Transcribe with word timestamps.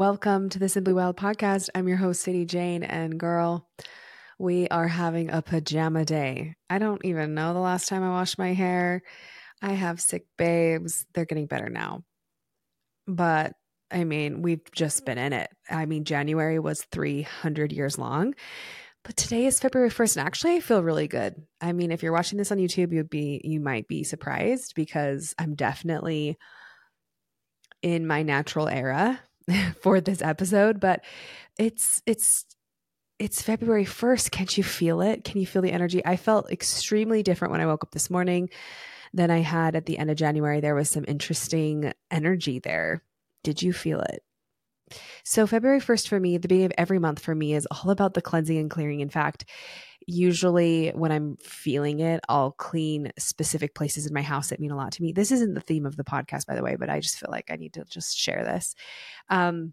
Welcome 0.00 0.48
to 0.48 0.58
the 0.58 0.70
Simply 0.70 0.94
Wild 0.94 1.18
podcast. 1.18 1.68
I'm 1.74 1.86
your 1.86 1.98
host, 1.98 2.22
City 2.22 2.46
Jane, 2.46 2.82
and 2.84 3.20
girl, 3.20 3.68
we 4.38 4.66
are 4.68 4.88
having 4.88 5.28
a 5.28 5.42
pajama 5.42 6.06
day. 6.06 6.54
I 6.70 6.78
don't 6.78 7.04
even 7.04 7.34
know 7.34 7.52
the 7.52 7.60
last 7.60 7.86
time 7.86 8.02
I 8.02 8.08
washed 8.08 8.38
my 8.38 8.54
hair. 8.54 9.02
I 9.60 9.74
have 9.74 10.00
sick 10.00 10.24
babes. 10.38 11.04
They're 11.12 11.26
getting 11.26 11.44
better 11.44 11.68
now. 11.68 12.02
But 13.06 13.52
I 13.90 14.04
mean, 14.04 14.40
we've 14.40 14.62
just 14.72 15.04
been 15.04 15.18
in 15.18 15.34
it. 15.34 15.50
I 15.68 15.84
mean, 15.84 16.04
January 16.04 16.58
was 16.58 16.82
300 16.92 17.70
years 17.70 17.98
long, 17.98 18.32
but 19.04 19.18
today 19.18 19.44
is 19.44 19.60
February 19.60 19.90
1st 19.90 20.16
and 20.16 20.26
actually 20.26 20.56
I 20.56 20.60
feel 20.60 20.82
really 20.82 21.08
good. 21.08 21.34
I 21.60 21.74
mean, 21.74 21.92
if 21.92 22.02
you're 22.02 22.14
watching 22.14 22.38
this 22.38 22.50
on 22.50 22.56
YouTube, 22.56 22.94
you'd 22.94 23.10
be 23.10 23.42
you 23.44 23.60
might 23.60 23.86
be 23.86 24.04
surprised 24.04 24.72
because 24.74 25.34
I'm 25.38 25.56
definitely 25.56 26.38
in 27.82 28.06
my 28.06 28.22
natural 28.22 28.66
era 28.66 29.20
for 29.80 30.00
this 30.00 30.22
episode, 30.22 30.80
but 30.80 31.04
it's 31.58 32.02
it's 32.06 32.44
it's 33.18 33.42
February 33.42 33.84
1st. 33.84 34.30
Can't 34.30 34.56
you 34.56 34.64
feel 34.64 35.02
it? 35.02 35.24
Can 35.24 35.40
you 35.40 35.46
feel 35.46 35.60
the 35.60 35.72
energy? 35.72 36.04
I 36.04 36.16
felt 36.16 36.50
extremely 36.50 37.22
different 37.22 37.52
when 37.52 37.60
I 37.60 37.66
woke 37.66 37.84
up 37.84 37.90
this 37.90 38.08
morning 38.08 38.48
than 39.12 39.30
I 39.30 39.40
had 39.40 39.76
at 39.76 39.84
the 39.84 39.98
end 39.98 40.10
of 40.10 40.16
January. 40.16 40.60
There 40.60 40.74
was 40.74 40.88
some 40.88 41.04
interesting 41.06 41.92
energy 42.10 42.60
there. 42.60 43.02
Did 43.42 43.62
you 43.62 43.72
feel 43.72 44.00
it? 44.00 44.22
So, 45.22 45.46
February 45.46 45.80
1st 45.80 46.08
for 46.08 46.18
me, 46.18 46.38
the 46.38 46.48
beginning 46.48 46.66
of 46.66 46.72
every 46.78 46.98
month 46.98 47.20
for 47.20 47.34
me 47.34 47.54
is 47.54 47.68
all 47.70 47.90
about 47.90 48.14
the 48.14 48.22
cleansing 48.22 48.56
and 48.56 48.70
clearing. 48.70 49.00
In 49.00 49.10
fact, 49.10 49.44
usually 50.06 50.90
when 50.90 51.12
I'm 51.12 51.36
feeling 51.36 52.00
it, 52.00 52.20
I'll 52.28 52.52
clean 52.52 53.12
specific 53.18 53.74
places 53.74 54.06
in 54.06 54.14
my 54.14 54.22
house 54.22 54.48
that 54.48 54.60
mean 54.60 54.70
a 54.70 54.76
lot 54.76 54.92
to 54.92 55.02
me. 55.02 55.12
This 55.12 55.30
isn't 55.32 55.54
the 55.54 55.60
theme 55.60 55.86
of 55.86 55.96
the 55.96 56.04
podcast, 56.04 56.46
by 56.46 56.54
the 56.54 56.62
way, 56.62 56.76
but 56.76 56.90
I 56.90 57.00
just 57.00 57.18
feel 57.18 57.30
like 57.30 57.50
I 57.50 57.56
need 57.56 57.74
to 57.74 57.84
just 57.84 58.16
share 58.16 58.44
this. 58.44 58.74
Um, 59.28 59.72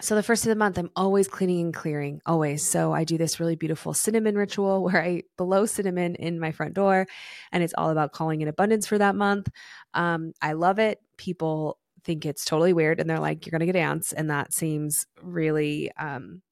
so 0.00 0.14
the 0.14 0.22
first 0.22 0.44
of 0.44 0.48
the 0.48 0.56
month, 0.56 0.78
I'm 0.78 0.90
always 0.96 1.28
cleaning 1.28 1.60
and 1.60 1.74
clearing, 1.74 2.20
always. 2.24 2.64
So 2.66 2.92
I 2.92 3.04
do 3.04 3.18
this 3.18 3.38
really 3.38 3.56
beautiful 3.56 3.92
cinnamon 3.92 4.36
ritual 4.36 4.82
where 4.84 5.02
I 5.02 5.24
blow 5.36 5.66
cinnamon 5.66 6.14
in 6.16 6.40
my 6.40 6.52
front 6.52 6.74
door, 6.74 7.06
and 7.52 7.62
it's 7.62 7.74
all 7.76 7.90
about 7.90 8.12
calling 8.12 8.40
in 8.40 8.48
abundance 8.48 8.86
for 8.86 8.98
that 8.98 9.14
month. 9.14 9.48
Um, 9.94 10.32
I 10.40 10.52
love 10.54 10.78
it. 10.78 11.00
People 11.18 11.78
think 12.04 12.24
it's 12.24 12.44
totally 12.44 12.72
weird, 12.72 13.00
and 13.00 13.08
they're 13.08 13.20
like, 13.20 13.46
"You're 13.46 13.58
to 13.58 13.66
get 13.66 13.76
ants," 13.76 14.12
and 14.12 14.30
that 14.30 14.52
seems 14.52 15.06
really 15.20 15.92
um, 15.96 16.42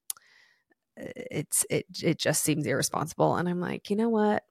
it's 0.97 1.65
it 1.69 1.85
it 2.03 2.17
just 2.17 2.43
seems 2.43 2.65
irresponsible 2.65 3.35
and 3.35 3.47
i'm 3.47 3.59
like 3.59 3.89
you 3.89 3.95
know 3.95 4.09
what 4.09 4.43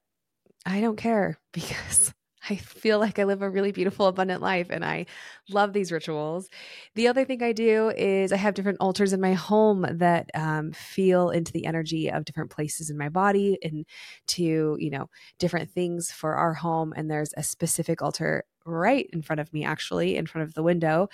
i 0.65 0.81
don't 0.81 0.97
care 0.97 1.39
because 1.53 2.13
I 2.49 2.55
feel 2.55 2.99
like 2.99 3.19
I 3.19 3.25
live 3.25 3.41
a 3.41 3.49
really 3.49 3.71
beautiful, 3.71 4.07
abundant 4.07 4.41
life 4.41 4.67
and 4.71 4.83
I 4.83 5.05
love 5.49 5.73
these 5.73 5.91
rituals. 5.91 6.49
The 6.95 7.07
other 7.07 7.23
thing 7.23 7.43
I 7.43 7.51
do 7.51 7.89
is 7.95 8.31
I 8.31 8.37
have 8.37 8.55
different 8.55 8.79
altars 8.79 9.13
in 9.13 9.21
my 9.21 9.33
home 9.33 9.85
that 9.89 10.29
um, 10.33 10.71
feel 10.71 11.29
into 11.29 11.51
the 11.51 11.65
energy 11.65 12.09
of 12.09 12.25
different 12.25 12.49
places 12.49 12.89
in 12.89 12.97
my 12.97 13.09
body 13.09 13.59
and 13.61 13.85
to, 14.29 14.75
you 14.79 14.89
know, 14.89 15.09
different 15.37 15.69
things 15.69 16.11
for 16.11 16.35
our 16.35 16.55
home. 16.55 16.93
And 16.95 17.11
there's 17.11 17.33
a 17.37 17.43
specific 17.43 18.01
altar 18.01 18.43
right 18.65 19.07
in 19.13 19.21
front 19.21 19.39
of 19.39 19.53
me, 19.53 19.63
actually, 19.63 20.15
in 20.15 20.25
front 20.25 20.47
of 20.47 20.55
the 20.55 20.63
window 20.63 21.09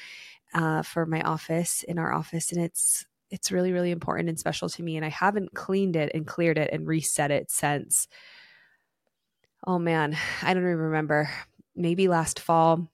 uh, 0.53 0.81
for 0.81 1.05
my 1.05 1.21
office, 1.21 1.83
in 1.83 1.99
our 1.99 2.13
office. 2.13 2.53
And 2.53 2.63
it's 2.63 3.05
it's 3.29 3.51
really, 3.51 3.71
really 3.71 3.91
important 3.91 4.29
and 4.29 4.39
special 4.39 4.69
to 4.69 4.83
me. 4.83 4.95
And 4.95 5.05
I 5.05 5.09
haven't 5.09 5.53
cleaned 5.53 5.95
it 5.95 6.11
and 6.13 6.25
cleared 6.25 6.57
it 6.57 6.69
and 6.71 6.87
reset 6.87 7.31
it 7.31 7.51
since, 7.51 8.07
oh 9.65 9.79
man, 9.79 10.17
I 10.41 10.53
don't 10.53 10.63
even 10.63 10.77
remember, 10.77 11.29
maybe 11.75 12.07
last 12.07 12.39
fall 12.39 12.89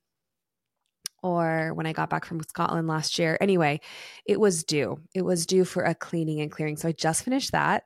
or 1.23 1.73
when 1.73 1.85
I 1.85 1.93
got 1.93 2.09
back 2.09 2.25
from 2.25 2.43
Scotland 2.43 2.87
last 2.87 3.17
year. 3.17 3.37
Anyway, 3.39 3.79
it 4.25 4.39
was 4.39 4.63
due. 4.63 4.99
It 5.15 5.21
was 5.21 5.45
due 5.45 5.63
for 5.63 5.83
a 5.83 5.95
cleaning 5.95 6.41
and 6.41 6.51
clearing. 6.51 6.75
So 6.75 6.89
I 6.89 6.91
just 6.91 7.23
finished 7.23 7.53
that. 7.53 7.83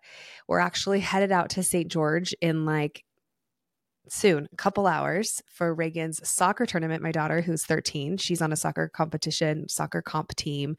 We're 0.47 0.59
actually 0.59 1.01
headed 1.01 1.31
out 1.31 1.51
to 1.51 1.63
St. 1.63 1.87
George 1.87 2.33
in 2.41 2.65
like 2.65 3.03
soon, 4.11 4.47
a 4.51 4.55
couple 4.55 4.87
hours 4.87 5.41
for 5.49 5.73
Reagan's 5.73 6.27
soccer 6.27 6.65
tournament. 6.65 7.03
My 7.03 7.11
daughter, 7.11 7.41
who's 7.41 7.65
13, 7.65 8.17
she's 8.17 8.41
on 8.41 8.51
a 8.51 8.55
soccer 8.55 8.89
competition, 8.89 9.67
soccer 9.69 10.01
comp 10.01 10.35
team. 10.35 10.77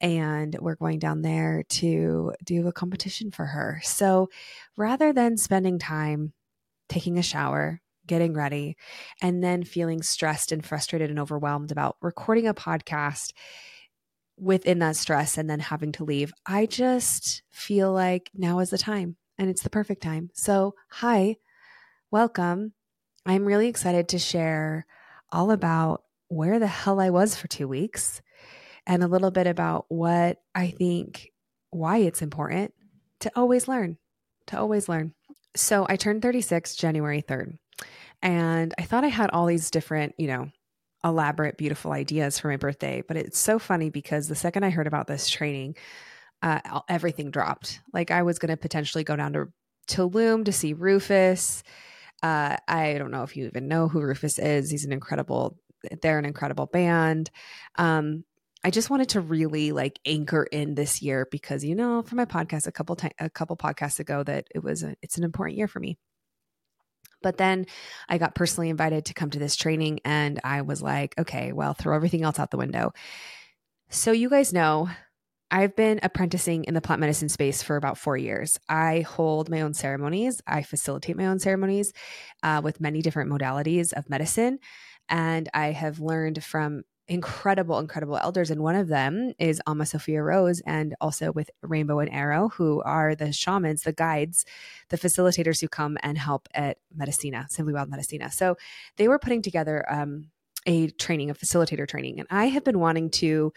And 0.00 0.56
we're 0.60 0.76
going 0.76 0.98
down 0.98 1.22
there 1.22 1.64
to 1.70 2.32
do 2.44 2.66
a 2.66 2.72
competition 2.72 3.30
for 3.30 3.46
her. 3.46 3.80
So 3.82 4.28
rather 4.76 5.12
than 5.12 5.36
spending 5.36 5.78
time 5.78 6.32
taking 6.88 7.18
a 7.18 7.22
shower, 7.22 7.80
getting 8.06 8.34
ready, 8.34 8.76
and 9.22 9.42
then 9.42 9.64
feeling 9.64 10.02
stressed 10.02 10.52
and 10.52 10.64
frustrated 10.64 11.10
and 11.10 11.18
overwhelmed 11.18 11.72
about 11.72 11.96
recording 12.02 12.46
a 12.46 12.54
podcast 12.54 13.32
within 14.36 14.80
that 14.80 14.96
stress 14.96 15.38
and 15.38 15.48
then 15.48 15.60
having 15.60 15.92
to 15.92 16.04
leave, 16.04 16.32
I 16.44 16.66
just 16.66 17.42
feel 17.50 17.92
like 17.92 18.30
now 18.34 18.58
is 18.58 18.70
the 18.70 18.78
time 18.78 19.16
and 19.38 19.48
it's 19.48 19.62
the 19.62 19.70
perfect 19.70 20.02
time. 20.02 20.30
So, 20.34 20.74
hi 20.90 21.36
Welcome. 22.14 22.74
I'm 23.26 23.44
really 23.44 23.66
excited 23.66 24.10
to 24.10 24.20
share 24.20 24.86
all 25.32 25.50
about 25.50 26.04
where 26.28 26.60
the 26.60 26.68
hell 26.68 27.00
I 27.00 27.10
was 27.10 27.34
for 27.34 27.48
two 27.48 27.66
weeks 27.66 28.22
and 28.86 29.02
a 29.02 29.08
little 29.08 29.32
bit 29.32 29.48
about 29.48 29.86
what 29.88 30.40
I 30.54 30.68
think, 30.70 31.32
why 31.70 31.96
it's 31.96 32.22
important 32.22 32.72
to 33.18 33.32
always 33.34 33.66
learn, 33.66 33.98
to 34.46 34.56
always 34.56 34.88
learn. 34.88 35.12
So 35.56 35.86
I 35.88 35.96
turned 35.96 36.22
36 36.22 36.76
January 36.76 37.20
3rd, 37.20 37.58
and 38.22 38.72
I 38.78 38.82
thought 38.82 39.02
I 39.02 39.08
had 39.08 39.30
all 39.30 39.46
these 39.46 39.72
different, 39.72 40.14
you 40.16 40.28
know, 40.28 40.52
elaborate, 41.02 41.56
beautiful 41.56 41.90
ideas 41.90 42.38
for 42.38 42.46
my 42.46 42.58
birthday. 42.58 43.02
But 43.02 43.16
it's 43.16 43.40
so 43.40 43.58
funny 43.58 43.90
because 43.90 44.28
the 44.28 44.36
second 44.36 44.62
I 44.62 44.70
heard 44.70 44.86
about 44.86 45.08
this 45.08 45.28
training, 45.28 45.74
uh, 46.42 46.60
everything 46.88 47.32
dropped. 47.32 47.80
Like 47.92 48.12
I 48.12 48.22
was 48.22 48.38
going 48.38 48.50
to 48.50 48.56
potentially 48.56 49.02
go 49.02 49.16
down 49.16 49.32
to 49.32 49.48
Tulum 49.88 50.44
to 50.44 50.52
see 50.52 50.74
Rufus 50.74 51.64
uh, 52.24 52.56
I 52.66 52.96
don't 52.96 53.10
know 53.10 53.22
if 53.22 53.36
you 53.36 53.44
even 53.44 53.68
know 53.68 53.86
who 53.86 54.00
Rufus 54.00 54.38
is. 54.38 54.70
He's 54.70 54.86
an 54.86 54.92
incredible, 54.92 55.58
they're 56.00 56.18
an 56.18 56.24
incredible 56.24 56.64
band. 56.64 57.30
Um, 57.76 58.24
I 58.64 58.70
just 58.70 58.88
wanted 58.88 59.10
to 59.10 59.20
really 59.20 59.72
like 59.72 60.00
anchor 60.06 60.44
in 60.44 60.74
this 60.74 61.02
year 61.02 61.28
because 61.30 61.62
you 61.62 61.74
know 61.74 62.00
for 62.00 62.14
my 62.14 62.24
podcast 62.24 62.66
a 62.66 62.72
couple 62.72 62.96
time 62.96 63.10
a 63.18 63.28
couple 63.28 63.58
podcasts 63.58 64.00
ago 64.00 64.22
that 64.22 64.46
it 64.54 64.64
was 64.64 64.82
a, 64.82 64.96
it's 65.02 65.18
an 65.18 65.24
important 65.24 65.58
year 65.58 65.68
for 65.68 65.80
me. 65.80 65.98
But 67.22 67.36
then 67.36 67.66
I 68.08 68.16
got 68.16 68.34
personally 68.34 68.70
invited 68.70 69.04
to 69.06 69.14
come 69.14 69.28
to 69.28 69.38
this 69.38 69.54
training 69.54 70.00
and 70.06 70.40
I 70.44 70.62
was 70.62 70.80
like, 70.80 71.14
okay, 71.18 71.52
well, 71.52 71.74
throw 71.74 71.94
everything 71.94 72.22
else 72.22 72.38
out 72.38 72.50
the 72.50 72.56
window. 72.56 72.94
So 73.90 74.12
you 74.12 74.30
guys 74.30 74.54
know 74.54 74.88
I've 75.54 75.76
been 75.76 76.00
apprenticing 76.02 76.64
in 76.64 76.74
the 76.74 76.80
plant 76.80 76.98
medicine 76.98 77.28
space 77.28 77.62
for 77.62 77.76
about 77.76 77.96
four 77.96 78.16
years. 78.16 78.58
I 78.68 79.02
hold 79.02 79.48
my 79.48 79.60
own 79.60 79.72
ceremonies, 79.72 80.42
I 80.48 80.62
facilitate 80.62 81.16
my 81.16 81.26
own 81.26 81.38
ceremonies 81.38 81.92
uh, 82.42 82.60
with 82.64 82.80
many 82.80 83.02
different 83.02 83.30
modalities 83.30 83.92
of 83.92 84.10
medicine. 84.10 84.58
And 85.08 85.48
I 85.54 85.70
have 85.70 86.00
learned 86.00 86.42
from 86.42 86.82
incredible, 87.06 87.78
incredible 87.78 88.16
elders. 88.16 88.50
And 88.50 88.64
one 88.64 88.74
of 88.74 88.88
them 88.88 89.32
is 89.38 89.62
Ama 89.64 89.86
Sophia 89.86 90.24
Rose, 90.24 90.60
and 90.66 90.96
also 91.00 91.30
with 91.30 91.50
Rainbow 91.62 92.00
and 92.00 92.10
Arrow, 92.12 92.48
who 92.48 92.82
are 92.82 93.14
the 93.14 93.32
shamans, 93.32 93.82
the 93.82 93.92
guides, 93.92 94.44
the 94.88 94.98
facilitators 94.98 95.60
who 95.60 95.68
come 95.68 95.96
and 96.02 96.18
help 96.18 96.48
at 96.52 96.78
Medicina, 96.92 97.46
Simply 97.48 97.74
Wild 97.74 97.90
Medicina. 97.90 98.28
So 98.32 98.56
they 98.96 99.06
were 99.06 99.20
putting 99.20 99.40
together 99.40 99.84
um, 99.88 100.30
a 100.66 100.88
training, 100.88 101.30
a 101.30 101.34
facilitator 101.34 101.86
training. 101.86 102.18
And 102.18 102.26
I 102.28 102.46
have 102.46 102.64
been 102.64 102.80
wanting 102.80 103.10
to 103.10 103.52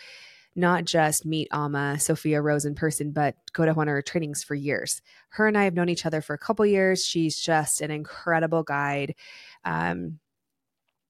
not 0.58 0.86
just 0.86 1.26
meet 1.26 1.48
Ama, 1.52 2.00
Sophia 2.00 2.42
Rose 2.42 2.66
in 2.66 2.76
person, 2.76 3.12
but 3.12 3.36
go 3.54 3.66
to 3.66 3.74
one 3.74 3.88
of 3.88 3.94
her 3.94 4.02
trainings 4.02 4.44
for 4.44 4.56
years. 4.56 5.02
Her 5.30 5.48
and 5.48 5.58
I 5.58 5.66
have 5.66 5.76
known 5.76 5.90
each 5.90 6.06
other 6.06 6.20
for 6.20 6.34
a 6.34 6.40
couple 6.40 6.66
years. 6.66 7.06
She's 7.06 7.40
just 7.40 7.80
an 7.82 7.92
incredible 7.92 8.64
guide. 8.64 9.16
Um, 9.64 10.20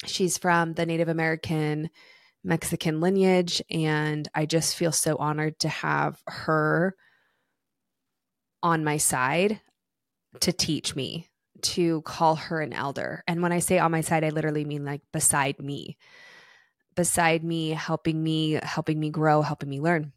she's 0.05 0.37
from 0.37 0.73
the 0.73 0.85
Native 0.85 1.07
American 1.07 1.89
Mexican 2.43 2.99
lineage, 2.99 3.61
and 3.69 4.27
I 4.35 4.45
just 4.45 4.75
feel 4.75 4.91
so 4.91 5.15
honored 5.15 5.59
to 5.59 5.69
have 5.69 6.21
her 6.27 6.95
on 8.61 8.83
my 8.83 8.97
side 8.97 9.61
to 10.41 10.51
teach 10.51 10.95
me 10.95 11.29
to 11.61 12.01
call 12.01 12.35
her 12.35 12.61
an 12.61 12.73
elder. 12.73 13.23
And 13.27 13.41
when 13.41 13.51
I 13.51 13.59
say 13.59 13.79
on 13.79 13.91
my 13.91 14.01
side, 14.01 14.23
I 14.23 14.29
literally 14.29 14.65
mean 14.65 14.85
like 14.85 15.01
beside 15.11 15.59
me 15.59 15.97
beside 16.97 17.43
me, 17.43 17.69
helping 17.69 18.21
me, 18.21 18.59
helping 18.61 18.99
me 18.99 19.09
grow, 19.09 19.41
helping 19.41 19.69
me 19.69 19.79
learn. 19.79 20.11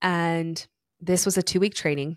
And 0.00 0.66
this 1.00 1.26
was 1.26 1.36
a 1.36 1.42
two 1.42 1.60
week 1.60 1.74
training. 1.74 2.16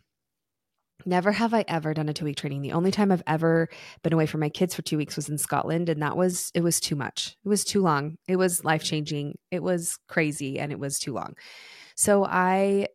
Never 1.03 1.31
have 1.31 1.51
I 1.53 1.65
ever 1.67 1.95
done 1.95 2.07
a 2.07 2.13
two 2.13 2.25
week 2.25 2.37
training. 2.37 2.61
The 2.61 2.73
only 2.73 2.91
time 2.91 3.11
I've 3.11 3.23
ever 3.25 3.69
been 4.03 4.13
away 4.13 4.27
from 4.27 4.39
my 4.39 4.49
kids 4.49 4.75
for 4.75 4.83
two 4.83 4.97
weeks 4.97 5.15
was 5.15 5.29
in 5.29 5.39
Scotland. 5.39 5.89
And 5.89 6.01
that 6.03 6.15
was, 6.15 6.51
it 6.53 6.61
was 6.61 6.79
too 6.79 6.95
much. 6.95 7.35
It 7.43 7.49
was 7.49 7.65
too 7.65 7.81
long. 7.81 8.17
It 8.27 8.35
was 8.35 8.63
life 8.63 8.83
changing. 8.83 9.39
It 9.49 9.63
was 9.63 9.97
crazy 10.07 10.59
and 10.59 10.71
it 10.71 10.79
was 10.79 10.99
too 10.99 11.13
long. 11.13 11.33
So 11.95 12.23
I 12.23 12.87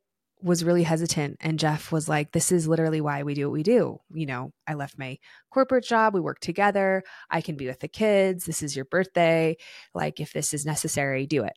was 0.43 0.65
really 0.65 0.83
hesitant 0.83 1.37
and 1.41 1.59
Jeff 1.59 1.91
was 1.91 2.09
like 2.09 2.33
this 2.33 2.53
is 2.53 2.69
literally 2.69 3.01
why 3.01 3.23
we 3.23 3.35
do 3.35 3.47
what 3.47 3.55
we 3.55 3.63
do. 3.63 3.99
You 4.13 4.27
know, 4.27 4.53
I 4.67 4.75
left 4.75 4.99
my 4.99 5.19
corporate 5.51 5.85
job, 5.85 6.15
we 6.15 6.21
work 6.21 6.41
together, 6.41 7.03
I 7.31 7.41
can 7.41 7.57
be 7.57 7.67
with 7.67 7.81
the 7.81 7.89
kids, 7.89 8.45
this 8.45 8.63
is 8.63 8.77
your 8.77 8.85
birthday, 8.85 9.57
like 9.95 10.21
if 10.21 10.33
this 10.33 10.53
is 10.53 10.67
necessary, 10.67 11.27
do 11.27 11.45
it. 11.45 11.55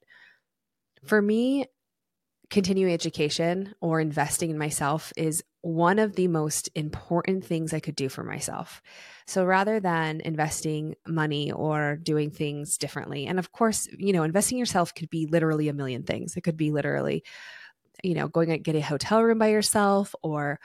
For 1.05 1.21
me, 1.21 1.65
continuing 2.49 2.93
education 2.93 3.75
or 3.79 3.99
investing 3.99 4.49
in 4.49 4.57
myself 4.57 5.13
is 5.15 5.43
one 5.61 5.99
of 5.99 6.15
the 6.15 6.27
most 6.27 6.69
important 6.73 7.45
things 7.45 7.73
I 7.73 7.79
could 7.79 7.95
do 7.95 8.09
for 8.09 8.23
myself. 8.23 8.81
So 9.27 9.45
rather 9.45 9.79
than 9.79 10.21
investing 10.21 10.95
money 11.05 11.51
or 11.51 11.97
doing 11.97 12.31
things 12.31 12.77
differently, 12.77 13.27
and 13.27 13.37
of 13.37 13.51
course, 13.51 13.87
you 13.97 14.13
know, 14.13 14.23
investing 14.23 14.57
yourself 14.57 14.95
could 14.95 15.09
be 15.09 15.27
literally 15.27 15.67
a 15.67 15.73
million 15.73 16.03
things. 16.03 16.35
It 16.35 16.41
could 16.41 16.57
be 16.57 16.71
literally, 16.71 17.23
you 18.03 18.13
know, 18.13 18.27
going 18.27 18.51
and 18.51 18.63
get 18.63 18.75
a 18.75 18.81
hotel 18.81 19.23
room 19.23 19.39
by 19.39 19.49
yourself 19.49 20.13
or 20.21 20.59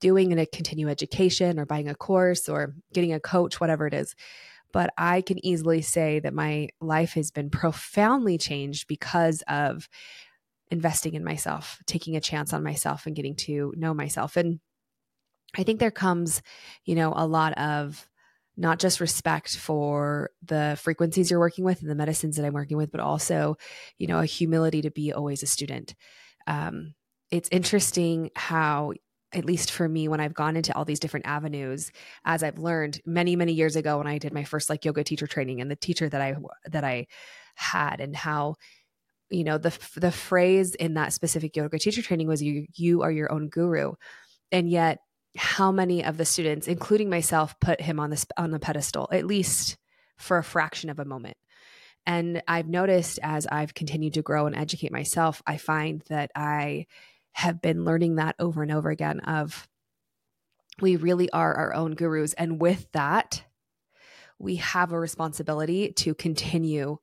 doing 0.00 0.38
a 0.38 0.46
continuing 0.46 0.90
education 0.90 1.58
or 1.58 1.66
buying 1.66 1.88
a 1.88 1.94
course 1.94 2.48
or 2.48 2.74
getting 2.92 3.12
a 3.12 3.20
coach, 3.20 3.60
whatever 3.60 3.86
it 3.86 3.94
is. 3.94 4.14
But 4.72 4.90
I 4.98 5.22
can 5.22 5.44
easily 5.44 5.82
say 5.82 6.20
that 6.20 6.34
my 6.34 6.68
life 6.80 7.14
has 7.14 7.30
been 7.30 7.50
profoundly 7.50 8.36
changed 8.36 8.86
because 8.86 9.42
of 9.48 9.88
investing 10.70 11.14
in 11.14 11.24
myself, 11.24 11.80
taking 11.86 12.16
a 12.16 12.20
chance 12.20 12.52
on 12.52 12.62
myself 12.62 13.06
and 13.06 13.16
getting 13.16 13.34
to 13.36 13.72
know 13.76 13.94
myself. 13.94 14.36
And 14.36 14.60
I 15.56 15.62
think 15.62 15.80
there 15.80 15.90
comes, 15.90 16.42
you 16.84 16.94
know, 16.94 17.12
a 17.16 17.26
lot 17.26 17.56
of 17.56 18.06
not 18.58 18.78
just 18.80 19.00
respect 19.00 19.56
for 19.56 20.30
the 20.42 20.76
frequencies 20.82 21.30
you're 21.30 21.40
working 21.40 21.64
with 21.64 21.80
and 21.80 21.90
the 21.90 21.94
medicines 21.94 22.36
that 22.36 22.44
I'm 22.44 22.52
working 22.52 22.76
with, 22.76 22.90
but 22.90 23.00
also, 23.00 23.56
you 23.98 24.08
know, 24.08 24.18
a 24.18 24.26
humility 24.26 24.82
to 24.82 24.90
be 24.90 25.12
always 25.12 25.42
a 25.42 25.46
student. 25.46 25.94
Um, 26.48 26.94
it's 27.30 27.48
interesting 27.52 28.30
how 28.34 28.94
at 29.34 29.44
least 29.44 29.70
for 29.70 29.86
me 29.86 30.08
when 30.08 30.20
i've 30.20 30.32
gone 30.32 30.56
into 30.56 30.74
all 30.74 30.86
these 30.86 30.98
different 31.00 31.26
avenues 31.26 31.92
as 32.24 32.42
i've 32.42 32.58
learned 32.58 32.98
many 33.04 33.36
many 33.36 33.52
years 33.52 33.76
ago 33.76 33.98
when 33.98 34.06
i 34.06 34.16
did 34.16 34.32
my 34.32 34.42
first 34.42 34.70
like 34.70 34.86
yoga 34.86 35.04
teacher 35.04 35.26
training 35.26 35.60
and 35.60 35.70
the 35.70 35.76
teacher 35.76 36.08
that 36.08 36.22
i 36.22 36.34
that 36.64 36.82
i 36.82 37.06
had 37.54 38.00
and 38.00 38.16
how 38.16 38.54
you 39.30 39.44
know 39.44 39.58
the 39.58 39.76
the 39.96 40.12
phrase 40.12 40.74
in 40.74 40.94
that 40.94 41.12
specific 41.12 41.56
yoga 41.56 41.78
teacher 41.78 42.02
training 42.02 42.28
was 42.28 42.42
you 42.42 42.66
you 42.74 43.02
are 43.02 43.10
your 43.10 43.30
own 43.32 43.48
guru. 43.48 43.92
And 44.50 44.70
yet 44.70 44.98
how 45.36 45.70
many 45.70 46.04
of 46.04 46.16
the 46.16 46.24
students 46.24 46.66
including 46.66 47.10
myself 47.10 47.54
put 47.60 47.80
him 47.80 48.00
on 48.00 48.10
this 48.10 48.26
on 48.36 48.50
the 48.50 48.58
pedestal 48.58 49.08
at 49.12 49.26
least 49.26 49.76
for 50.16 50.38
a 50.38 50.44
fraction 50.44 50.88
of 50.90 50.98
a 50.98 51.04
moment 51.04 51.36
and 52.08 52.42
i've 52.48 52.66
noticed 52.66 53.20
as 53.22 53.46
i've 53.46 53.74
continued 53.74 54.14
to 54.14 54.22
grow 54.22 54.46
and 54.46 54.56
educate 54.56 54.90
myself 54.90 55.40
i 55.46 55.56
find 55.56 56.02
that 56.08 56.32
i 56.34 56.86
have 57.32 57.62
been 57.62 57.84
learning 57.84 58.16
that 58.16 58.34
over 58.40 58.62
and 58.62 58.72
over 58.72 58.90
again 58.90 59.20
of 59.20 59.68
we 60.80 60.96
really 60.96 61.30
are 61.30 61.54
our 61.54 61.74
own 61.74 61.94
gurus 61.94 62.34
and 62.34 62.60
with 62.60 62.90
that 62.92 63.44
we 64.38 64.56
have 64.56 64.92
a 64.92 64.98
responsibility 64.98 65.92
to 65.92 66.14
continue 66.14 66.98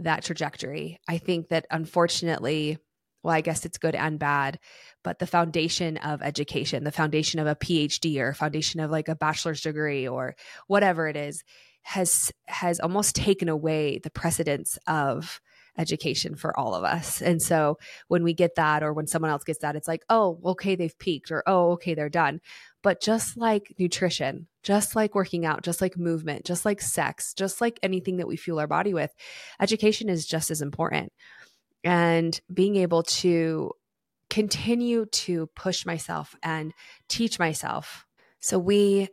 that 0.00 0.24
trajectory. 0.24 0.98
I 1.08 1.18
think 1.18 1.48
that 1.48 1.66
unfortunately, 1.70 2.78
well, 3.22 3.34
I 3.34 3.42
guess 3.42 3.64
it's 3.64 3.78
good 3.78 3.94
and 3.94 4.18
bad, 4.18 4.58
but 5.04 5.18
the 5.18 5.26
foundation 5.26 5.98
of 5.98 6.22
education, 6.22 6.84
the 6.84 6.92
foundation 6.92 7.38
of 7.38 7.46
a 7.46 7.56
PhD 7.56 8.18
or 8.18 8.32
foundation 8.32 8.80
of 8.80 8.90
like 8.90 9.08
a 9.08 9.14
bachelor's 9.14 9.60
degree 9.60 10.08
or 10.08 10.36
whatever 10.66 11.06
it 11.06 11.16
is, 11.16 11.44
has 11.82 12.32
has 12.46 12.80
almost 12.80 13.16
taken 13.16 13.48
away 13.48 13.98
the 13.98 14.10
precedence 14.10 14.78
of 14.86 15.40
education 15.78 16.34
for 16.34 16.58
all 16.58 16.74
of 16.74 16.84
us. 16.84 17.22
And 17.22 17.40
so 17.40 17.78
when 18.08 18.22
we 18.22 18.34
get 18.34 18.56
that 18.56 18.82
or 18.82 18.92
when 18.92 19.06
someone 19.06 19.30
else 19.30 19.44
gets 19.44 19.60
that, 19.60 19.76
it's 19.76 19.88
like, 19.88 20.02
oh, 20.08 20.38
okay, 20.44 20.74
they've 20.74 20.98
peaked 20.98 21.30
or 21.30 21.42
oh, 21.46 21.72
okay, 21.72 21.94
they're 21.94 22.08
done. 22.08 22.40
But 22.82 23.00
just 23.00 23.36
like 23.36 23.74
nutrition, 23.78 24.46
just 24.62 24.94
like 24.94 25.14
working 25.14 25.46
out, 25.46 25.62
just 25.62 25.80
like 25.80 25.96
movement, 25.96 26.44
just 26.44 26.64
like 26.64 26.80
sex, 26.80 27.34
just 27.34 27.60
like 27.60 27.78
anything 27.82 28.18
that 28.18 28.28
we 28.28 28.36
fuel 28.36 28.60
our 28.60 28.66
body 28.66 28.94
with, 28.94 29.12
education 29.60 30.08
is 30.08 30.26
just 30.26 30.50
as 30.50 30.60
important. 30.60 31.12
And 31.82 32.38
being 32.52 32.76
able 32.76 33.02
to 33.04 33.72
continue 34.28 35.06
to 35.06 35.48
push 35.56 35.84
myself 35.86 36.34
and 36.42 36.72
teach 37.08 37.38
myself. 37.38 38.06
So 38.38 38.58
we 38.58 39.08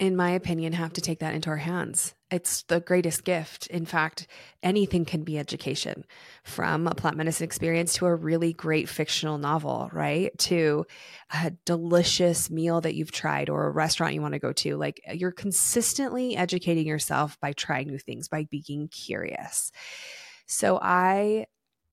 in 0.00 0.16
my 0.16 0.30
opinion, 0.30 0.72
have 0.72 0.94
to 0.94 1.02
take 1.02 1.18
that 1.18 1.34
into 1.34 1.50
our 1.50 1.58
hands. 1.58 2.14
It's 2.30 2.62
the 2.62 2.80
greatest 2.80 3.22
gift. 3.22 3.66
In 3.66 3.84
fact, 3.84 4.26
anything 4.62 5.04
can 5.04 5.24
be 5.24 5.38
education 5.38 6.06
from 6.42 6.86
a 6.86 6.94
plant 6.94 7.18
medicine 7.18 7.44
experience 7.44 7.92
to 7.94 8.06
a 8.06 8.14
really 8.14 8.54
great 8.54 8.88
fictional 8.88 9.36
novel, 9.36 9.90
right? 9.92 10.36
To 10.38 10.86
a 11.30 11.50
delicious 11.66 12.48
meal 12.50 12.80
that 12.80 12.94
you've 12.94 13.12
tried 13.12 13.50
or 13.50 13.66
a 13.66 13.70
restaurant 13.70 14.14
you 14.14 14.22
want 14.22 14.32
to 14.32 14.40
go 14.40 14.54
to. 14.54 14.76
Like 14.76 15.02
you're 15.12 15.32
consistently 15.32 16.34
educating 16.34 16.86
yourself 16.86 17.38
by 17.38 17.52
trying 17.52 17.88
new 17.88 17.98
things, 17.98 18.26
by 18.26 18.46
being 18.50 18.88
curious. 18.88 19.70
So 20.46 20.78
I 20.80 21.44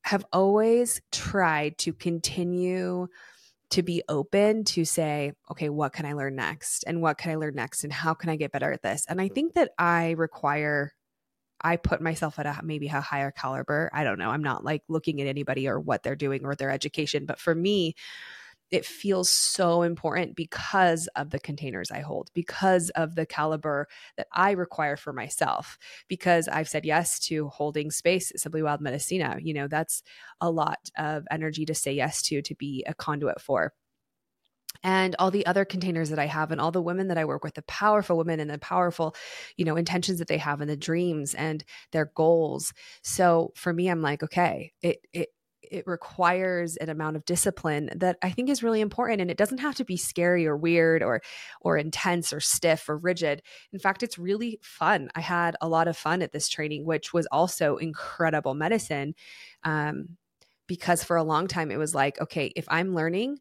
have 0.04 0.26
always 0.32 1.02
tried 1.12 1.78
to 1.80 1.92
continue 1.92 3.08
to 3.72 3.84
be 3.84 4.04
open 4.08 4.64
to 4.64 4.86
say, 4.86 5.34
okay, 5.52 5.70
what 5.70 5.94
can 5.94 6.06
I 6.06 6.14
learn 6.14 6.36
next? 6.36 6.84
And 6.88 7.02
what 7.02 7.18
can 7.18 7.32
I 7.32 7.36
learn 7.36 7.56
next? 7.56 7.84
And 7.84 7.92
how 7.92 8.14
can 8.14 8.30
I 8.30 8.38
get 8.38 8.52
better 8.52 8.72
at 8.72 8.82
this? 8.82 9.06
And 9.10 9.20
I 9.20 9.28
think 9.28 9.56
that 9.56 9.72
I 9.78 10.12
require, 10.12 10.94
I 11.60 11.76
put 11.76 12.02
myself 12.02 12.40
at 12.40 12.46
a 12.46 12.60
maybe 12.64 12.88
a 12.88 13.02
higher 13.02 13.32
caliber. 13.32 13.90
I 13.94 14.04
don't 14.04 14.20
know. 14.20 14.30
I'm 14.30 14.44
not 14.44 14.64
like 14.64 14.84
looking 14.88 15.22
at 15.22 15.28
anybody 15.28 15.68
or 15.68 15.80
what 15.80 16.04
they're 16.04 16.16
doing 16.16 16.46
or 16.46 16.56
their 16.56 16.72
education. 16.72 17.26
But 17.26 17.40
for 17.40 17.54
me, 17.54 17.96
it 18.72 18.86
feels 18.86 19.32
so 19.32 19.82
important 19.82 20.36
because 20.36 21.08
of 21.16 21.30
the 21.30 21.40
containers 21.40 21.92
I 21.92 22.02
hold, 22.02 22.30
because 22.34 22.90
of 22.92 23.16
the 23.16 23.26
caliber 23.26 23.88
that 24.18 24.28
I 24.32 24.52
require 24.52 24.98
for 24.98 25.14
myself, 25.14 25.78
because 26.08 26.48
I've 26.48 26.70
said 26.70 26.86
yes 26.86 27.20
to 27.28 27.48
holding 27.48 27.92
space 27.92 28.32
at 28.32 28.40
Simply 28.40 28.62
Wild 28.62 28.82
Medicina. 28.82 29.38
You 29.42 29.54
know, 29.54 29.68
that's 29.68 30.04
a 30.42 30.52
lot 30.52 30.90
of 30.98 31.26
energy 31.32 31.66
to 31.66 31.76
say 31.76 31.94
yes 31.94 32.22
to, 32.24 32.42
to 32.42 32.56
be 32.56 32.84
a 32.88 32.94
conduit 32.94 33.42
for 33.42 33.74
and 34.84 35.16
all 35.20 35.32
the 35.32 35.46
other 35.46 35.66
containers 35.66 36.10
that 36.10 36.20
I 36.20 36.26
have 36.26 36.52
and 36.52 36.62
all 36.62 36.72
the 36.72 36.82
women 36.82 37.08
that 37.08 37.18
I 37.18 37.26
work 37.26 37.44
with, 37.44 37.56
the 37.56 37.62
powerful 37.64 38.18
women 38.18 38.40
and 38.40 38.50
the 38.50 38.58
powerful, 38.60 39.16
you 39.56 39.66
know, 39.66 39.76
intentions 39.76 40.20
that 40.20 40.28
they 40.28 40.38
have 40.38 40.62
and 40.62 40.70
the 40.70 40.78
dreams 40.78 41.34
and 41.34 41.64
their 41.92 42.12
goals. 42.16 42.74
So 43.04 43.52
for 43.56 43.74
me, 43.74 43.90
I'm 43.90 44.02
like, 44.02 44.24
okay, 44.24 44.74
it 44.82 45.00
it 45.14 45.30
it 45.72 45.86
requires 45.88 46.78
an 46.78 46.90
amount 46.90 47.16
of 47.16 47.26
discipline 47.26 47.90
that 47.96 48.18
I 48.22 48.32
think 48.32 48.50
is 48.50 48.64
really 48.64 48.82
important 48.82 49.22
and 49.22 49.32
it 49.32 49.38
doesn't 49.38 49.60
have 49.60 49.76
to 49.76 49.86
be 49.86 49.98
scary 49.98 50.48
or 50.48 50.56
weird 50.56 51.04
or 51.04 51.22
or 51.62 51.78
intense 51.78 52.34
or 52.34 52.40
stiff 52.40 52.88
or 52.90 52.98
rigid. 52.98 53.42
In 53.72 53.80
fact, 53.80 54.04
it's 54.04 54.18
really 54.18 54.60
fun. 54.62 55.10
I 55.16 55.22
had 55.22 55.56
a 55.62 55.68
lot 55.68 55.88
of 55.88 55.98
fun 55.98 56.22
at 56.22 56.32
this 56.32 56.50
training 56.50 56.86
which 56.86 57.14
was 57.14 57.28
also 57.32 57.78
incredible 57.78 58.54
medicine 58.54 59.16
um, 59.64 60.18
because 60.68 61.04
for 61.04 61.18
a 61.18 61.24
long 61.24 61.48
time 61.48 61.72
it 61.72 61.78
was 61.78 61.96
like 61.96 62.20
okay, 62.22 62.52
if 62.56 62.66
I'm 62.70 62.96
learning 62.96 63.40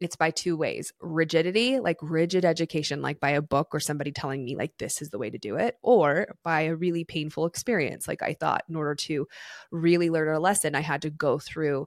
it's 0.00 0.16
by 0.16 0.30
two 0.30 0.56
ways 0.56 0.92
rigidity 1.00 1.78
like 1.78 1.98
rigid 2.00 2.44
education 2.44 3.02
like 3.02 3.20
by 3.20 3.30
a 3.30 3.42
book 3.42 3.68
or 3.72 3.80
somebody 3.80 4.10
telling 4.12 4.44
me 4.44 4.56
like 4.56 4.76
this 4.78 5.02
is 5.02 5.10
the 5.10 5.18
way 5.18 5.30
to 5.30 5.38
do 5.38 5.56
it 5.56 5.76
or 5.82 6.34
by 6.42 6.62
a 6.62 6.76
really 6.76 7.04
painful 7.04 7.46
experience. 7.46 8.08
Like 8.08 8.22
i 8.22 8.34
thought 8.34 8.64
in 8.68 8.76
order 8.76 8.94
to 8.94 9.26
really 9.70 10.10
learn 10.10 10.34
a 10.34 10.40
lesson 10.40 10.74
i 10.74 10.80
had 10.80 11.02
to 11.02 11.10
go 11.10 11.38
through 11.38 11.86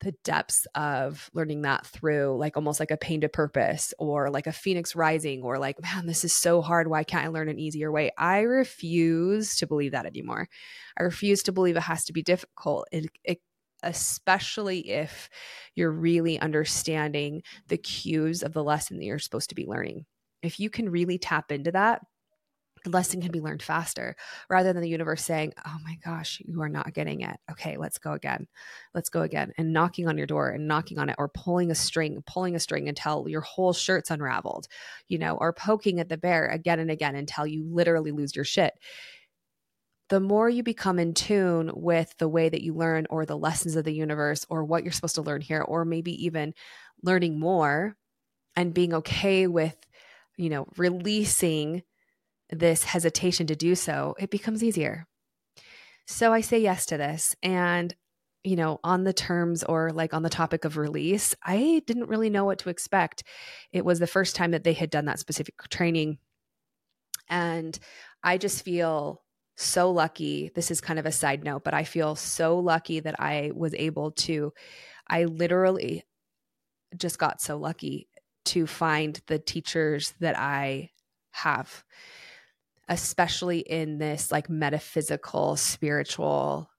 the 0.00 0.12
depths 0.24 0.66
of 0.74 1.30
learning 1.34 1.62
that 1.62 1.86
through 1.86 2.36
like 2.38 2.56
almost 2.56 2.80
like 2.80 2.90
a 2.90 2.96
pain 2.96 3.20
to 3.20 3.28
purpose 3.28 3.92
or 3.98 4.30
like 4.30 4.46
a 4.46 4.52
phoenix 4.52 4.96
rising 4.96 5.42
or 5.42 5.58
like 5.58 5.80
man 5.82 6.06
this 6.06 6.24
is 6.24 6.32
so 6.32 6.62
hard. 6.62 6.88
Why 6.88 7.04
can't 7.04 7.26
i 7.26 7.28
learn 7.28 7.48
an 7.48 7.58
easier 7.58 7.92
way? 7.92 8.10
I 8.16 8.40
refuse 8.40 9.56
to 9.56 9.66
believe 9.66 9.92
that 9.92 10.06
anymore. 10.06 10.48
I 10.98 11.02
refuse 11.02 11.42
to 11.44 11.52
believe 11.52 11.76
it 11.76 11.82
has 11.82 12.04
to 12.04 12.12
be 12.12 12.22
difficult. 12.22 12.88
It, 12.92 13.10
it 13.24 13.40
especially 13.82 14.90
if 14.90 15.28
you're 15.74 15.90
really 15.90 16.38
understanding 16.40 17.42
the 17.68 17.78
cues 17.78 18.42
of 18.42 18.52
the 18.52 18.64
lesson 18.64 18.98
that 18.98 19.04
you're 19.04 19.18
supposed 19.18 19.50
to 19.50 19.54
be 19.54 19.66
learning. 19.66 20.06
If 20.42 20.58
you 20.58 20.70
can 20.70 20.88
really 20.88 21.18
tap 21.18 21.52
into 21.52 21.72
that, 21.72 22.02
the 22.84 22.90
lesson 22.90 23.20
can 23.20 23.30
be 23.30 23.40
learned 23.40 23.62
faster 23.62 24.16
rather 24.48 24.72
than 24.72 24.82
the 24.82 24.88
universe 24.88 25.22
saying, 25.22 25.52
Oh 25.66 25.76
my 25.84 25.96
gosh, 26.04 26.40
you 26.44 26.62
are 26.62 26.68
not 26.68 26.94
getting 26.94 27.20
it. 27.20 27.36
Okay, 27.50 27.76
let's 27.76 27.98
go 27.98 28.12
again. 28.12 28.46
Let's 28.94 29.10
go 29.10 29.22
again. 29.22 29.52
And 29.58 29.72
knocking 29.72 30.08
on 30.08 30.16
your 30.16 30.26
door 30.26 30.50
and 30.50 30.66
knocking 30.66 30.98
on 30.98 31.08
it, 31.10 31.16
or 31.18 31.28
pulling 31.28 31.70
a 31.70 31.74
string, 31.74 32.22
pulling 32.26 32.56
a 32.56 32.60
string 32.60 32.88
until 32.88 33.28
your 33.28 33.42
whole 33.42 33.72
shirt's 33.72 34.10
unraveled, 34.10 34.66
you 35.08 35.18
know, 35.18 35.36
or 35.36 35.52
poking 35.52 36.00
at 36.00 36.08
the 36.08 36.16
bear 36.16 36.46
again 36.46 36.78
and 36.78 36.90
again 36.90 37.16
until 37.16 37.46
you 37.46 37.64
literally 37.64 38.12
lose 38.12 38.34
your 38.34 38.44
shit 38.44 38.74
the 40.10 40.20
more 40.20 40.50
you 40.50 40.62
become 40.62 40.98
in 40.98 41.14
tune 41.14 41.70
with 41.72 42.14
the 42.18 42.28
way 42.28 42.48
that 42.48 42.62
you 42.62 42.74
learn 42.74 43.06
or 43.10 43.24
the 43.24 43.38
lessons 43.38 43.76
of 43.76 43.84
the 43.84 43.94
universe 43.94 44.44
or 44.50 44.64
what 44.64 44.82
you're 44.82 44.92
supposed 44.92 45.14
to 45.14 45.22
learn 45.22 45.40
here, 45.40 45.62
or 45.62 45.84
maybe 45.84 46.24
even 46.24 46.52
learning 47.02 47.38
more 47.38 47.96
and 48.56 48.74
being 48.74 48.92
okay 48.92 49.46
with, 49.46 49.76
you 50.36 50.50
know, 50.50 50.66
releasing 50.76 51.82
this 52.50 52.82
hesitation 52.82 53.46
to 53.46 53.54
do 53.54 53.76
so, 53.76 54.16
it 54.18 54.30
becomes 54.30 54.64
easier. 54.64 55.06
So 56.06 56.32
I 56.32 56.40
say 56.40 56.58
yes 56.58 56.86
to 56.86 56.96
this. 56.96 57.36
And, 57.42 57.94
you 58.42 58.56
know, 58.56 58.80
on 58.82 59.04
the 59.04 59.12
terms 59.12 59.62
or 59.62 59.90
like 59.90 60.12
on 60.12 60.24
the 60.24 60.28
topic 60.28 60.64
of 60.64 60.76
release, 60.76 61.36
I 61.44 61.82
didn't 61.86 62.08
really 62.08 62.30
know 62.30 62.44
what 62.44 62.58
to 62.60 62.68
expect. 62.68 63.22
It 63.72 63.84
was 63.84 64.00
the 64.00 64.08
first 64.08 64.34
time 64.34 64.50
that 64.50 64.64
they 64.64 64.72
had 64.72 64.90
done 64.90 65.04
that 65.04 65.20
specific 65.20 65.54
training. 65.68 66.18
And 67.28 67.78
I 68.24 68.38
just 68.38 68.64
feel 68.64 69.22
so 69.62 69.90
lucky. 69.90 70.50
This 70.54 70.70
is 70.70 70.80
kind 70.80 70.98
of 70.98 71.06
a 71.06 71.12
side 71.12 71.44
note, 71.44 71.64
but 71.64 71.74
I 71.74 71.84
feel 71.84 72.16
so 72.16 72.58
lucky 72.58 73.00
that 73.00 73.20
I 73.20 73.52
was 73.54 73.74
able 73.74 74.12
to 74.12 74.52
I 75.10 75.24
literally 75.24 76.04
just 76.96 77.18
got 77.18 77.40
so 77.40 77.58
lucky 77.58 78.08
to 78.46 78.66
find 78.66 79.20
the 79.26 79.38
teachers 79.38 80.14
that 80.20 80.38
I 80.38 80.90
have, 81.32 81.84
especially 82.88 83.58
in 83.58 83.98
this 83.98 84.30
like 84.30 84.48
metaphysical, 84.48 85.56
spiritual 85.56 86.70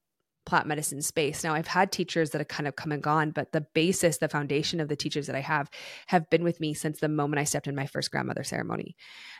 plant 0.46 0.66
medicine 0.66 1.02
space. 1.02 1.44
Now, 1.44 1.54
I've 1.54 1.68
had 1.68 1.92
teachers 1.92 2.32
that 2.32 2.40
have 2.40 2.48
kind 2.48 2.68
of 2.68 2.76
come 2.76 2.92
and 2.92 3.04
gone, 3.04 3.32
but 3.32 3.52
the 3.52 3.66
basis, 3.74 4.18
the 4.18 4.28
foundation 4.28 4.80
of 4.80 4.88
the 4.88 4.96
teachers 4.96 5.28
that 5.28 5.36
I 5.36 5.42
have 5.42 5.70
have 6.08 6.30
been 6.30 6.44
with 6.44 6.60
me 6.60 6.74
since 6.74 7.00
the 7.00 7.08
moment 7.08 7.40
I 7.40 7.44
stepped 7.44 7.68
in 7.68 7.76
my 7.76 7.86
first 7.86 8.12
grandmother 8.12 8.44
ceremony. 8.44 8.96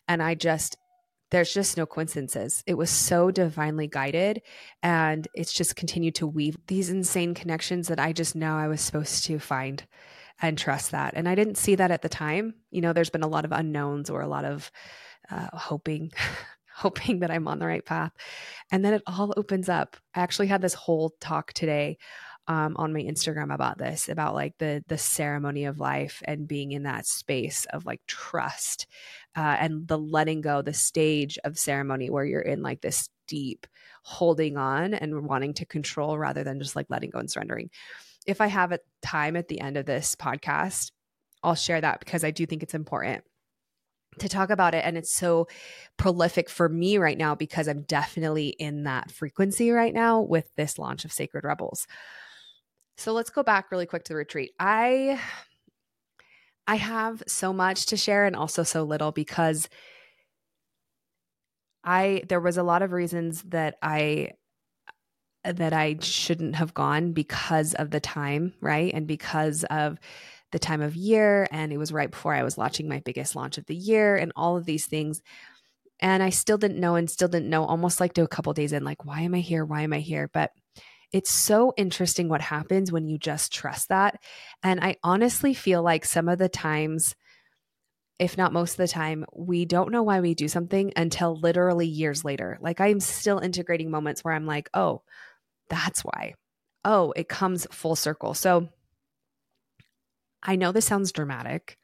And 0.08 0.22
I 0.22 0.36
just, 0.36 0.78
there's 1.32 1.54
just 1.54 1.78
no 1.78 1.86
coincidences. 1.86 2.64
It 2.68 2.76
was 2.76 2.90
so 2.90 3.32
divinely 3.32 3.88
guided. 3.88 4.42
And 4.84 5.28
it's 5.34 5.54
just 5.54 5.76
continued 5.76 6.16
to 6.16 6.28
weave 6.28 6.58
these 6.68 6.90
insane 6.90 7.34
connections 7.34 7.88
that 7.88 8.00
I 8.00 8.14
just 8.14 8.36
know 8.36 8.56
I 8.56 8.68
was 8.68 8.82
supposed 8.82 9.24
to 9.26 9.40
find 9.40 9.84
and 10.42 10.58
trust 10.58 10.92
that. 10.92 11.14
And 11.16 11.28
I 11.28 11.36
didn't 11.36 11.58
see 11.58 11.76
that 11.76 11.92
at 11.92 12.02
the 12.02 12.10
time. 12.10 12.56
You 12.70 12.82
know, 12.82 12.94
there's 12.94 13.10
been 13.10 13.24
a 13.24 13.28
lot 13.28 13.46
of 13.46 13.52
unknowns 13.52 14.10
or 14.10 14.22
a 14.22 14.28
lot 14.28 14.46
of 14.46 14.72
uh, 15.30 15.48
hoping 15.54 16.12
hoping 16.76 17.20
that 17.20 17.32
I'm 17.32 17.48
on 17.48 17.60
the 17.60 17.68
right 17.68 17.86
path. 17.86 18.12
And 18.72 18.84
then 18.84 18.94
it 18.94 19.04
all 19.06 19.34
opens 19.38 19.70
up. 19.70 19.98
I 20.16 20.22
actually 20.22 20.48
had 20.48 20.62
this 20.62 20.74
whole 20.74 21.14
talk 21.20 21.54
today 21.54 21.98
um, 22.52 22.76
on 22.76 22.92
my 22.92 23.00
Instagram 23.00 23.54
about 23.54 23.78
this, 23.78 24.10
about 24.10 24.36
like 24.36 24.58
the 24.58 24.84
the 24.90 24.98
ceremony 24.98 25.64
of 25.64 25.80
life 25.80 26.22
and 26.26 26.50
being 26.50 26.74
in 26.74 26.84
that 26.84 27.06
space 27.06 27.66
of 27.72 27.86
like 27.86 28.02
trust 28.08 28.88
uh, 29.38 29.56
and 29.58 29.88
the 29.88 29.98
letting 29.98 30.42
go, 30.42 30.62
the 30.62 30.74
stage 30.74 31.40
of 31.46 31.58
ceremony 31.58 32.10
where 32.10 32.26
you're 32.26 32.42
in 32.42 32.62
like 32.62 32.82
this 32.82 33.08
deep 33.26 33.68
holding 34.04 34.58
on 34.58 34.94
and 34.94 35.26
wanting 35.26 35.54
to 35.54 35.66
control 35.66 36.18
rather 36.18 36.44
than 36.44 36.60
just 36.60 36.76
like 36.76 36.88
letting 36.90 37.10
go 37.10 37.20
and 37.20 37.32
surrendering. 37.32 37.70
If 38.28 38.42
I 38.42 38.48
have 38.48 38.74
a 38.74 38.80
time 39.02 39.38
at 39.38 39.48
the 39.48 39.62
end 39.62 39.78
of 39.78 39.86
this 39.86 40.16
podcast, 40.16 40.92
I'll 41.42 41.56
share 41.56 41.80
that 41.80 42.02
because 42.02 42.26
I 42.26 42.32
do 42.32 42.46
think 42.46 42.64
it's 42.64 42.74
important 42.74 43.24
to 44.20 44.28
talk 44.28 44.50
about 44.50 44.76
it 44.76 44.84
and 44.84 44.98
it's 44.98 45.14
so 45.14 45.48
prolific 45.96 46.50
for 46.50 46.68
me 46.68 46.98
right 46.98 47.18
now 47.18 47.34
because 47.34 47.70
I'm 47.70 47.84
definitely 47.84 48.50
in 48.50 48.84
that 48.84 49.10
frequency 49.10 49.72
right 49.72 49.94
now 49.94 50.20
with 50.20 50.54
this 50.58 50.78
launch 50.78 51.06
of 51.06 51.14
Sacred 51.14 51.46
Rebels. 51.46 51.88
So 53.02 53.14
let's 53.14 53.32
go 53.32 53.42
back 53.42 53.72
really 53.72 53.88
quick 53.88 54.04
to 54.04 54.14
the 54.14 54.18
retreat. 54.18 54.52
I 54.60 55.20
I 56.68 56.76
have 56.76 57.24
so 57.28 57.52
much 57.52 57.88
to 57.88 57.98
share 57.98 58.26
and 58.26 58.36
also 58.36 58.62
so 58.62 58.84
little 58.84 59.12
because 59.12 59.68
I 61.84 62.22
there 62.30 62.40
was 62.40 62.58
a 62.58 62.64
lot 62.64 62.84
of 62.84 62.92
reasons 62.92 63.42
that 63.48 63.76
I 63.82 64.34
that 65.44 65.74
I 65.74 65.98
shouldn't 66.00 66.56
have 66.58 66.76
gone 66.76 67.14
because 67.14 67.74
of 67.74 67.90
the 67.90 68.00
time, 68.00 68.54
right? 68.62 68.94
And 68.94 69.08
because 69.08 69.64
of 69.72 69.98
the 70.52 70.60
time 70.60 70.82
of 70.82 70.96
year 70.96 71.48
and 71.52 71.74
it 71.74 71.78
was 71.78 71.92
right 71.92 72.12
before 72.12 72.36
I 72.36 72.44
was 72.44 72.60
launching 72.60 72.88
my 72.88 73.00
biggest 73.00 73.36
launch 73.36 73.58
of 73.58 73.66
the 73.66 73.76
year 73.76 74.16
and 74.16 74.32
all 74.36 74.58
of 74.58 74.66
these 74.66 74.86
things. 74.86 75.24
And 76.02 76.22
I 76.22 76.30
still 76.30 76.60
didn't 76.60 76.80
know 76.80 76.96
and 76.96 77.10
still 77.10 77.30
didn't 77.30 77.50
know 77.50 77.66
almost 77.66 78.00
like 78.00 78.14
to 78.14 78.24
a 78.24 78.28
couple 78.28 78.54
days 78.54 78.74
in 78.74 78.84
like 78.84 79.06
why 79.06 79.22
am 79.22 79.34
I 79.34 79.40
here? 79.40 79.66
Why 79.66 79.82
am 79.82 79.94
I 79.94 80.02
here? 80.02 80.30
But 80.32 80.52
it's 81.12 81.32
so 81.32 81.74
interesting 81.78 82.30
what 82.30 82.42
happens 82.42 82.92
when 82.92 83.08
you 83.08 83.18
just 83.18 83.54
trust 83.54 83.90
that. 83.90 84.22
And 84.64 84.80
I 84.80 84.98
honestly 85.04 85.54
feel 85.54 85.84
like 85.84 86.06
some 86.06 86.30
of 86.30 86.38
the 86.40 86.50
times 86.50 87.16
if 88.22 88.38
not 88.38 88.54
most 88.54 88.74
of 88.74 88.78
the 88.78 88.88
time, 88.88 89.26
we 89.34 89.66
don't 89.66 89.92
know 89.92 90.04
why 90.04 90.20
we 90.20 90.36
do 90.36 90.48
something 90.48 90.94
until 90.96 91.40
literally 91.40 91.88
years 91.88 92.24
later. 92.24 92.60
Like 92.62 92.80
I'm 92.80 93.00
still 93.00 93.40
integrating 93.40 93.90
moments 93.90 94.24
where 94.24 94.36
I'm 94.36 94.46
like, 94.46 94.70
oh, 94.76 95.02
that's 95.70 96.02
why. 96.02 96.36
Oh, 96.86 97.14
it 97.16 97.28
comes 97.28 97.66
full 97.72 97.96
circle. 97.96 98.36
So 98.36 98.70
I 100.44 100.56
know 100.56 100.72
this 100.72 100.86
sounds 100.86 101.12
dramatic, 101.12 101.80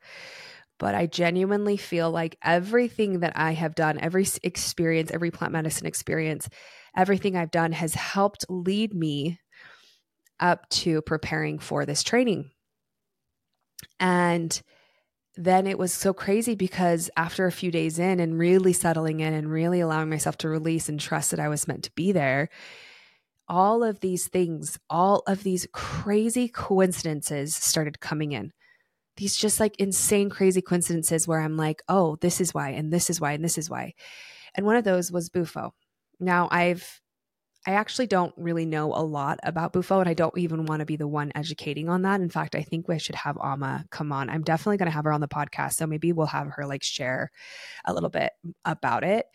but 0.78 0.94
I 0.94 1.08
genuinely 1.08 1.76
feel 1.76 2.12
like 2.12 2.38
everything 2.44 3.22
that 3.22 3.34
I 3.36 3.54
have 3.54 3.74
done, 3.74 4.00
every 4.00 4.28
experience, 4.44 5.10
every 5.10 5.32
plant 5.32 5.54
medicine 5.54 5.88
experience, 5.88 6.50
everything 6.98 7.38
I've 7.38 7.52
done 7.52 7.72
has 7.72 7.94
helped 7.94 8.46
lead 8.50 8.94
me 8.94 9.40
up 10.40 10.68
to 10.70 11.02
preparing 11.04 11.60
for 11.60 11.86
this 11.86 12.04
training. 12.04 12.50
And 14.00 14.60
then 15.36 15.68
it 15.68 15.78
was 15.78 15.94
so 15.94 16.14
crazy 16.14 16.56
because 16.56 17.12
after 17.16 17.46
a 17.46 17.52
few 17.52 17.70
days 17.70 18.00
in 18.00 18.20
and 18.20 18.40
really 18.40 18.74
settling 18.74 19.20
in 19.20 19.34
and 19.34 19.52
really 19.52 19.80
allowing 19.80 20.10
myself 20.10 20.38
to 20.40 20.50
release 20.50 20.90
and 20.90 21.00
trust 21.00 21.32
that 21.32 21.40
I 21.40 21.48
was 21.48 21.68
meant 21.68 21.84
to 21.84 21.92
be 21.92 22.12
there, 22.12 22.50
all 23.48 23.84
of 23.84 24.00
these 24.00 24.28
things, 24.28 24.80
all 24.90 25.22
of 25.28 25.44
these 25.44 25.68
crazy 25.72 26.48
coincidences 26.50 27.56
started 27.56 28.00
coming 28.00 28.32
in. 28.32 28.52
These 29.16 29.38
just 29.38 29.60
like 29.60 29.76
insane, 29.78 30.30
crazy 30.30 30.62
coincidences 30.62 31.28
where 31.28 31.40
I'm 31.40 31.56
like, 31.56 31.82
oh, 31.88 32.18
this 32.20 32.42
is 32.42 32.54
why, 32.54 32.70
and 32.72 32.92
this 32.92 33.10
is 33.10 33.22
why, 33.22 33.34
and 33.34 33.44
this 33.44 33.58
is 33.58 33.70
why. 33.70 33.94
And 34.56 34.66
one 34.66 34.76
of 34.76 34.84
those 34.84 35.12
was 35.12 35.30
Bufo. 35.30 35.74
Now, 36.20 36.48
I've, 36.52 37.02
I 37.66 37.72
actually 37.72 38.08
don't 38.08 38.34
really 38.38 38.66
know 38.66 38.94
a 38.94 39.04
lot 39.04 39.40
about 39.44 39.74
Bufo, 39.74 40.00
and 40.00 40.10
I 40.10 40.14
don't 40.14 40.38
even 40.38 40.66
want 40.66 40.80
to 40.80 40.86
be 40.86 40.96
the 40.96 41.08
one 41.08 41.32
educating 41.36 41.90
on 41.90 42.04
that. 42.04 42.22
In 42.22 42.30
fact, 42.30 42.56
I 42.56 42.64
think 42.64 42.88
we 42.88 42.98
should 42.98 43.16
have 43.16 43.38
Ama 43.38 43.86
come 43.90 44.12
on. 44.12 44.30
I'm 44.30 44.44
definitely 44.44 44.78
going 44.78 44.90
to 44.90 44.96
have 44.96 45.06
her 45.06 45.12
on 45.12 45.22
the 45.22 45.28
podcast. 45.28 45.74
So 45.74 45.86
maybe 45.86 46.14
we'll 46.14 46.28
have 46.28 46.48
her 46.56 46.66
like 46.66 46.84
share 46.84 47.32
a 47.86 47.94
little 47.94 48.10
bit 48.10 48.32
about 48.64 49.04
it. 49.04 49.26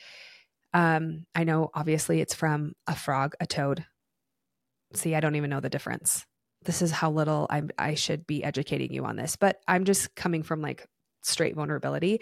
Um, 0.74 1.26
I 1.34 1.44
know 1.44 1.70
obviously 1.74 2.20
it's 2.20 2.34
from 2.34 2.72
a 2.86 2.96
frog, 2.96 3.34
a 3.40 3.46
toad, 3.46 3.84
see, 4.94 5.14
I 5.14 5.20
don't 5.20 5.36
even 5.36 5.50
know 5.50 5.60
the 5.60 5.68
difference. 5.68 6.24
This 6.64 6.80
is 6.80 6.90
how 6.90 7.10
little 7.10 7.46
I 7.50 7.62
I 7.76 7.94
should 7.94 8.26
be 8.26 8.44
educating 8.44 8.92
you 8.92 9.04
on 9.04 9.16
this, 9.16 9.36
but 9.36 9.60
I'm 9.66 9.84
just 9.84 10.14
coming 10.14 10.42
from 10.42 10.62
like 10.62 10.86
straight 11.22 11.56
vulnerability. 11.56 12.20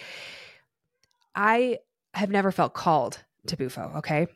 I 1.34 1.78
have 2.14 2.30
never 2.30 2.50
felt 2.50 2.74
called 2.74 3.22
to 3.46 3.56
Bufo, 3.56 3.92
okay? 3.96 4.26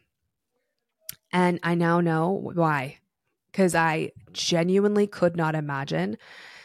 And 1.35 1.59
I 1.65 1.75
now 1.75 2.01
know 2.01 2.31
why. 2.55 2.99
Because 3.51 3.75
I 3.75 4.13
genuinely 4.33 5.07
could 5.07 5.37
not 5.37 5.55
imagine 5.55 6.17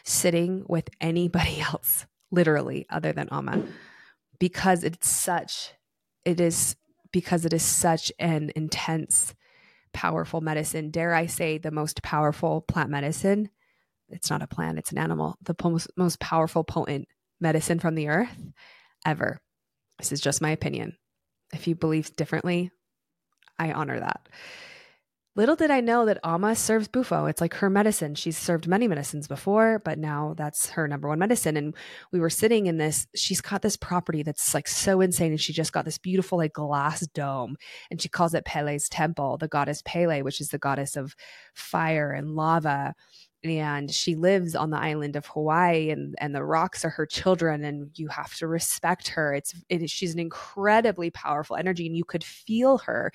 sitting 0.03 0.63
with 0.67 0.89
anybody 1.01 1.59
else, 1.73 2.05
literally, 2.31 2.85
other 2.89 3.11
than 3.11 3.27
Ama, 3.31 3.63
because 4.39 4.83
it's 4.83 5.09
such, 5.09 5.73
it 6.23 6.39
is 6.39 6.75
because 7.11 7.45
it 7.45 7.53
is 7.53 7.63
such 7.63 8.11
an 8.19 8.51
intense 8.55 9.33
powerful 9.93 10.41
medicine, 10.41 10.91
dare 10.91 11.13
I 11.15 11.25
say, 11.25 11.57
the 11.57 11.71
most 11.71 12.03
powerful 12.03 12.61
plant 12.61 12.91
medicine. 12.91 13.49
It's 14.09 14.29
not 14.29 14.43
a 14.43 14.47
plant, 14.47 14.77
it's 14.77 14.91
an 14.91 14.99
animal. 14.99 15.37
The 15.41 15.55
most, 15.63 15.89
most 15.97 16.19
powerful, 16.19 16.63
potent 16.63 17.07
medicine 17.39 17.79
from 17.79 17.95
the 17.95 18.07
earth 18.07 18.37
ever. 19.05 19.39
This 19.97 20.11
is 20.11 20.21
just 20.21 20.41
my 20.41 20.51
opinion. 20.51 20.97
If 21.51 21.67
you 21.67 21.75
believe 21.75 22.15
differently, 22.15 22.71
I 23.59 23.71
honor 23.73 23.99
that. 23.99 24.29
Little 25.35 25.55
did 25.55 25.71
I 25.71 25.79
know 25.79 26.05
that 26.05 26.19
Ama 26.23 26.55
serves 26.55 26.87
Bufo. 26.89 27.27
It's 27.27 27.39
like 27.39 27.53
her 27.53 27.69
medicine. 27.69 28.15
She's 28.15 28.37
served 28.37 28.67
many 28.67 28.89
medicines 28.89 29.27
before, 29.27 29.79
but 29.85 29.97
now 29.97 30.33
that's 30.35 30.71
her 30.71 30.85
number 30.87 31.07
one 31.07 31.19
medicine. 31.19 31.55
And 31.55 31.75
we 32.11 32.19
were 32.19 32.29
sitting 32.29 32.65
in 32.65 32.77
this, 32.77 33.07
she's 33.15 33.39
got 33.39 33.61
this 33.61 33.77
property 33.77 34.21
that's 34.21 34.53
like 34.53 34.67
so 34.67 34.99
insane. 34.99 35.31
And 35.31 35.39
she 35.39 35.53
just 35.53 35.71
got 35.71 35.85
this 35.85 35.97
beautiful 35.97 36.39
like 36.39 36.53
glass 36.53 37.07
dome. 37.07 37.55
And 37.89 38.01
she 38.01 38.09
calls 38.09 38.33
it 38.33 38.43
Pele's 38.43 38.89
temple, 38.89 39.37
the 39.37 39.47
goddess 39.47 39.81
Pele, 39.85 40.23
which 40.23 40.41
is 40.41 40.49
the 40.49 40.57
goddess 40.57 40.97
of 40.97 41.15
fire 41.53 42.11
and 42.11 42.35
lava 42.35 42.93
and 43.43 43.89
she 43.89 44.15
lives 44.15 44.53
on 44.53 44.69
the 44.69 44.77
island 44.77 45.15
of 45.15 45.25
Hawaii 45.27 45.89
and 45.91 46.15
and 46.19 46.35
the 46.35 46.43
rocks 46.43 46.83
are 46.83 46.89
her 46.89 47.05
children 47.05 47.63
and 47.63 47.89
you 47.95 48.07
have 48.09 48.33
to 48.35 48.47
respect 48.47 49.09
her. 49.09 49.33
It's 49.33 49.53
it, 49.69 49.89
she's 49.89 50.13
an 50.13 50.19
incredibly 50.19 51.09
powerful 51.09 51.55
energy 51.55 51.87
and 51.87 51.95
you 51.95 52.03
could 52.03 52.23
feel 52.23 52.79
her 52.79 53.11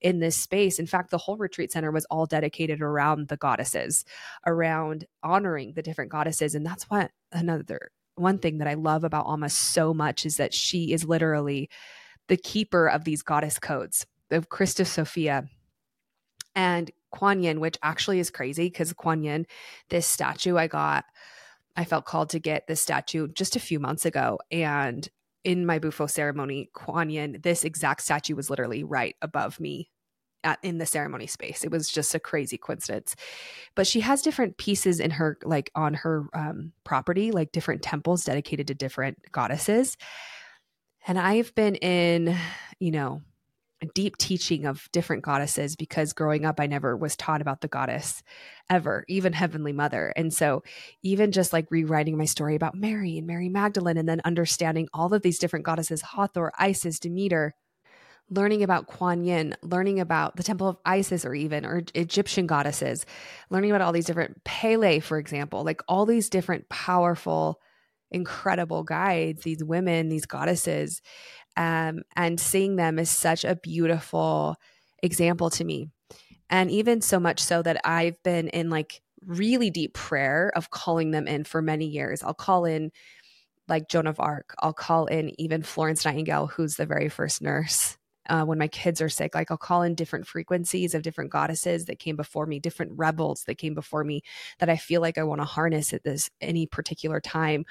in 0.00 0.20
this 0.20 0.36
space. 0.36 0.78
In 0.78 0.86
fact 0.86 1.10
the 1.10 1.18
whole 1.18 1.36
retreat 1.36 1.72
center 1.72 1.90
was 1.90 2.06
all 2.06 2.26
dedicated 2.26 2.80
around 2.80 3.28
the 3.28 3.36
goddesses 3.36 4.04
around 4.46 5.04
honoring 5.22 5.74
the 5.74 5.82
different 5.82 6.10
goddesses 6.10 6.54
and 6.54 6.64
that's 6.64 6.84
what 6.84 7.10
another 7.32 7.90
one 8.16 8.38
thing 8.38 8.58
that 8.58 8.68
I 8.68 8.74
love 8.74 9.04
about 9.04 9.26
Ama 9.26 9.50
so 9.50 9.92
much 9.92 10.24
is 10.24 10.38
that 10.38 10.54
she 10.54 10.92
is 10.92 11.04
literally 11.04 11.68
the 12.28 12.36
keeper 12.36 12.88
of 12.88 13.04
these 13.04 13.22
goddess 13.22 13.58
codes 13.58 14.06
of 14.30 14.48
Christus 14.48 14.90
Sophia. 14.90 15.48
And 16.54 16.90
Kuan 17.10 17.42
Yin, 17.42 17.60
which 17.60 17.78
actually 17.82 18.18
is 18.18 18.30
crazy 18.30 18.68
because 18.68 18.92
Kuan 18.92 19.22
Yin, 19.22 19.46
this 19.90 20.06
statue 20.06 20.56
I 20.56 20.66
got, 20.66 21.04
I 21.76 21.84
felt 21.84 22.04
called 22.04 22.30
to 22.30 22.38
get 22.38 22.66
this 22.66 22.80
statue 22.80 23.28
just 23.28 23.56
a 23.56 23.60
few 23.60 23.78
months 23.78 24.04
ago. 24.06 24.38
And 24.50 25.08
in 25.44 25.66
my 25.66 25.78
Bufo 25.78 26.06
ceremony, 26.06 26.70
Kuan 26.74 27.10
Yin, 27.10 27.38
this 27.42 27.64
exact 27.64 28.02
statue 28.02 28.34
was 28.34 28.50
literally 28.50 28.82
right 28.82 29.14
above 29.22 29.60
me 29.60 29.90
at, 30.42 30.58
in 30.62 30.78
the 30.78 30.86
ceremony 30.86 31.26
space. 31.26 31.64
It 31.64 31.70
was 31.70 31.88
just 31.88 32.14
a 32.14 32.20
crazy 32.20 32.56
coincidence. 32.56 33.14
But 33.74 33.86
she 33.86 34.00
has 34.00 34.22
different 34.22 34.58
pieces 34.58 35.00
in 35.00 35.10
her, 35.12 35.38
like 35.44 35.70
on 35.74 35.94
her 35.94 36.26
um, 36.34 36.72
property, 36.84 37.30
like 37.32 37.52
different 37.52 37.82
temples 37.82 38.24
dedicated 38.24 38.68
to 38.68 38.74
different 38.74 39.18
goddesses. 39.32 39.96
And 41.06 41.18
I've 41.18 41.54
been 41.54 41.76
in, 41.76 42.36
you 42.80 42.90
know, 42.90 43.22
deep 43.94 44.16
teaching 44.16 44.64
of 44.64 44.88
different 44.92 45.22
goddesses 45.22 45.76
because 45.76 46.12
growing 46.12 46.44
up 46.44 46.58
I 46.58 46.66
never 46.66 46.96
was 46.96 47.16
taught 47.16 47.42
about 47.42 47.60
the 47.60 47.68
goddess 47.68 48.22
ever, 48.70 49.04
even 49.08 49.32
Heavenly 49.32 49.72
Mother. 49.72 50.12
And 50.16 50.32
so 50.32 50.62
even 51.02 51.32
just 51.32 51.52
like 51.52 51.66
rewriting 51.70 52.16
my 52.16 52.24
story 52.24 52.54
about 52.54 52.74
Mary 52.74 53.18
and 53.18 53.26
Mary 53.26 53.48
Magdalene 53.48 53.98
and 53.98 54.08
then 54.08 54.22
understanding 54.24 54.88
all 54.94 55.12
of 55.12 55.22
these 55.22 55.38
different 55.38 55.66
goddesses, 55.66 56.02
Hathor, 56.02 56.52
Isis, 56.58 56.98
Demeter, 56.98 57.54
learning 58.30 58.62
about 58.62 58.86
Kuan 58.86 59.24
Yin, 59.24 59.54
learning 59.62 60.00
about 60.00 60.36
the 60.36 60.42
Temple 60.42 60.68
of 60.68 60.78
Isis 60.84 61.24
or 61.24 61.34
even 61.34 61.64
or 61.64 61.82
Egyptian 61.94 62.46
goddesses, 62.46 63.06
learning 63.50 63.70
about 63.70 63.82
all 63.82 63.92
these 63.92 64.06
different 64.06 64.42
Pele, 64.44 65.00
for 65.00 65.18
example, 65.18 65.64
like 65.64 65.82
all 65.86 66.06
these 66.06 66.28
different 66.28 66.68
powerful, 66.68 67.60
incredible 68.10 68.82
guides, 68.82 69.42
these 69.42 69.62
women, 69.62 70.08
these 70.08 70.26
goddesses, 70.26 71.02
um, 71.56 72.02
and 72.16 72.38
seeing 72.38 72.76
them 72.76 72.98
is 72.98 73.10
such 73.10 73.44
a 73.44 73.56
beautiful 73.56 74.56
example 75.02 75.50
to 75.50 75.64
me. 75.64 75.88
And 76.48 76.70
even 76.70 77.00
so 77.00 77.18
much 77.18 77.40
so 77.40 77.62
that 77.62 77.80
I've 77.84 78.22
been 78.22 78.48
in 78.48 78.70
like 78.70 79.00
really 79.24 79.70
deep 79.70 79.94
prayer 79.94 80.52
of 80.54 80.70
calling 80.70 81.10
them 81.10 81.26
in 81.26 81.44
for 81.44 81.60
many 81.60 81.86
years. 81.86 82.22
I'll 82.22 82.34
call 82.34 82.64
in 82.64 82.92
like 83.68 83.88
Joan 83.88 84.06
of 84.06 84.20
Arc. 84.20 84.54
I'll 84.60 84.72
call 84.72 85.06
in 85.06 85.38
even 85.40 85.62
Florence 85.62 86.04
Nightingale, 86.04 86.46
who's 86.46 86.76
the 86.76 86.86
very 86.86 87.08
first 87.08 87.42
nurse 87.42 87.96
uh, 88.28 88.44
when 88.44 88.58
my 88.58 88.68
kids 88.68 89.00
are 89.00 89.08
sick. 89.08 89.34
Like 89.34 89.50
I'll 89.50 89.56
call 89.56 89.82
in 89.82 89.94
different 89.94 90.26
frequencies 90.26 90.94
of 90.94 91.02
different 91.02 91.30
goddesses 91.30 91.86
that 91.86 91.98
came 91.98 92.16
before 92.16 92.46
me, 92.46 92.60
different 92.60 92.92
rebels 92.94 93.44
that 93.46 93.58
came 93.58 93.74
before 93.74 94.04
me 94.04 94.22
that 94.58 94.68
I 94.68 94.76
feel 94.76 95.00
like 95.00 95.18
I 95.18 95.24
want 95.24 95.40
to 95.40 95.46
harness 95.46 95.92
at 95.92 96.04
this 96.04 96.30
any 96.40 96.66
particular 96.66 97.20
time. 97.20 97.64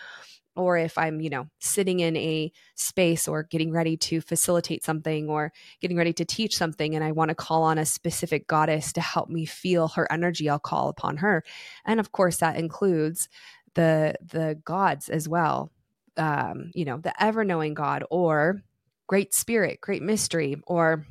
Or 0.55 0.77
if 0.77 0.97
I'm, 0.97 1.19
you 1.21 1.29
know, 1.29 1.47
sitting 1.59 1.99
in 1.99 2.15
a 2.15 2.51
space 2.75 3.27
or 3.27 3.43
getting 3.43 3.71
ready 3.71 3.97
to 3.97 4.21
facilitate 4.21 4.83
something 4.83 5.29
or 5.29 5.51
getting 5.81 5.97
ready 5.97 6.13
to 6.13 6.25
teach 6.25 6.55
something 6.55 6.95
and 6.95 7.03
I 7.03 7.11
want 7.11 7.29
to 7.29 7.35
call 7.35 7.63
on 7.63 7.77
a 7.77 7.85
specific 7.85 8.47
goddess 8.47 8.93
to 8.93 9.01
help 9.01 9.29
me 9.29 9.45
feel 9.45 9.89
her 9.89 10.11
energy, 10.11 10.49
I'll 10.49 10.59
call 10.59 10.89
upon 10.89 11.17
her. 11.17 11.43
And 11.85 11.99
of 11.99 12.11
course 12.11 12.37
that 12.37 12.57
includes 12.57 13.27
the 13.73 14.15
the 14.21 14.59
gods 14.63 15.09
as 15.09 15.27
well. 15.29 15.71
Um, 16.17 16.71
you 16.73 16.85
know, 16.85 16.97
the 16.97 17.13
ever 17.21 17.43
knowing 17.43 17.73
God 17.73 18.03
or 18.09 18.63
Great 19.07 19.33
Spirit, 19.33 19.81
Great 19.81 20.01
Mystery, 20.01 20.55
or 20.65 21.05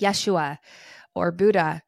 Yeshua, 0.00 0.58
or 1.14 1.30
Buddha, 1.30 1.82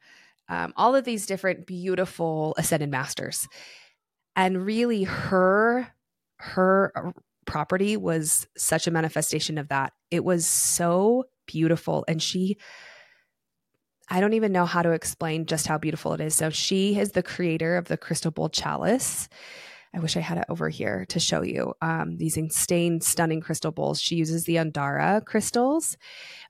um, 0.49 0.73
all 0.77 0.95
of 0.95 1.05
these 1.05 1.27
different 1.27 1.67
beautiful 1.67 2.55
ascended 2.59 2.91
masters. 2.91 3.49
And 4.37 4.65
really, 4.65 5.05
her 5.05 5.89
her 6.45 6.93
uh, 6.95 7.13
property 7.47 7.97
was 7.97 8.47
such 8.57 8.87
a 8.87 8.91
manifestation 8.91 9.59
of 9.59 9.69
that. 9.69 9.93
It 10.11 10.25
was 10.25 10.47
so 10.47 11.25
beautiful, 11.47 12.05
and 12.09 12.23
she. 12.23 12.59
I 14.11 14.21
don't 14.21 14.35
even 14.35 14.53
know 14.53 14.67
how 14.67 14.83
to 14.83 14.91
explain 14.91 15.47
just 15.47 15.67
how 15.67 15.79
beautiful 15.79 16.13
it 16.13 16.21
is. 16.21 16.35
So 16.35 16.51
she 16.51 16.99
is 16.99 17.13
the 17.13 17.23
creator 17.23 17.79
of 17.79 17.87
the 17.87 17.97
crystal 17.97 18.31
bowl 18.31 18.51
chalice. 18.51 19.31
I 19.95 20.01
wish 20.01 20.17
I 20.17 20.21
had 20.21 20.37
it 20.37 20.45
over 20.51 20.69
here 20.69 21.07
to 21.09 21.19
show 21.19 21.43
you 21.43 21.73
um, 21.81 22.19
these 22.19 22.37
insane, 22.37 23.01
stunning 23.01 23.41
crystal 23.41 23.71
bowls. 23.71 24.01
She 24.01 24.17
uses 24.17 24.45
the 24.45 24.57
Andara 24.57 25.25
crystals, 25.25 25.97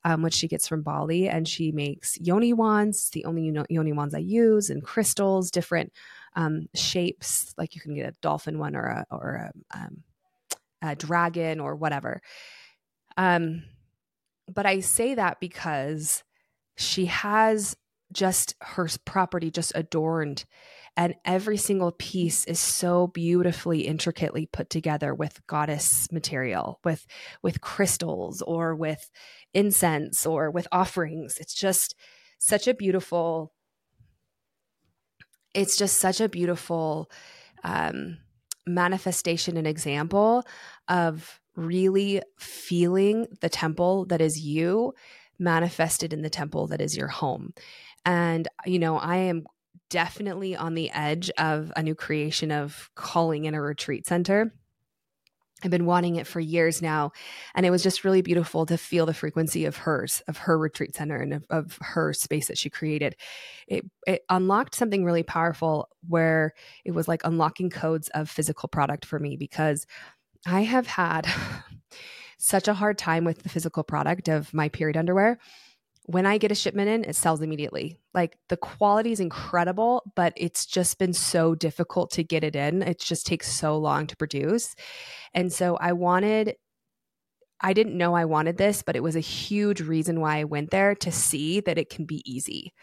um, 0.02 0.22
which 0.22 0.34
she 0.34 0.48
gets 0.48 0.66
from 0.66 0.82
Bali, 0.82 1.28
and 1.28 1.46
she 1.46 1.70
makes 1.70 2.18
yoni 2.20 2.52
wands, 2.52 3.10
the 3.10 3.24
only 3.26 3.52
yoni 3.68 3.92
wands 3.92 4.14
I 4.14 4.18
use, 4.18 4.68
and 4.68 4.82
crystals, 4.82 5.50
different 5.50 5.92
um, 6.36 6.68
shapes. 6.74 7.54
Like 7.56 7.74
you 7.74 7.80
can 7.80 7.94
get 7.94 8.08
a 8.08 8.16
dolphin 8.20 8.58
one 8.58 8.76
or 8.76 8.86
a 8.86 9.06
or 9.10 9.50
a, 9.72 9.78
um, 9.78 10.02
a 10.82 10.94
dragon 10.94 11.60
or 11.60 11.76
whatever. 11.76 12.20
Um, 13.16 13.64
but 14.52 14.66
I 14.66 14.80
say 14.80 15.14
that 15.14 15.40
because 15.40 16.22
she 16.76 17.06
has 17.06 17.76
just 18.12 18.54
her 18.60 18.88
property 19.04 19.50
just 19.50 19.72
adorned 19.74 20.44
and 20.96 21.14
every 21.24 21.56
single 21.56 21.90
piece 21.92 22.44
is 22.44 22.60
so 22.60 23.08
beautifully 23.08 23.80
intricately 23.80 24.46
put 24.46 24.70
together 24.70 25.14
with 25.14 25.44
goddess 25.46 26.10
material 26.12 26.78
with 26.84 27.06
with 27.42 27.60
crystals 27.60 28.42
or 28.42 28.74
with 28.74 29.10
incense 29.54 30.26
or 30.26 30.50
with 30.50 30.68
offerings 30.70 31.38
it's 31.38 31.54
just 31.54 31.96
such 32.38 32.68
a 32.68 32.74
beautiful 32.74 33.53
it's 35.54 35.76
just 35.76 35.98
such 35.98 36.20
a 36.20 36.28
beautiful 36.28 37.10
um, 37.62 38.18
manifestation 38.66 39.56
and 39.56 39.66
example 39.66 40.44
of 40.88 41.40
really 41.56 42.20
feeling 42.38 43.26
the 43.40 43.48
temple 43.48 44.04
that 44.06 44.20
is 44.20 44.40
you 44.40 44.92
manifested 45.38 46.12
in 46.12 46.22
the 46.22 46.30
temple 46.30 46.66
that 46.66 46.80
is 46.80 46.96
your 46.96 47.08
home 47.08 47.52
and 48.04 48.48
you 48.66 48.78
know 48.78 48.98
i 48.98 49.16
am 49.16 49.44
definitely 49.90 50.56
on 50.56 50.74
the 50.74 50.90
edge 50.90 51.30
of 51.38 51.72
a 51.76 51.82
new 51.82 51.94
creation 51.94 52.50
of 52.50 52.90
calling 52.96 53.44
in 53.44 53.54
a 53.54 53.62
retreat 53.62 54.06
center. 54.06 54.52
I've 55.64 55.70
been 55.70 55.86
wanting 55.86 56.16
it 56.16 56.26
for 56.26 56.40
years 56.40 56.82
now. 56.82 57.12
And 57.54 57.64
it 57.64 57.70
was 57.70 57.82
just 57.82 58.04
really 58.04 58.22
beautiful 58.22 58.66
to 58.66 58.76
feel 58.76 59.06
the 59.06 59.14
frequency 59.14 59.64
of 59.64 59.78
hers, 59.78 60.22
of 60.28 60.36
her 60.38 60.58
retreat 60.58 60.94
center 60.94 61.16
and 61.16 61.34
of, 61.34 61.46
of, 61.48 61.78
her 61.80 62.12
space 62.12 62.48
that 62.48 62.58
she 62.58 62.68
created. 62.68 63.16
It, 63.66 63.84
it 64.06 64.24
unlocked 64.28 64.74
something 64.74 65.04
really 65.04 65.22
powerful 65.22 65.88
where 66.06 66.52
it 66.84 66.92
was 66.92 67.08
like 67.08 67.22
unlocking 67.24 67.70
codes 67.70 68.08
of 68.10 68.28
physical 68.28 68.68
product 68.68 69.06
for 69.06 69.18
me 69.18 69.36
because 69.36 69.86
I 70.46 70.62
have 70.62 70.86
had 70.86 71.26
such 72.38 72.68
a 72.68 72.74
hard 72.74 72.98
time 72.98 73.24
with 73.24 73.42
the 73.42 73.48
physical 73.48 73.82
product 73.82 74.28
of 74.28 74.52
my 74.52 74.68
period 74.68 74.96
underwear 74.96 75.38
when 76.06 76.26
I 76.26 76.38
get 76.38 76.52
a 76.52 76.54
shipment 76.54 76.88
in, 76.88 77.04
it 77.04 77.16
sells 77.16 77.40
immediately. 77.40 77.98
Like 78.12 78.36
the 78.48 78.58
quality 78.58 79.12
is 79.12 79.20
incredible, 79.20 80.02
but 80.14 80.34
it's 80.36 80.66
just 80.66 80.98
been 80.98 81.14
so 81.14 81.54
difficult 81.54 82.10
to 82.12 82.22
get 82.22 82.44
it 82.44 82.54
in. 82.54 82.82
It 82.82 83.00
just 83.00 83.26
takes 83.26 83.50
so 83.50 83.78
long 83.78 84.06
to 84.08 84.16
produce. 84.16 84.74
And 85.32 85.52
so 85.52 85.76
I 85.76 85.92
wanted, 85.92 86.56
I 87.60 87.72
didn't 87.72 87.96
know 87.96 88.14
I 88.14 88.26
wanted 88.26 88.58
this, 88.58 88.82
but 88.82 88.96
it 88.96 89.02
was 89.02 89.16
a 89.16 89.20
huge 89.20 89.80
reason 89.80 90.20
why 90.20 90.38
I 90.38 90.44
went 90.44 90.70
there 90.70 90.94
to 90.96 91.10
see 91.10 91.60
that 91.60 91.78
it 91.78 91.88
can 91.88 92.04
be 92.04 92.22
easy 92.30 92.74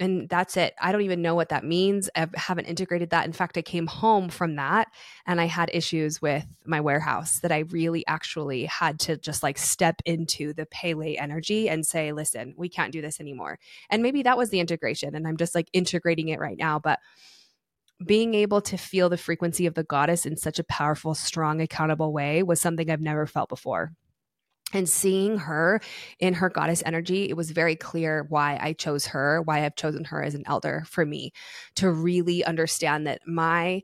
and 0.00 0.28
that's 0.30 0.56
it. 0.56 0.74
I 0.80 0.90
don't 0.90 1.02
even 1.02 1.20
know 1.20 1.34
what 1.34 1.50
that 1.50 1.62
means. 1.62 2.08
I 2.16 2.26
haven't 2.34 2.64
integrated 2.64 3.10
that. 3.10 3.26
In 3.26 3.32
fact, 3.32 3.58
I 3.58 3.62
came 3.62 3.86
home 3.86 4.30
from 4.30 4.56
that 4.56 4.88
and 5.26 5.40
I 5.40 5.44
had 5.44 5.70
issues 5.72 6.22
with 6.22 6.46
my 6.64 6.80
warehouse 6.80 7.40
that 7.40 7.52
I 7.52 7.58
really 7.58 8.06
actually 8.06 8.64
had 8.64 8.98
to 9.00 9.18
just 9.18 9.42
like 9.42 9.58
step 9.58 10.00
into 10.06 10.54
the 10.54 10.66
Pele 10.66 11.16
energy 11.16 11.68
and 11.68 11.86
say, 11.86 12.12
listen, 12.12 12.54
we 12.56 12.70
can't 12.70 12.92
do 12.92 13.02
this 13.02 13.20
anymore. 13.20 13.58
And 13.90 14.02
maybe 14.02 14.22
that 14.22 14.38
was 14.38 14.48
the 14.48 14.60
integration. 14.60 15.14
And 15.14 15.28
I'm 15.28 15.36
just 15.36 15.54
like 15.54 15.68
integrating 15.74 16.28
it 16.28 16.40
right 16.40 16.58
now. 16.58 16.78
But 16.78 16.98
being 18.04 18.32
able 18.32 18.62
to 18.62 18.78
feel 18.78 19.10
the 19.10 19.18
frequency 19.18 19.66
of 19.66 19.74
the 19.74 19.84
goddess 19.84 20.24
in 20.24 20.38
such 20.38 20.58
a 20.58 20.64
powerful, 20.64 21.14
strong, 21.14 21.60
accountable 21.60 22.14
way 22.14 22.42
was 22.42 22.58
something 22.58 22.90
I've 22.90 23.02
never 23.02 23.26
felt 23.26 23.50
before 23.50 23.92
and 24.72 24.88
seeing 24.88 25.38
her 25.38 25.80
in 26.18 26.34
her 26.34 26.48
goddess 26.48 26.82
energy 26.84 27.28
it 27.28 27.36
was 27.36 27.50
very 27.50 27.76
clear 27.76 28.26
why 28.28 28.58
i 28.60 28.72
chose 28.72 29.06
her 29.06 29.42
why 29.42 29.64
i've 29.64 29.76
chosen 29.76 30.04
her 30.04 30.22
as 30.22 30.34
an 30.34 30.44
elder 30.46 30.84
for 30.86 31.04
me 31.04 31.32
to 31.74 31.90
really 31.90 32.44
understand 32.44 33.06
that 33.06 33.20
my 33.26 33.82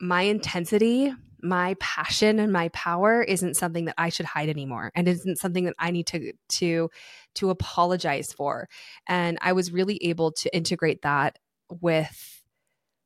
my 0.00 0.22
intensity 0.22 1.12
my 1.42 1.74
passion 1.80 2.38
and 2.38 2.52
my 2.52 2.68
power 2.68 3.22
isn't 3.22 3.56
something 3.56 3.86
that 3.86 3.94
i 3.98 4.08
should 4.08 4.26
hide 4.26 4.48
anymore. 4.48 4.92
And 4.94 5.08
isn't 5.08 5.38
something 5.38 5.64
that 5.64 5.74
i 5.78 5.90
need 5.90 6.06
to 6.08 6.32
to 6.48 6.90
to 7.36 7.50
apologize 7.50 8.32
for. 8.32 8.68
And 9.08 9.38
i 9.40 9.52
was 9.52 9.72
really 9.72 9.98
able 10.02 10.32
to 10.32 10.54
integrate 10.54 11.02
that 11.02 11.38
with 11.80 12.39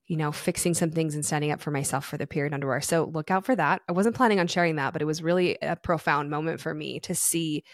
you 0.07 0.17
know, 0.17 0.33
fixing 0.33 0.75
some 0.75 0.91
things 0.91 1.15
and 1.15 1.25
standing 1.25 1.51
up 1.51 1.61
for 1.61 1.71
myself 1.71 2.05
for 2.05 2.19
the 2.19 2.27
period 2.27 2.53
underwear. 2.53 2.81
So 2.81 3.05
look 3.05 3.31
out 3.31 3.45
for 3.45 3.57
that. 3.57 3.81
I 3.89 3.93
wasn't 3.93 4.17
planning 4.17 4.39
on 4.39 4.47
sharing 4.47 4.77
that, 4.77 4.93
but 4.93 5.03
it 5.03 5.07
was 5.07 5.23
really 5.23 5.57
a 5.63 5.77
profound 5.77 6.31
moment 6.31 6.61
for 6.61 6.75
me 6.75 7.01
to 7.01 7.15
see 7.15 7.65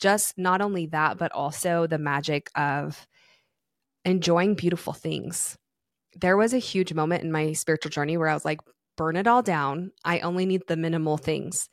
just 0.00 0.36
not 0.38 0.60
only 0.60 0.86
that, 0.86 1.18
but 1.18 1.32
also 1.32 1.86
the 1.86 1.98
magic 1.98 2.50
of 2.56 3.06
enjoying 4.04 4.54
beautiful 4.54 4.92
things. 4.92 5.56
There 6.14 6.36
was 6.36 6.52
a 6.52 6.58
huge 6.58 6.92
moment 6.92 7.22
in 7.22 7.32
my 7.32 7.52
spiritual 7.52 7.90
journey 7.90 8.16
where 8.16 8.28
I 8.28 8.34
was 8.34 8.44
like, 8.44 8.60
burn 8.96 9.16
it 9.16 9.26
all 9.26 9.42
down. 9.42 9.92
I 10.04 10.20
only 10.20 10.46
need 10.46 10.62
the 10.66 10.76
minimal 10.76 11.16
things. 11.16 11.68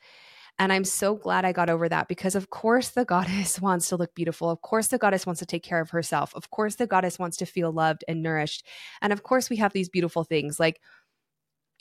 And 0.60 0.74
I'm 0.74 0.84
so 0.84 1.16
glad 1.16 1.46
I 1.46 1.54
got 1.54 1.70
over 1.70 1.88
that 1.88 2.10
because, 2.10 2.36
of 2.36 2.50
course, 2.50 2.90
the 2.90 3.06
goddess 3.06 3.62
wants 3.62 3.88
to 3.90 3.96
look 3.96 4.14
beautiful. 4.14 4.50
Of 4.50 4.62
course, 4.62 4.88
the 4.88 4.98
goddess 4.98 5.26
wants 5.26 5.40
to 5.40 5.46
take 5.46 5.64
care 5.64 5.80
of 5.80 5.92
herself. 5.92 6.36
Of 6.36 6.52
course, 6.52 6.76
the 6.76 6.86
goddess 6.86 7.18
wants 7.18 7.38
to 7.38 7.46
feel 7.46 7.72
loved 7.72 8.04
and 8.08 8.22
nourished. 8.22 8.66
And 9.02 9.14
of 9.14 9.24
course, 9.24 9.50
we 9.50 9.56
have 9.56 9.72
these 9.72 9.88
beautiful 9.88 10.26
things. 10.26 10.60
Like, 10.60 10.82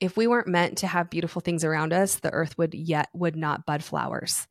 if 0.01 0.17
we 0.17 0.29
weren't 0.29 0.47
meant 0.47 0.79
to 0.79 0.87
have 0.87 1.11
beautiful 1.11 1.41
things 1.41 1.65
around 1.65 1.93
us, 1.93 2.21
the 2.21 2.33
earth 2.33 2.57
would 2.57 2.73
yet 2.73 3.09
would 3.13 3.35
not 3.35 3.67
bud 3.67 3.83
flowers. 3.83 4.47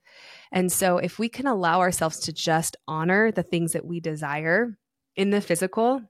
And 0.52 0.70
so, 0.70 0.98
if 0.98 1.18
we 1.18 1.30
can 1.30 1.48
allow 1.48 1.80
ourselves 1.80 2.20
to 2.22 2.34
just 2.34 2.76
honor 2.86 3.32
the 3.32 3.44
things 3.44 3.72
that 3.72 3.86
we 3.86 4.02
desire 4.02 4.78
in 5.16 5.30
the 5.30 5.40
physical, 5.40 6.02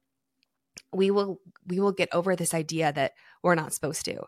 we 0.92 1.12
will 1.12 1.40
we 1.68 1.80
will 1.80 1.92
get 1.92 2.10
over 2.14 2.36
this 2.36 2.56
idea 2.56 2.92
that 2.94 3.14
we're 3.44 3.54
not 3.54 3.74
supposed 3.74 4.06
to 4.06 4.24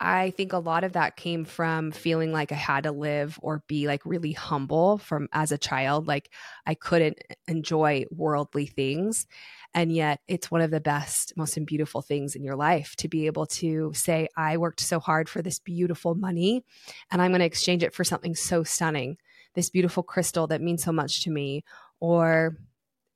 I 0.00 0.30
think 0.30 0.52
a 0.52 0.58
lot 0.58 0.84
of 0.84 0.92
that 0.92 1.16
came 1.16 1.44
from 1.44 1.90
feeling 1.90 2.32
like 2.32 2.52
I 2.52 2.56
had 2.56 2.84
to 2.84 2.92
live 2.92 3.38
or 3.42 3.64
be 3.66 3.88
like 3.88 4.06
really 4.06 4.32
humble 4.32 4.98
from 4.98 5.28
as 5.32 5.50
a 5.50 5.58
child. 5.58 6.06
Like 6.06 6.30
I 6.64 6.74
couldn't 6.74 7.18
enjoy 7.48 8.04
worldly 8.10 8.66
things. 8.66 9.26
And 9.74 9.92
yet 9.92 10.20
it's 10.28 10.50
one 10.50 10.60
of 10.60 10.70
the 10.70 10.80
best, 10.80 11.36
most 11.36 11.58
beautiful 11.66 12.00
things 12.00 12.36
in 12.36 12.44
your 12.44 12.54
life 12.54 12.94
to 12.96 13.08
be 13.08 13.26
able 13.26 13.46
to 13.46 13.92
say, 13.92 14.28
I 14.36 14.56
worked 14.56 14.80
so 14.80 15.00
hard 15.00 15.28
for 15.28 15.42
this 15.42 15.58
beautiful 15.58 16.14
money 16.14 16.64
and 17.10 17.20
I'm 17.20 17.32
going 17.32 17.40
to 17.40 17.46
exchange 17.46 17.82
it 17.82 17.94
for 17.94 18.04
something 18.04 18.36
so 18.36 18.62
stunning, 18.62 19.18
this 19.54 19.68
beautiful 19.68 20.04
crystal 20.04 20.46
that 20.46 20.62
means 20.62 20.84
so 20.84 20.92
much 20.92 21.24
to 21.24 21.30
me, 21.30 21.64
or 21.98 22.56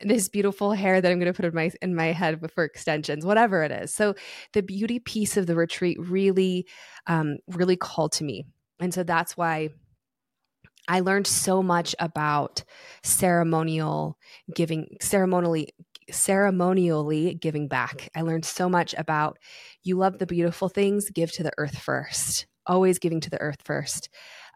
this 0.03 0.29
beautiful 0.29 0.73
hair 0.73 1.01
that 1.01 1.11
I'm 1.11 1.19
going 1.19 1.33
to 1.33 1.37
put 1.37 1.45
in 1.45 1.55
my 1.55 1.71
in 1.81 1.95
my 1.95 2.13
head 2.13 2.41
for 2.55 2.65
extensions, 2.65 3.25
whatever 3.25 3.63
it 3.63 3.73
is. 3.73 3.93
So 3.93 4.15
the 4.53 4.63
beauty 4.63 4.99
piece 4.99 5.37
of 5.37 5.47
the 5.47 5.57
retreat 5.57 5.99
really, 6.01 6.67
um, 7.07 7.39
really 7.49 7.77
called 7.77 8.13
to 8.13 8.25
me, 8.25 8.45
and 8.81 8.93
so 8.93 9.03
that's 9.03 9.37
why 9.37 9.71
I 10.89 11.01
learned 11.01 11.27
so 11.27 11.63
much 11.63 11.95
about 11.99 12.65
ceremonial 13.03 14.19
giving, 14.55 14.97
ceremonially 15.01 15.69
ceremonially 16.11 17.35
giving 17.35 17.69
back. 17.69 18.11
I 18.15 18.23
learned 18.23 18.45
so 18.45 18.69
much 18.69 18.95
about 18.99 19.39
you 19.83 19.97
love 19.97 20.19
the 20.19 20.27
beautiful 20.27 20.69
things, 20.69 21.11
give 21.11 21.33
to 21.33 21.43
the 21.43 21.53
earth 21.59 21.79
first. 21.79 22.47
Always 22.67 22.99
giving 22.99 23.21
to 23.21 23.31
the 23.31 23.41
earth 23.41 23.63
first. 23.65 24.09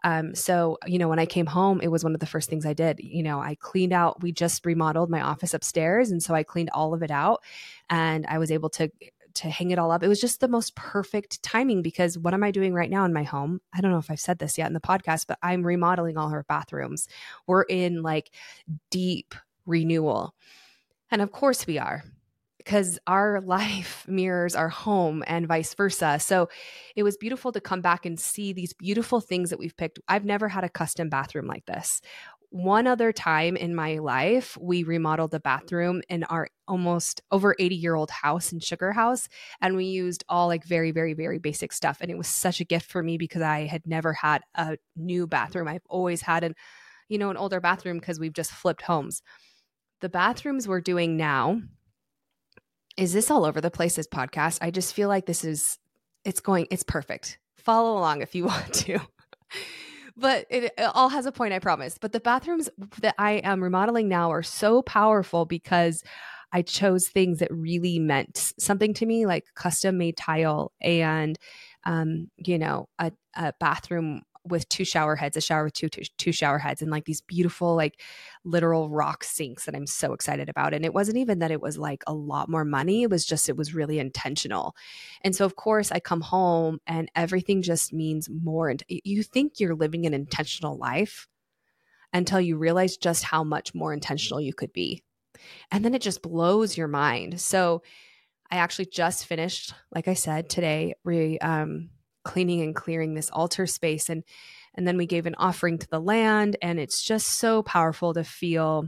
Um, 0.07 0.33
so, 0.35 0.77
you 0.85 0.99
know, 0.99 1.09
when 1.09 1.19
I 1.19 1.25
came 1.25 1.45
home, 1.45 1.81
it 1.81 1.89
was 1.89 2.01
one 2.01 2.13
of 2.13 2.21
the 2.21 2.25
first 2.25 2.49
things 2.49 2.65
I 2.65 2.71
did. 2.71 3.01
You 3.03 3.23
know, 3.23 3.41
I 3.41 3.55
cleaned 3.55 3.91
out, 3.91 4.23
we 4.23 4.31
just 4.31 4.65
remodeled 4.65 5.09
my 5.09 5.19
office 5.19 5.53
upstairs. 5.53 6.11
And 6.11 6.23
so 6.23 6.33
I 6.33 6.43
cleaned 6.43 6.69
all 6.69 6.93
of 6.93 7.03
it 7.03 7.11
out 7.11 7.43
and 7.89 8.25
I 8.27 8.37
was 8.37 8.49
able 8.49 8.69
to 8.69 8.89
to 9.33 9.49
hang 9.49 9.69
it 9.69 9.77
all 9.77 9.91
up. 9.91 10.01
It 10.01 10.07
was 10.07 10.21
just 10.21 10.39
the 10.39 10.47
most 10.47 10.75
perfect 10.75 11.43
timing 11.43 11.81
because 11.81 12.17
what 12.17 12.33
am 12.33 12.41
I 12.41 12.51
doing 12.51 12.73
right 12.73 12.89
now 12.89 13.03
in 13.03 13.13
my 13.13 13.23
home? 13.23 13.59
I 13.73 13.81
don't 13.81 13.91
know 13.91 13.99
if 13.99 14.09
I've 14.09 14.19
said 14.19 14.39
this 14.39 14.57
yet 14.57 14.67
in 14.67 14.73
the 14.73 14.79
podcast, 14.79 15.27
but 15.27 15.37
I'm 15.43 15.61
remodeling 15.61 16.17
all 16.17 16.29
her 16.29 16.45
bathrooms. 16.47 17.09
We're 17.45 17.63
in 17.63 18.01
like 18.01 18.31
deep 18.89 19.35
renewal. 19.65 20.33
And 21.11 21.21
of 21.21 21.33
course 21.33 21.67
we 21.67 21.77
are 21.77 22.03
because 22.67 22.99
our 23.07 23.39
life 23.45 24.05
mirrors 24.09 24.53
our 24.53 24.67
home 24.67 25.23
and 25.25 25.47
vice 25.47 25.73
versa. 25.73 26.17
So 26.19 26.49
it 26.97 27.03
was 27.03 27.15
beautiful 27.15 27.53
to 27.53 27.61
come 27.61 27.79
back 27.79 28.05
and 28.05 28.19
see 28.19 28.51
these 28.51 28.73
beautiful 28.73 29.21
things 29.21 29.49
that 29.49 29.59
we've 29.59 29.77
picked. 29.77 29.99
I've 30.09 30.25
never 30.25 30.49
had 30.49 30.65
a 30.65 30.69
custom 30.69 31.07
bathroom 31.09 31.47
like 31.47 31.65
this. 31.65 32.01
One 32.49 32.85
other 32.85 33.13
time 33.13 33.55
in 33.55 33.73
my 33.73 33.99
life, 33.99 34.57
we 34.59 34.83
remodeled 34.83 35.33
a 35.33 35.39
bathroom 35.39 36.01
in 36.09 36.25
our 36.25 36.49
almost 36.67 37.21
over 37.31 37.55
80 37.57 37.75
year 37.75 37.95
old 37.95 38.11
house 38.11 38.51
in 38.51 38.59
Sugar 38.59 38.91
House. 38.91 39.29
And 39.61 39.77
we 39.77 39.85
used 39.85 40.25
all 40.27 40.47
like 40.47 40.65
very, 40.65 40.91
very, 40.91 41.13
very 41.13 41.39
basic 41.39 41.71
stuff. 41.71 41.97
And 42.01 42.11
it 42.11 42.17
was 42.17 42.27
such 42.27 42.59
a 42.59 42.65
gift 42.65 42.89
for 42.89 43.01
me 43.01 43.17
because 43.17 43.41
I 43.41 43.65
had 43.65 43.85
never 43.85 44.11
had 44.11 44.41
a 44.55 44.77
new 44.95 45.25
bathroom. 45.25 45.69
I've 45.69 45.85
always 45.89 46.21
had 46.21 46.43
an, 46.43 46.53
you 47.07 47.17
know, 47.17 47.29
an 47.29 47.37
older 47.37 47.61
bathroom 47.61 47.99
because 47.99 48.19
we've 48.19 48.33
just 48.33 48.51
flipped 48.51 48.81
homes. 48.81 49.21
The 49.99 50.09
bathrooms 50.09 50.67
we're 50.67 50.81
doing 50.81 51.17
now, 51.17 51.61
is 52.97 53.13
this 53.13 53.31
all 53.31 53.45
over 53.45 53.61
the 53.61 53.71
place 53.71 53.95
this 53.95 54.07
podcast? 54.07 54.57
I 54.61 54.71
just 54.71 54.93
feel 54.93 55.07
like 55.07 55.25
this 55.25 55.43
is 55.43 55.79
it's 56.25 56.39
going 56.39 56.67
it's 56.71 56.83
perfect. 56.83 57.37
Follow 57.55 57.97
along 57.97 58.21
if 58.21 58.35
you 58.35 58.45
want 58.47 58.73
to. 58.73 58.99
But 60.19 60.47
it, 60.49 60.63
it, 60.63 60.73
all 60.95 61.09
has 61.09 61.27
a 61.27 61.31
point 61.31 61.53
i 61.53 61.59
promise. 61.59 61.97
But 61.99 62.11
the 62.11 62.19
bathrooms 62.19 62.69
that 63.01 63.15
i 63.17 63.33
am 63.33 63.63
remodeling 63.63 64.09
now 64.09 64.31
are 64.31 64.43
so 64.43 64.81
powerful 64.81 65.45
because 65.45 66.03
i 66.51 66.61
chose 66.61 67.07
things 67.07 67.39
that 67.39 67.51
really 67.51 67.99
meant 67.99 68.53
something 68.57 68.93
to 68.95 69.05
me 69.05 69.25
like 69.25 69.45
custom 69.53 69.97
made 69.97 70.17
tile 70.17 70.71
and 70.81 71.37
um, 71.83 72.29
you 72.37 72.57
know 72.57 72.89
a, 72.99 73.11
a 73.35 73.53
bathroom 73.59 74.23
with 74.49 74.67
two 74.69 74.85
shower 74.85 75.15
heads, 75.15 75.37
a 75.37 75.41
shower 75.41 75.65
with 75.65 75.73
two, 75.73 75.89
two, 75.89 76.03
two 76.17 76.31
shower 76.31 76.57
heads, 76.57 76.81
and 76.81 76.91
like 76.91 77.05
these 77.05 77.21
beautiful, 77.21 77.75
like 77.75 78.01
literal 78.43 78.89
rock 78.89 79.23
sinks 79.23 79.65
that 79.65 79.75
I'm 79.75 79.87
so 79.87 80.13
excited 80.13 80.49
about. 80.49 80.73
And 80.73 80.85
it 80.85 80.93
wasn't 80.93 81.17
even 81.17 81.39
that 81.39 81.51
it 81.51 81.61
was 81.61 81.77
like 81.77 82.03
a 82.07 82.13
lot 82.13 82.49
more 82.49 82.65
money. 82.65 83.03
It 83.03 83.09
was 83.09 83.25
just, 83.25 83.49
it 83.49 83.57
was 83.57 83.73
really 83.73 83.99
intentional. 83.99 84.75
And 85.21 85.35
so, 85.35 85.45
of 85.45 85.55
course, 85.55 85.91
I 85.91 85.99
come 85.99 86.21
home 86.21 86.79
and 86.87 87.09
everything 87.15 87.61
just 87.61 87.93
means 87.93 88.29
more. 88.29 88.69
And 88.69 88.83
you 88.87 89.23
think 89.23 89.59
you're 89.59 89.75
living 89.75 90.05
an 90.05 90.13
intentional 90.13 90.77
life 90.77 91.27
until 92.13 92.39
you 92.39 92.57
realize 92.57 92.97
just 92.97 93.23
how 93.23 93.43
much 93.43 93.75
more 93.75 93.93
intentional 93.93 94.41
you 94.41 94.53
could 94.53 94.73
be. 94.73 95.03
And 95.71 95.85
then 95.85 95.93
it 95.93 96.01
just 96.01 96.21
blows 96.21 96.77
your 96.77 96.87
mind. 96.87 97.39
So, 97.41 97.83
I 98.49 98.57
actually 98.57 98.85
just 98.85 99.25
finished, 99.25 99.73
like 99.93 100.07
I 100.07 100.13
said 100.13 100.49
today, 100.49 100.95
re, 101.03 101.37
um, 101.39 101.89
cleaning 102.27 102.61
and 102.61 102.75
clearing 102.75 103.13
this 103.13 103.29
altar 103.29 103.65
space 103.65 104.09
and 104.09 104.23
and 104.75 104.85
then 104.87 104.97
we 104.97 105.07
gave 105.07 105.25
an 105.25 105.35
offering 105.39 105.79
to 105.79 105.87
the 105.87 105.99
land 105.99 106.57
and 106.61 106.79
it's 106.79 107.01
just 107.01 107.39
so 107.39 107.63
powerful 107.63 108.13
to 108.13 108.23
feel 108.23 108.87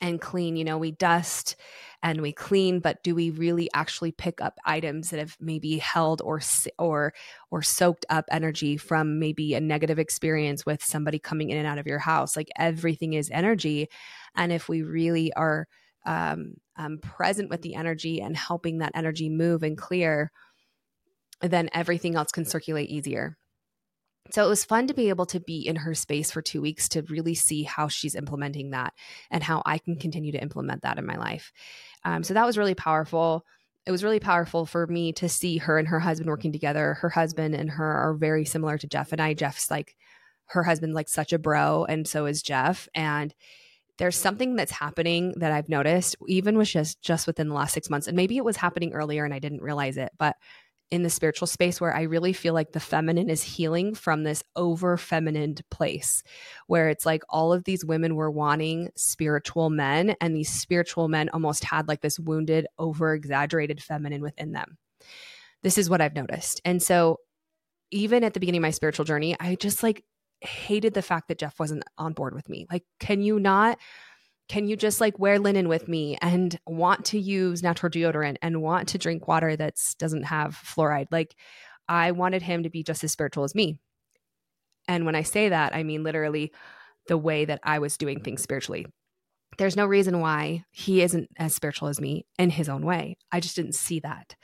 and 0.00 0.18
clean. 0.20 0.56
You 0.56 0.64
know 0.64 0.78
we 0.78 0.92
dust 0.92 1.56
and 2.04 2.22
we 2.22 2.32
clean 2.32 2.78
but 2.78 3.02
do 3.02 3.14
we 3.14 3.30
really 3.30 3.68
actually 3.74 4.12
pick 4.12 4.40
up 4.40 4.58
items 4.64 5.10
that 5.10 5.18
have 5.18 5.36
maybe 5.40 5.76
held 5.78 6.22
or 6.22 6.40
or 6.78 7.12
or 7.50 7.62
soaked 7.62 8.06
up 8.08 8.26
energy 8.30 8.76
from 8.76 9.18
maybe 9.18 9.54
a 9.54 9.60
negative 9.60 9.98
experience 9.98 10.64
with 10.64 10.84
somebody 10.84 11.18
coming 11.18 11.50
in 11.50 11.58
and 11.58 11.66
out 11.66 11.78
of 11.78 11.86
your 11.88 11.98
house? 11.98 12.36
Like 12.36 12.48
everything 12.56 13.14
is 13.14 13.28
energy. 13.32 13.88
And 14.36 14.52
if 14.52 14.68
we 14.68 14.82
really 14.82 15.32
are 15.34 15.66
um, 16.06 16.54
um, 16.76 16.98
present 16.98 17.50
with 17.50 17.60
the 17.60 17.74
energy 17.74 18.22
and 18.22 18.36
helping 18.36 18.78
that 18.78 18.92
energy 18.94 19.28
move 19.28 19.62
and 19.62 19.76
clear 19.76 20.30
then 21.40 21.70
everything 21.72 22.16
else 22.16 22.32
can 22.32 22.44
circulate 22.44 22.90
easier. 22.90 23.36
So 24.30 24.44
it 24.44 24.48
was 24.48 24.64
fun 24.64 24.86
to 24.86 24.94
be 24.94 25.08
able 25.08 25.26
to 25.26 25.40
be 25.40 25.66
in 25.66 25.76
her 25.76 25.94
space 25.94 26.30
for 26.30 26.42
two 26.42 26.60
weeks 26.60 26.88
to 26.90 27.02
really 27.02 27.34
see 27.34 27.64
how 27.64 27.88
she's 27.88 28.14
implementing 28.14 28.70
that 28.70 28.92
and 29.30 29.42
how 29.42 29.62
I 29.66 29.78
can 29.78 29.96
continue 29.96 30.32
to 30.32 30.42
implement 30.42 30.82
that 30.82 30.98
in 30.98 31.06
my 31.06 31.16
life. 31.16 31.52
Um, 32.04 32.22
so 32.22 32.34
that 32.34 32.46
was 32.46 32.58
really 32.58 32.74
powerful. 32.74 33.44
It 33.86 33.90
was 33.90 34.04
really 34.04 34.20
powerful 34.20 34.66
for 34.66 34.86
me 34.86 35.12
to 35.14 35.28
see 35.28 35.56
her 35.58 35.78
and 35.78 35.88
her 35.88 35.98
husband 35.98 36.28
working 36.28 36.52
together. 36.52 36.94
Her 36.94 37.08
husband 37.08 37.54
and 37.54 37.70
her 37.70 37.90
are 37.90 38.14
very 38.14 38.44
similar 38.44 38.78
to 38.78 38.86
Jeff 38.86 39.12
and 39.12 39.20
I. 39.20 39.34
Jeff's 39.34 39.70
like 39.70 39.96
her 40.46 40.62
husband, 40.62 40.94
like 40.94 41.08
such 41.08 41.32
a 41.32 41.38
bro, 41.38 41.86
and 41.86 42.06
so 42.06 42.26
is 42.26 42.42
Jeff. 42.42 42.88
And 42.94 43.34
there's 43.98 44.16
something 44.16 44.56
that's 44.56 44.72
happening 44.72 45.34
that 45.38 45.52
I've 45.52 45.68
noticed, 45.68 46.16
even 46.28 46.56
with 46.56 46.68
just 46.68 47.02
just 47.02 47.26
within 47.26 47.48
the 47.48 47.54
last 47.54 47.74
six 47.74 47.90
months, 47.90 48.06
and 48.06 48.16
maybe 48.16 48.36
it 48.36 48.44
was 48.44 48.56
happening 48.56 48.92
earlier 48.92 49.24
and 49.24 49.34
I 49.34 49.38
didn't 49.38 49.62
realize 49.62 49.96
it, 49.96 50.10
but 50.18 50.36
in 50.90 51.02
the 51.02 51.10
spiritual 51.10 51.46
space 51.46 51.80
where 51.80 51.94
I 51.94 52.02
really 52.02 52.32
feel 52.32 52.52
like 52.52 52.72
the 52.72 52.80
feminine 52.80 53.30
is 53.30 53.42
healing 53.42 53.94
from 53.94 54.24
this 54.24 54.42
over 54.56 54.96
feminine 54.96 55.56
place 55.70 56.22
where 56.66 56.88
it's 56.88 57.06
like 57.06 57.22
all 57.28 57.52
of 57.52 57.64
these 57.64 57.84
women 57.84 58.16
were 58.16 58.30
wanting 58.30 58.90
spiritual 58.96 59.70
men 59.70 60.16
and 60.20 60.34
these 60.34 60.50
spiritual 60.50 61.08
men 61.08 61.28
almost 61.28 61.64
had 61.64 61.86
like 61.86 62.00
this 62.00 62.18
wounded 62.18 62.66
over 62.78 63.14
exaggerated 63.14 63.82
feminine 63.82 64.20
within 64.20 64.52
them. 64.52 64.78
This 65.62 65.78
is 65.78 65.88
what 65.88 66.00
I've 66.00 66.14
noticed. 66.14 66.60
And 66.64 66.82
so 66.82 67.18
even 67.92 68.24
at 68.24 68.34
the 68.34 68.40
beginning 68.40 68.60
of 68.60 68.62
my 68.62 68.70
spiritual 68.70 69.04
journey, 69.04 69.36
I 69.38 69.54
just 69.54 69.82
like 69.82 70.04
hated 70.40 70.94
the 70.94 71.02
fact 71.02 71.28
that 71.28 71.38
Jeff 71.38 71.60
wasn't 71.60 71.84
on 71.98 72.14
board 72.14 72.34
with 72.34 72.48
me. 72.48 72.66
Like 72.70 72.84
can 72.98 73.20
you 73.20 73.38
not 73.38 73.78
can 74.50 74.66
you 74.66 74.74
just 74.74 75.00
like 75.00 75.16
wear 75.16 75.38
linen 75.38 75.68
with 75.68 75.86
me 75.86 76.18
and 76.20 76.58
want 76.66 77.04
to 77.04 77.20
use 77.20 77.62
natural 77.62 77.88
deodorant 77.88 78.36
and 78.42 78.60
want 78.60 78.88
to 78.88 78.98
drink 78.98 79.28
water 79.28 79.54
that 79.54 79.76
doesn't 79.96 80.24
have 80.24 80.56
fluoride? 80.56 81.06
Like 81.12 81.36
i 81.86 82.10
wanted 82.10 82.42
him 82.42 82.64
to 82.64 82.70
be 82.70 82.82
just 82.82 83.04
as 83.04 83.12
spiritual 83.12 83.44
as 83.44 83.54
me. 83.54 83.78
And 84.88 85.06
when 85.06 85.14
i 85.14 85.22
say 85.22 85.50
that 85.50 85.72
i 85.72 85.84
mean 85.84 86.02
literally 86.02 86.50
the 87.06 87.16
way 87.16 87.44
that 87.44 87.60
i 87.62 87.78
was 87.78 87.96
doing 87.96 88.22
things 88.22 88.42
spiritually. 88.42 88.86
There's 89.56 89.76
no 89.76 89.86
reason 89.86 90.18
why 90.18 90.64
he 90.72 91.00
isn't 91.02 91.28
as 91.36 91.54
spiritual 91.54 91.86
as 91.86 92.00
me 92.00 92.26
in 92.36 92.50
his 92.50 92.68
own 92.68 92.84
way. 92.84 93.18
I 93.30 93.38
just 93.38 93.54
didn't 93.54 93.76
see 93.76 94.00
that. 94.00 94.34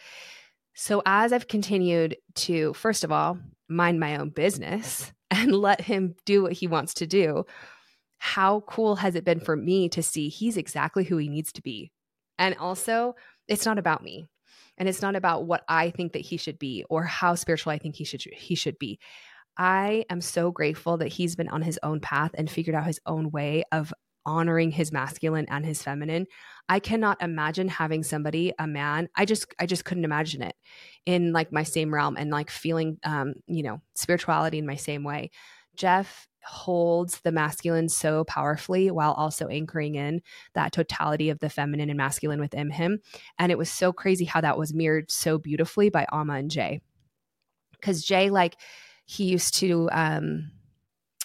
So 0.77 1.03
as 1.05 1.33
i've 1.33 1.49
continued 1.49 2.16
to 2.47 2.75
first 2.75 3.03
of 3.03 3.11
all 3.11 3.38
mind 3.69 3.99
my 3.99 4.19
own 4.19 4.29
business 4.29 5.12
and 5.33 5.53
let 5.53 5.81
him 5.81 6.14
do 6.25 6.45
what 6.45 6.53
he 6.53 6.69
wants 6.69 6.95
to 6.95 7.09
do 7.09 7.45
how 8.18 8.61
cool 8.61 8.96
has 8.96 9.14
it 9.14 9.24
been 9.24 9.40
for 9.40 9.57
me 9.57 9.88
to 9.90 10.02
see 10.02 10.29
he's 10.29 10.57
exactly 10.57 11.05
who 11.05 11.16
he 11.16 11.29
needs 11.29 11.52
to 11.52 11.62
be? 11.62 11.92
And 12.38 12.55
also, 12.57 13.14
it's 13.48 13.66
not 13.66 13.79
about 13.79 14.02
me. 14.02 14.26
And 14.79 14.88
it's 14.88 15.02
not 15.02 15.16
about 15.16 15.46
what 15.46 15.64
I 15.68 15.90
think 15.90 16.12
that 16.12 16.20
he 16.20 16.37
should 16.37 16.59
be 16.59 16.85
or 16.90 17.05
how 17.05 17.35
spiritual 17.35 17.72
I 17.72 17.79
think 17.79 17.96
he 17.96 18.05
should 18.05 18.22
he 18.22 18.55
should 18.55 18.79
be. 18.79 18.98
I 19.57 20.05
am 20.11 20.20
so 20.20 20.50
grateful 20.50 20.98
that 20.98 21.09
he's 21.09 21.35
been 21.35 21.48
on 21.48 21.62
his 21.62 21.79
own 21.83 22.00
path 22.00 22.33
and 22.35 22.50
figured 22.50 22.76
out 22.76 22.87
his 22.87 23.00
own 23.07 23.31
way 23.31 23.64
of 23.72 23.92
honoring 24.26 24.72
his 24.72 24.92
masculine 24.92 25.46
and 25.48 25.64
his 25.64 25.83
feminine. 25.83 26.26
I 26.68 26.81
cannot 26.81 27.22
imagine 27.22 27.68
having 27.68 28.02
somebody, 28.02 28.52
a 28.59 28.66
man, 28.66 29.09
I 29.14 29.24
just 29.24 29.46
I 29.59 29.66
just 29.66 29.85
couldn't 29.85 30.05
imagine 30.05 30.42
it 30.42 30.57
in 31.07 31.33
like 31.33 31.52
my 31.52 31.62
same 31.62 31.94
realm 31.94 32.16
and 32.16 32.31
like 32.31 32.50
feeling 32.50 32.98
um, 33.05 33.35
you 33.46 33.62
know, 33.62 33.81
spirituality 33.94 34.59
in 34.59 34.66
my 34.66 34.76
same 34.76 35.05
way. 35.05 35.31
Jeff 35.76 36.28
holds 36.44 37.20
the 37.20 37.32
masculine 37.32 37.88
so 37.88 38.24
powerfully 38.24 38.90
while 38.90 39.12
also 39.12 39.48
anchoring 39.48 39.96
in 39.96 40.22
that 40.54 40.72
totality 40.72 41.28
of 41.28 41.40
the 41.40 41.50
feminine 41.50 41.90
and 41.90 41.96
masculine 41.96 42.40
within 42.40 42.70
him. 42.70 43.00
And 43.38 43.50
it 43.50 43.58
was 43.58 43.70
so 43.70 43.92
crazy 43.92 44.24
how 44.24 44.40
that 44.40 44.58
was 44.58 44.72
mirrored 44.72 45.10
so 45.10 45.38
beautifully 45.38 45.90
by 45.90 46.06
Amma 46.12 46.34
and 46.34 46.50
Jay. 46.50 46.80
Because 47.72 48.04
Jay, 48.04 48.30
like, 48.30 48.56
he 49.04 49.24
used 49.24 49.54
to, 49.56 49.88
um, 49.92 50.50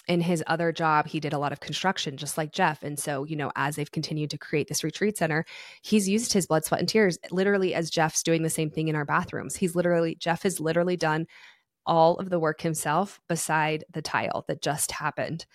in 0.08 0.20
his 0.20 0.42
other 0.48 0.72
job, 0.72 1.06
he 1.06 1.20
did 1.20 1.32
a 1.32 1.38
lot 1.38 1.52
of 1.52 1.60
construction, 1.60 2.16
just 2.16 2.36
like 2.36 2.52
Jeff. 2.52 2.82
And 2.82 2.98
so, 2.98 3.22
you 3.24 3.36
know, 3.36 3.52
as 3.54 3.76
they've 3.76 3.90
continued 3.90 4.30
to 4.30 4.38
create 4.38 4.66
this 4.68 4.82
retreat 4.82 5.16
center, 5.16 5.44
he's 5.82 6.08
used 6.08 6.32
his 6.32 6.46
blood, 6.48 6.64
sweat, 6.64 6.80
and 6.80 6.88
tears 6.88 7.18
literally 7.30 7.74
as 7.74 7.90
Jeff's 7.90 8.24
doing 8.24 8.42
the 8.42 8.50
same 8.50 8.70
thing 8.70 8.88
in 8.88 8.96
our 8.96 9.04
bathrooms. 9.04 9.54
He's 9.54 9.76
literally, 9.76 10.16
Jeff 10.16 10.42
has 10.42 10.58
literally 10.58 10.96
done 10.96 11.26
all 11.86 12.16
of 12.16 12.30
the 12.30 12.38
work 12.38 12.60
himself 12.60 13.20
beside 13.28 13.84
the 13.92 14.02
tile 14.02 14.44
that 14.48 14.62
just 14.62 14.92
happened. 14.92 15.46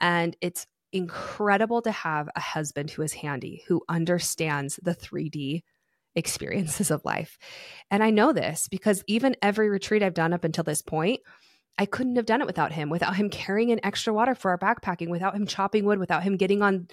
And 0.00 0.36
it's 0.40 0.66
incredible 0.92 1.82
to 1.82 1.90
have 1.90 2.28
a 2.34 2.40
husband 2.40 2.90
who 2.90 3.02
is 3.02 3.12
handy, 3.12 3.62
who 3.66 3.82
understands 3.88 4.78
the 4.82 4.94
3D 4.94 5.62
experiences 6.14 6.90
of 6.90 7.04
life. 7.04 7.38
And 7.90 8.02
I 8.02 8.10
know 8.10 8.32
this 8.32 8.68
because 8.68 9.02
even 9.06 9.36
every 9.42 9.68
retreat 9.68 10.02
I've 10.02 10.14
done 10.14 10.32
up 10.32 10.44
until 10.44 10.64
this 10.64 10.82
point, 10.82 11.20
I 11.76 11.86
couldn't 11.86 12.16
have 12.16 12.26
done 12.26 12.40
it 12.40 12.46
without 12.46 12.72
him, 12.72 12.88
without 12.88 13.16
him 13.16 13.28
carrying 13.30 13.70
in 13.70 13.84
extra 13.84 14.14
water 14.14 14.34
for 14.34 14.52
our 14.52 14.58
backpacking, 14.58 15.08
without 15.08 15.34
him 15.34 15.46
chopping 15.46 15.84
wood, 15.84 15.98
without 15.98 16.22
him 16.22 16.36
getting 16.36 16.62
on 16.62 16.86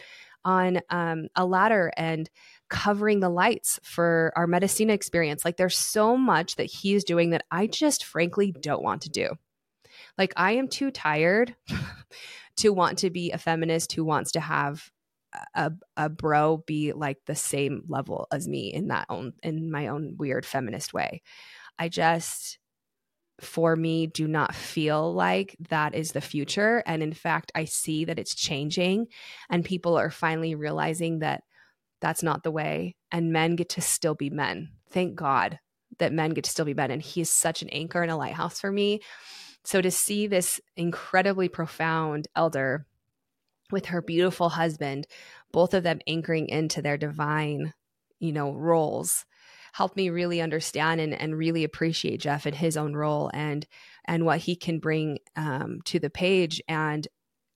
on 0.44 0.80
um, 0.90 1.28
a 1.36 1.46
ladder 1.46 1.92
and 1.96 2.28
covering 2.72 3.20
the 3.20 3.30
lights 3.30 3.80
for 3.84 4.32
our 4.36 4.48
Medicina 4.48 4.94
experience. 4.94 5.46
Like 5.46 5.58
there's 5.58 5.78
so 5.78 6.18
much 6.18 6.56
that 6.56 6.64
he's 6.72 7.04
doing 7.04 7.32
that 7.32 7.44
I 7.52 7.68
just 7.68 8.06
frankly 8.06 8.52
don't 8.52 8.82
want 8.82 9.04
to 9.04 9.10
do. 9.10 9.30
Like 10.18 10.34
I 10.38 10.54
am 10.54 10.70
too 10.70 10.90
tired 10.90 11.54
to 12.58 12.70
want 12.70 13.00
to 13.00 13.10
be 13.10 13.32
a 13.32 13.38
feminist 13.38 13.92
who 13.92 14.06
wants 14.06 14.32
to 14.32 14.40
have 14.40 14.90
a, 15.54 15.72
a 15.98 16.10
bro 16.10 16.64
be 16.66 16.94
like 16.94 17.18
the 17.26 17.36
same 17.36 17.84
level 17.88 18.28
as 18.32 18.48
me 18.48 18.74
in 18.74 18.88
that 18.88 19.06
own 19.10 19.34
in 19.44 19.70
my 19.70 19.88
own 19.88 20.16
weird 20.18 20.46
feminist 20.46 20.94
way. 20.94 21.22
I 21.78 21.90
just 21.90 22.58
for 23.42 23.76
me 23.76 24.08
do 24.08 24.28
not 24.28 24.56
feel 24.56 25.14
like 25.14 25.58
that 25.70 25.96
is 25.96 26.12
the 26.12 26.22
future. 26.22 26.84
And 26.86 27.04
in 27.04 27.14
fact, 27.14 27.52
I 27.54 27.66
see 27.66 28.06
that 28.06 28.20
it's 28.20 28.36
changing 28.36 29.08
and 29.50 29.66
people 29.66 29.98
are 29.98 30.12
finally 30.12 30.56
realizing 30.56 31.20
that 31.20 31.44
that's 32.02 32.24
not 32.24 32.44
the 32.44 32.52
way. 32.52 32.96
And 33.12 33.32
men 33.32 33.56
get 33.56 33.70
to 33.70 33.82
still 33.82 34.16
be 34.16 34.30
men. 34.30 34.70
Thank 34.90 35.16
God 35.16 35.60
that 36.00 36.14
men 36.14 36.32
get 36.32 36.46
to 36.46 36.50
still 36.50 36.66
be 36.66 36.74
men. 36.74 36.92
And 36.92 37.02
he 37.02 37.22
is 37.22 37.30
such 37.30 37.62
an 37.62 37.70
anchor 37.70 38.02
and 38.02 38.12
a 38.12 38.16
lighthouse 38.16 38.60
for 38.60 38.72
me. 38.72 39.02
So 39.64 39.82
to 39.82 39.92
see 39.92 40.28
this 40.28 40.60
incredibly 40.76 41.48
profound 41.48 42.28
elder 42.36 42.86
with 43.72 43.88
her 43.88 44.02
beautiful 44.02 44.50
husband, 44.50 45.08
both 45.52 45.74
of 45.74 45.84
them 45.84 46.00
anchoring 46.08 46.48
into 46.48 46.82
their 46.82 46.98
divine, 46.98 47.74
you 48.20 48.32
know, 48.32 48.54
roles 48.54 49.26
helped 49.74 49.96
me 49.96 50.10
really 50.10 50.42
understand 50.42 51.00
and, 51.00 51.14
and 51.14 51.38
really 51.38 51.64
appreciate 51.64 52.20
Jeff 52.20 52.46
and 52.46 52.56
his 52.56 52.76
own 52.76 52.94
role 52.94 53.32
and 53.34 53.66
and 54.06 54.26
what 54.26 54.40
he 54.40 54.56
can 54.56 54.80
bring 54.80 55.20
um, 55.36 55.80
to 55.86 56.00
the 56.00 56.10
page. 56.10 56.62
And 56.68 57.08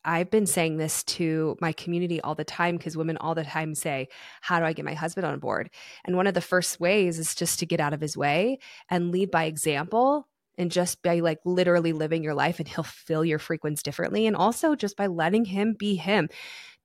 I've 0.05 0.29
been 0.29 0.45
saying 0.45 0.77
this 0.77 1.03
to 1.03 1.57
my 1.59 1.71
community 1.73 2.21
all 2.21 2.35
the 2.35 2.43
time 2.43 2.77
because 2.77 2.95
women 2.95 3.17
all 3.17 3.35
the 3.35 3.43
time 3.43 3.73
say, 3.73 4.07
How 4.41 4.59
do 4.59 4.65
I 4.65 4.73
get 4.73 4.85
my 4.85 4.93
husband 4.93 5.25
on 5.25 5.39
board? 5.39 5.69
And 6.05 6.15
one 6.15 6.27
of 6.27 6.33
the 6.35 6.41
first 6.41 6.79
ways 6.79 7.17
is 7.19 7.35
just 7.35 7.59
to 7.59 7.65
get 7.65 7.79
out 7.79 7.93
of 7.93 8.01
his 8.01 8.15
way 8.15 8.59
and 8.89 9.11
lead 9.11 9.31
by 9.31 9.45
example 9.45 10.27
and 10.57 10.71
just 10.71 11.01
by 11.01 11.19
like 11.19 11.39
literally 11.43 11.91
living 11.91 12.23
your 12.23 12.35
life 12.35 12.59
and 12.59 12.67
he'll 12.67 12.83
fill 12.83 13.25
your 13.25 13.39
frequency 13.39 13.81
differently. 13.83 14.27
And 14.27 14.35
also 14.35 14.75
just 14.75 14.95
by 14.95 15.07
letting 15.07 15.45
him 15.45 15.73
be 15.77 15.95
him. 15.95 16.29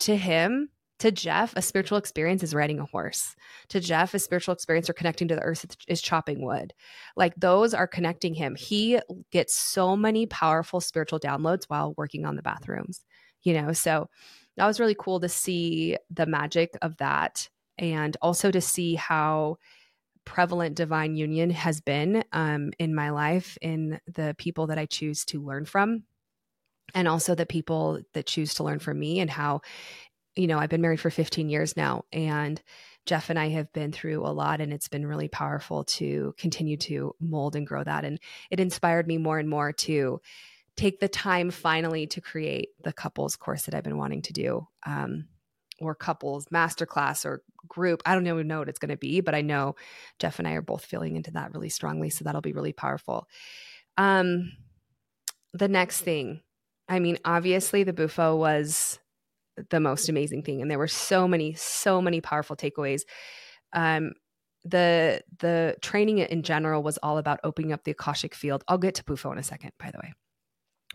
To 0.00 0.16
him, 0.16 0.70
to 1.00 1.10
Jeff, 1.10 1.54
a 1.56 1.62
spiritual 1.62 1.98
experience 1.98 2.42
is 2.42 2.54
riding 2.54 2.78
a 2.78 2.84
horse. 2.84 3.34
To 3.70 3.80
Jeff, 3.80 4.14
a 4.14 4.18
spiritual 4.18 4.54
experience 4.54 4.88
or 4.88 4.92
connecting 4.92 5.28
to 5.28 5.34
the 5.34 5.42
earth 5.42 5.64
is 5.88 6.00
chopping 6.02 6.44
wood. 6.44 6.74
Like 7.16 7.34
those 7.36 7.74
are 7.74 7.86
connecting 7.86 8.34
him. 8.34 8.54
He 8.54 9.00
gets 9.30 9.54
so 9.54 9.96
many 9.96 10.26
powerful 10.26 10.80
spiritual 10.80 11.18
downloads 11.18 11.64
while 11.68 11.94
working 11.96 12.24
on 12.26 12.36
the 12.36 12.42
bathrooms, 12.42 13.04
you 13.42 13.54
know? 13.54 13.72
So 13.72 14.08
that 14.56 14.66
was 14.66 14.78
really 14.78 14.96
cool 14.98 15.20
to 15.20 15.28
see 15.28 15.96
the 16.10 16.26
magic 16.26 16.76
of 16.82 16.96
that 16.98 17.48
and 17.78 18.16
also 18.20 18.50
to 18.50 18.60
see 18.60 18.94
how 18.94 19.56
prevalent 20.26 20.76
divine 20.76 21.16
union 21.16 21.48
has 21.48 21.80
been 21.80 22.22
um, 22.32 22.72
in 22.78 22.94
my 22.94 23.08
life 23.08 23.56
in 23.62 23.98
the 24.06 24.34
people 24.38 24.66
that 24.66 24.78
I 24.78 24.84
choose 24.84 25.24
to 25.26 25.42
learn 25.42 25.64
from 25.64 26.04
and 26.94 27.08
also 27.08 27.34
the 27.34 27.46
people 27.46 28.00
that 28.12 28.26
choose 28.26 28.54
to 28.54 28.64
learn 28.64 28.78
from 28.78 28.98
me 28.98 29.20
and 29.20 29.30
how 29.30 29.60
you 30.36 30.46
know, 30.46 30.58
I've 30.58 30.70
been 30.70 30.80
married 30.80 31.00
for 31.00 31.10
15 31.10 31.48
years 31.48 31.76
now 31.76 32.04
and 32.12 32.60
Jeff 33.06 33.30
and 33.30 33.38
I 33.38 33.48
have 33.48 33.72
been 33.72 33.92
through 33.92 34.24
a 34.26 34.28
lot 34.28 34.60
and 34.60 34.72
it's 34.72 34.88
been 34.88 35.06
really 35.06 35.28
powerful 35.28 35.84
to 35.84 36.34
continue 36.38 36.76
to 36.78 37.14
mold 37.18 37.56
and 37.56 37.66
grow 37.66 37.82
that. 37.82 38.04
And 38.04 38.20
it 38.50 38.60
inspired 38.60 39.06
me 39.06 39.18
more 39.18 39.38
and 39.38 39.48
more 39.48 39.72
to 39.72 40.20
take 40.76 41.00
the 41.00 41.08
time 41.08 41.50
finally 41.50 42.06
to 42.08 42.20
create 42.20 42.68
the 42.84 42.92
couples 42.92 43.36
course 43.36 43.62
that 43.62 43.74
I've 43.74 43.84
been 43.84 43.98
wanting 43.98 44.22
to 44.22 44.32
do. 44.32 44.68
Um, 44.86 45.26
or 45.80 45.94
couples 45.94 46.46
masterclass 46.46 47.24
or 47.24 47.42
group. 47.66 48.02
I 48.04 48.14
don't 48.14 48.26
even 48.26 48.46
know 48.46 48.58
what 48.58 48.68
it's 48.68 48.78
going 48.78 48.90
to 48.90 48.96
be, 48.96 49.20
but 49.20 49.34
I 49.34 49.40
know 49.40 49.76
Jeff 50.18 50.38
and 50.38 50.46
I 50.46 50.52
are 50.52 50.62
both 50.62 50.84
feeling 50.84 51.16
into 51.16 51.30
that 51.32 51.54
really 51.54 51.70
strongly. 51.70 52.10
So 52.10 52.24
that'll 52.24 52.40
be 52.40 52.52
really 52.52 52.72
powerful. 52.72 53.26
Um, 53.96 54.52
the 55.52 55.68
next 55.68 56.02
thing, 56.02 56.42
I 56.88 57.00
mean, 57.00 57.18
obviously 57.24 57.82
the 57.82 57.92
Bufo 57.92 58.36
was 58.36 58.98
the 59.70 59.80
most 59.80 60.08
amazing 60.08 60.42
thing. 60.42 60.62
And 60.62 60.70
there 60.70 60.78
were 60.78 60.88
so 60.88 61.28
many, 61.28 61.54
so 61.54 62.00
many 62.00 62.20
powerful 62.20 62.56
takeaways. 62.56 63.02
Um, 63.72 64.12
the 64.64 65.22
the 65.38 65.76
training 65.80 66.18
in 66.18 66.42
general 66.42 66.82
was 66.82 66.98
all 66.98 67.18
about 67.18 67.40
opening 67.44 67.72
up 67.72 67.84
the 67.84 67.92
akashic 67.92 68.34
field. 68.34 68.62
I'll 68.68 68.78
get 68.78 68.94
to 68.96 69.04
Bufo 69.04 69.32
in 69.32 69.38
a 69.38 69.42
second, 69.42 69.72
by 69.78 69.90
the 69.90 69.98
way 69.98 70.12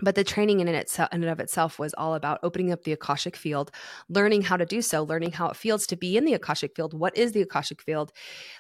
but 0.02 0.16
the 0.16 0.24
training 0.26 0.60
in, 0.60 0.68
itself, 0.68 1.10
in 1.14 1.24
and 1.24 1.32
of 1.32 1.40
itself 1.40 1.80
was 1.80 1.94
all 1.94 2.16
about 2.16 2.40
opening 2.44 2.72
up 2.72 2.84
the 2.84 2.92
akashic 2.92 3.36
field 3.36 3.72
learning 4.10 4.42
how 4.42 4.58
to 4.58 4.66
do 4.66 4.82
so 4.82 5.04
learning 5.04 5.32
how 5.32 5.48
it 5.48 5.56
feels 5.56 5.88
to 5.88 5.96
be 5.96 6.18
in 6.18 6.26
the 6.26 6.34
akashic 6.34 6.76
field. 6.76 6.94
What 6.94 7.16
is 7.16 7.32
the 7.32 7.42
akashic 7.42 7.82
field? 7.82 8.12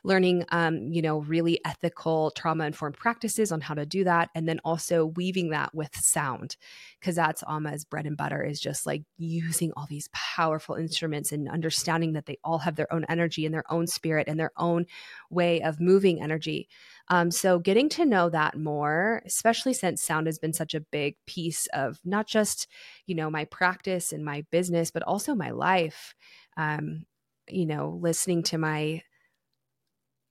Learning 0.03 0.45
um, 0.49 0.91
you 0.91 1.01
know 1.01 1.19
really 1.19 1.59
ethical 1.65 2.31
trauma 2.31 2.65
informed 2.65 2.95
practices 2.95 3.51
on 3.51 3.61
how 3.61 3.73
to 3.73 3.85
do 3.85 4.03
that 4.05 4.29
and 4.33 4.47
then 4.47 4.59
also 4.63 5.05
weaving 5.05 5.49
that 5.49 5.75
with 5.75 5.93
sound 5.95 6.55
because 6.99 7.15
that's 7.15 7.43
Amma's 7.47 7.83
bread 7.83 8.05
and 8.05 8.17
butter 8.17 8.41
is 8.41 8.59
just 8.59 8.85
like 8.85 9.03
using 9.17 9.73
all 9.75 9.87
these 9.89 10.09
powerful 10.13 10.75
instruments 10.75 11.31
and 11.31 11.49
understanding 11.49 12.13
that 12.13 12.25
they 12.25 12.37
all 12.43 12.59
have 12.59 12.75
their 12.75 12.91
own 12.93 13.05
energy 13.09 13.45
and 13.45 13.53
their 13.53 13.69
own 13.69 13.87
spirit 13.87 14.27
and 14.27 14.39
their 14.39 14.51
own 14.57 14.85
way 15.29 15.61
of 15.61 15.81
moving 15.81 16.21
energy 16.21 16.69
um, 17.09 17.31
so 17.31 17.59
getting 17.59 17.89
to 17.89 18.05
know 18.05 18.29
that 18.29 18.57
more, 18.57 19.21
especially 19.25 19.73
since 19.73 20.01
sound 20.01 20.27
has 20.27 20.39
been 20.39 20.53
such 20.53 20.73
a 20.73 20.79
big 20.81 21.15
piece 21.27 21.67
of 21.73 21.99
not 22.03 22.27
just, 22.27 22.67
you 23.05 23.15
know, 23.15 23.29
my 23.29 23.45
practice 23.45 24.11
and 24.11 24.25
my 24.25 24.45
business, 24.51 24.91
but 24.91 25.03
also 25.03 25.35
my 25.35 25.51
life. 25.51 26.15
Um, 26.57 27.05
you 27.47 27.65
know, 27.67 27.99
listening 28.01 28.41
to 28.43 28.57
my 28.57 29.03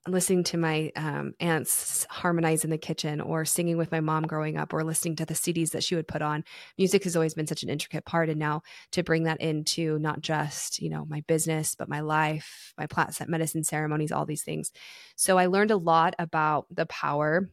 listening 0.07 0.45
to 0.45 0.59
my 0.59 0.93
um, 0.97 1.33
aunts 1.41 2.07
harmonize 2.11 2.63
in 2.65 2.71
the 2.71 2.77
kitchen 2.77 3.21
or 3.21 3.45
singing 3.45 3.79
with 3.79 3.91
my 3.91 4.01
mom 4.01 4.25
growing 4.25 4.59
up 4.59 4.75
or 4.75 4.85
listening 4.85 5.17
to 5.17 5.25
the 5.25 5.35
CDs 5.35 5.71
that 5.71 5.83
she 5.83 5.97
would 5.97 6.07
put 6.07 6.21
on. 6.21 6.45
Music 6.77 7.05
has 7.05 7.17
always 7.17 7.33
been 7.33 7.47
such 7.47 7.63
an 7.63 7.71
intricate 7.71 8.05
part. 8.05 8.29
And 8.29 8.39
now 8.39 8.63
to 8.93 9.03
bring 9.03 9.25
that 9.25 9.41
into 9.41 9.99
not 9.99 10.21
just, 10.21 10.81
you 10.83 10.91
know, 10.91 11.07
my 11.07 11.23
business, 11.27 11.75
but 11.75 11.89
my 11.89 12.01
life, 12.01 12.75
my 12.77 12.87
plant 12.87 13.15
set 13.15 13.29
medicine 13.29 13.65
ceremonies, 13.65 14.13
all 14.13 14.27
these 14.27 14.43
things. 14.43 14.73
So 15.17 15.39
I 15.39 15.47
learned 15.47 15.71
a 15.71 15.77
lot 15.77 16.15
about 16.19 16.67
the 16.71 16.87
power. 16.87 17.49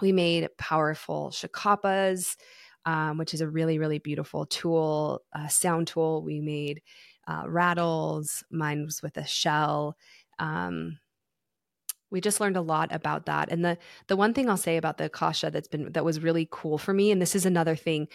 We 0.00 0.10
made 0.10 0.48
powerful 0.58 1.30
shakapas, 1.30 2.36
um, 2.84 3.16
which 3.16 3.32
is 3.32 3.42
a 3.42 3.48
really, 3.48 3.78
really 3.78 3.98
beautiful 4.00 4.46
tool, 4.46 5.22
sound 5.48 5.86
tool. 5.86 6.24
We 6.24 6.40
made 6.40 6.82
uh, 7.28 7.44
rattles. 7.46 8.42
Mine 8.50 8.84
was 8.84 9.02
with 9.02 9.16
a 9.18 9.26
shell. 9.26 9.96
Um, 10.40 10.98
we 12.10 12.20
just 12.20 12.40
learned 12.40 12.56
a 12.56 12.60
lot 12.60 12.92
about 12.92 13.26
that 13.26 13.50
and 13.50 13.64
the 13.64 13.78
the 14.08 14.16
one 14.16 14.34
thing 14.34 14.48
i'll 14.48 14.56
say 14.56 14.76
about 14.76 14.98
the 14.98 15.04
akasha 15.04 15.50
that's 15.50 15.68
been 15.68 15.92
that 15.92 16.04
was 16.04 16.20
really 16.20 16.48
cool 16.50 16.78
for 16.78 16.92
me 16.92 17.10
and 17.10 17.20
this 17.20 17.34
is 17.34 17.46
another 17.46 17.76
thing 17.76 18.08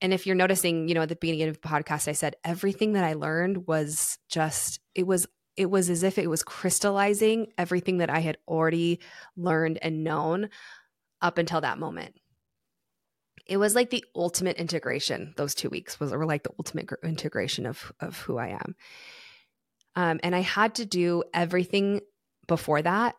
and 0.00 0.12
if 0.12 0.26
you're 0.26 0.36
noticing 0.36 0.88
you 0.88 0.94
know 0.94 1.02
at 1.02 1.08
the 1.08 1.16
beginning 1.16 1.48
of 1.48 1.60
the 1.60 1.68
podcast 1.68 2.08
i 2.08 2.12
said 2.12 2.36
everything 2.44 2.92
that 2.92 3.04
i 3.04 3.14
learned 3.14 3.66
was 3.66 4.18
just 4.28 4.80
it 4.94 5.06
was 5.06 5.26
it 5.56 5.70
was 5.70 5.88
as 5.88 6.02
if 6.02 6.18
it 6.18 6.28
was 6.28 6.42
crystallizing 6.42 7.46
everything 7.58 7.98
that 7.98 8.10
i 8.10 8.20
had 8.20 8.38
already 8.48 9.00
learned 9.36 9.78
and 9.82 10.04
known 10.04 10.48
up 11.24 11.38
until 11.38 11.62
that 11.62 11.78
moment. 11.78 12.14
It 13.46 13.56
was 13.56 13.74
like 13.74 13.90
the 13.90 14.04
ultimate 14.14 14.58
integration 14.58 15.34
those 15.36 15.54
two 15.54 15.68
weeks 15.68 15.98
was 15.98 16.12
were 16.12 16.26
like 16.26 16.44
the 16.44 16.52
ultimate 16.58 16.88
integration 17.02 17.66
of 17.66 17.92
of 17.98 18.18
who 18.18 18.38
i 18.38 18.48
am. 18.48 18.76
Um, 19.96 20.20
and 20.22 20.34
i 20.34 20.40
had 20.40 20.76
to 20.76 20.86
do 20.86 21.24
everything 21.32 22.00
before 22.46 22.82
that 22.82 23.14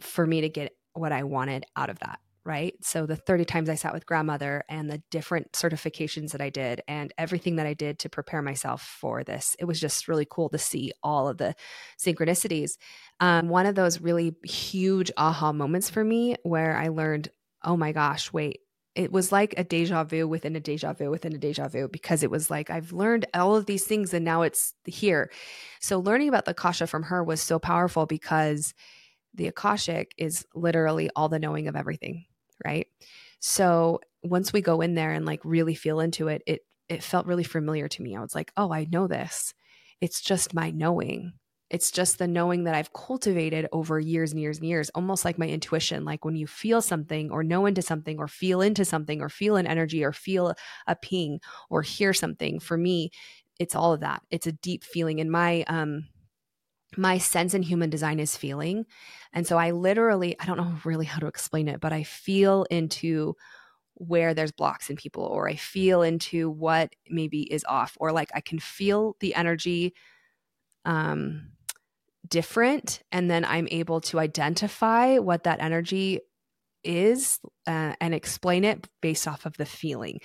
for 0.00 0.26
me 0.26 0.42
to 0.42 0.48
get 0.48 0.72
what 0.92 1.12
I 1.12 1.22
wanted 1.24 1.64
out 1.76 1.90
of 1.90 1.98
that. 2.00 2.20
Right. 2.44 2.74
So 2.80 3.04
the 3.04 3.16
30 3.16 3.44
times 3.44 3.68
I 3.68 3.74
sat 3.74 3.92
with 3.92 4.06
grandmother 4.06 4.64
and 4.70 4.88
the 4.88 5.02
different 5.10 5.52
certifications 5.52 6.32
that 6.32 6.40
I 6.40 6.48
did 6.48 6.80
and 6.88 7.12
everything 7.18 7.56
that 7.56 7.66
I 7.66 7.74
did 7.74 7.98
to 7.98 8.08
prepare 8.08 8.40
myself 8.40 8.80
for 8.80 9.22
this, 9.22 9.54
it 9.58 9.66
was 9.66 9.78
just 9.78 10.08
really 10.08 10.26
cool 10.30 10.48
to 10.48 10.56
see 10.56 10.92
all 11.02 11.28
of 11.28 11.36
the 11.36 11.54
synchronicities. 11.98 12.78
Um, 13.20 13.50
one 13.50 13.66
of 13.66 13.74
those 13.74 14.00
really 14.00 14.34
huge 14.44 15.10
aha 15.18 15.52
moments 15.52 15.90
for 15.90 16.02
me 16.02 16.36
where 16.42 16.74
I 16.74 16.88
learned 16.88 17.28
oh 17.64 17.76
my 17.76 17.92
gosh, 17.92 18.32
wait, 18.32 18.60
it 18.98 19.12
was 19.12 19.30
like 19.30 19.54
a 19.56 19.62
deja 19.62 20.02
vu 20.02 20.26
within 20.26 20.56
a 20.56 20.60
deja 20.60 20.92
vu 20.92 21.08
within 21.08 21.32
a 21.32 21.38
deja 21.38 21.68
vu 21.68 21.86
because 21.86 22.24
it 22.24 22.32
was 22.32 22.50
like 22.50 22.68
I've 22.68 22.92
learned 22.92 23.26
all 23.32 23.54
of 23.54 23.66
these 23.66 23.84
things 23.84 24.12
and 24.12 24.24
now 24.24 24.42
it's 24.42 24.74
here. 24.84 25.30
So 25.80 26.00
learning 26.00 26.28
about 26.28 26.46
the 26.46 26.50
Akasha 26.50 26.88
from 26.88 27.04
her 27.04 27.22
was 27.22 27.40
so 27.40 27.60
powerful 27.60 28.06
because 28.06 28.74
the 29.34 29.46
Akashic 29.46 30.14
is 30.18 30.44
literally 30.52 31.10
all 31.14 31.28
the 31.28 31.38
knowing 31.38 31.68
of 31.68 31.76
everything, 31.76 32.24
right? 32.66 32.88
So 33.38 34.00
once 34.24 34.52
we 34.52 34.62
go 34.62 34.80
in 34.80 34.96
there 34.96 35.12
and 35.12 35.24
like 35.24 35.42
really 35.44 35.76
feel 35.76 36.00
into 36.00 36.26
it, 36.26 36.42
it 36.44 36.62
it 36.88 37.04
felt 37.04 37.26
really 37.26 37.44
familiar 37.44 37.86
to 37.86 38.02
me. 38.02 38.16
I 38.16 38.20
was 38.20 38.34
like, 38.34 38.50
"Oh, 38.56 38.72
I 38.72 38.88
know 38.90 39.06
this. 39.06 39.54
It's 40.00 40.20
just 40.20 40.54
my 40.54 40.72
knowing." 40.72 41.34
It's 41.70 41.90
just 41.90 42.18
the 42.18 42.26
knowing 42.26 42.64
that 42.64 42.74
I've 42.74 42.92
cultivated 42.94 43.68
over 43.72 44.00
years 44.00 44.32
and 44.32 44.40
years 44.40 44.58
and 44.58 44.66
years, 44.66 44.90
almost 44.94 45.24
like 45.24 45.38
my 45.38 45.46
intuition. 45.46 46.04
Like 46.04 46.24
when 46.24 46.34
you 46.34 46.46
feel 46.46 46.80
something 46.80 47.30
or 47.30 47.42
know 47.42 47.66
into 47.66 47.82
something 47.82 48.18
or 48.18 48.26
feel 48.26 48.62
into 48.62 48.84
something 48.84 49.20
or 49.20 49.28
feel 49.28 49.56
an 49.56 49.66
energy 49.66 50.02
or 50.02 50.12
feel 50.12 50.54
a 50.86 50.96
ping 50.96 51.40
or 51.68 51.82
hear 51.82 52.14
something, 52.14 52.58
for 52.58 52.78
me, 52.78 53.10
it's 53.58 53.74
all 53.74 53.92
of 53.92 54.00
that. 54.00 54.22
It's 54.30 54.46
a 54.46 54.52
deep 54.52 54.82
feeling. 54.82 55.20
And 55.20 55.30
my, 55.30 55.64
um, 55.66 56.06
my 56.96 57.18
sense 57.18 57.54
in 57.54 57.62
human 57.62 57.90
design 57.90 58.18
is 58.18 58.36
feeling. 58.36 58.86
And 59.32 59.46
so 59.46 59.58
I 59.58 59.72
literally, 59.72 60.38
I 60.40 60.46
don't 60.46 60.56
know 60.56 60.74
really 60.84 61.06
how 61.06 61.18
to 61.18 61.26
explain 61.26 61.68
it, 61.68 61.80
but 61.80 61.92
I 61.92 62.02
feel 62.02 62.64
into 62.70 63.34
where 63.94 64.32
there's 64.34 64.52
blocks 64.52 64.90
in 64.90 64.96
people, 64.96 65.24
or 65.24 65.48
I 65.48 65.56
feel 65.56 66.02
into 66.02 66.50
what 66.50 66.94
maybe 67.10 67.42
is 67.52 67.64
off, 67.68 67.96
or 68.00 68.12
like 68.12 68.30
I 68.34 68.40
can 68.40 68.58
feel 68.60 69.16
the 69.20 69.34
energy 69.34 69.94
um 70.84 71.50
different 72.28 73.02
and 73.12 73.30
then 73.30 73.44
i'm 73.44 73.68
able 73.70 74.00
to 74.00 74.18
identify 74.18 75.18
what 75.18 75.44
that 75.44 75.60
energy 75.60 76.20
is 76.84 77.40
uh, 77.66 77.94
and 78.00 78.14
explain 78.14 78.64
it 78.64 78.88
based 79.00 79.28
off 79.28 79.46
of 79.46 79.56
the 79.56 79.66
feeling. 79.66 80.20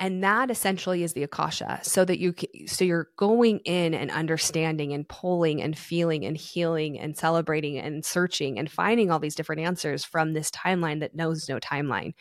And 0.00 0.24
that 0.24 0.50
essentially 0.50 1.04
is 1.04 1.12
the 1.12 1.22
akasha 1.22 1.78
so 1.82 2.04
that 2.04 2.18
you 2.18 2.34
so 2.66 2.84
you're 2.84 3.10
going 3.16 3.60
in 3.60 3.94
and 3.94 4.10
understanding 4.10 4.92
and 4.92 5.08
pulling 5.08 5.62
and 5.62 5.78
feeling 5.78 6.24
and 6.24 6.36
healing 6.36 6.98
and 6.98 7.16
celebrating 7.16 7.78
and 7.78 8.04
searching 8.04 8.58
and 8.58 8.70
finding 8.70 9.10
all 9.10 9.20
these 9.20 9.36
different 9.36 9.62
answers 9.62 10.04
from 10.04 10.32
this 10.32 10.50
timeline 10.50 11.00
that 11.00 11.14
knows 11.14 11.48
no 11.48 11.60
timeline. 11.60 12.14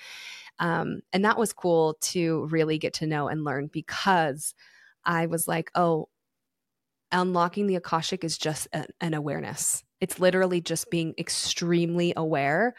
Um, 0.59 1.01
and 1.11 1.25
that 1.25 1.39
was 1.39 1.51
cool 1.51 1.97
to 2.01 2.45
really 2.51 2.77
get 2.77 2.93
to 2.95 3.07
know 3.07 3.27
and 3.27 3.43
learn 3.43 3.67
because 3.73 4.53
i 5.03 5.25
was 5.25 5.47
like 5.47 5.71
oh 5.75 6.07
unlocking 7.13 7.67
the 7.67 7.75
Akashic 7.75 8.23
is 8.23 8.37
just 8.37 8.67
an 8.99 9.13
awareness. 9.13 9.83
It's 10.01 10.19
literally 10.19 10.59
just 10.59 10.91
being 10.91 11.13
extremely 11.17 12.13
aware 12.17 12.73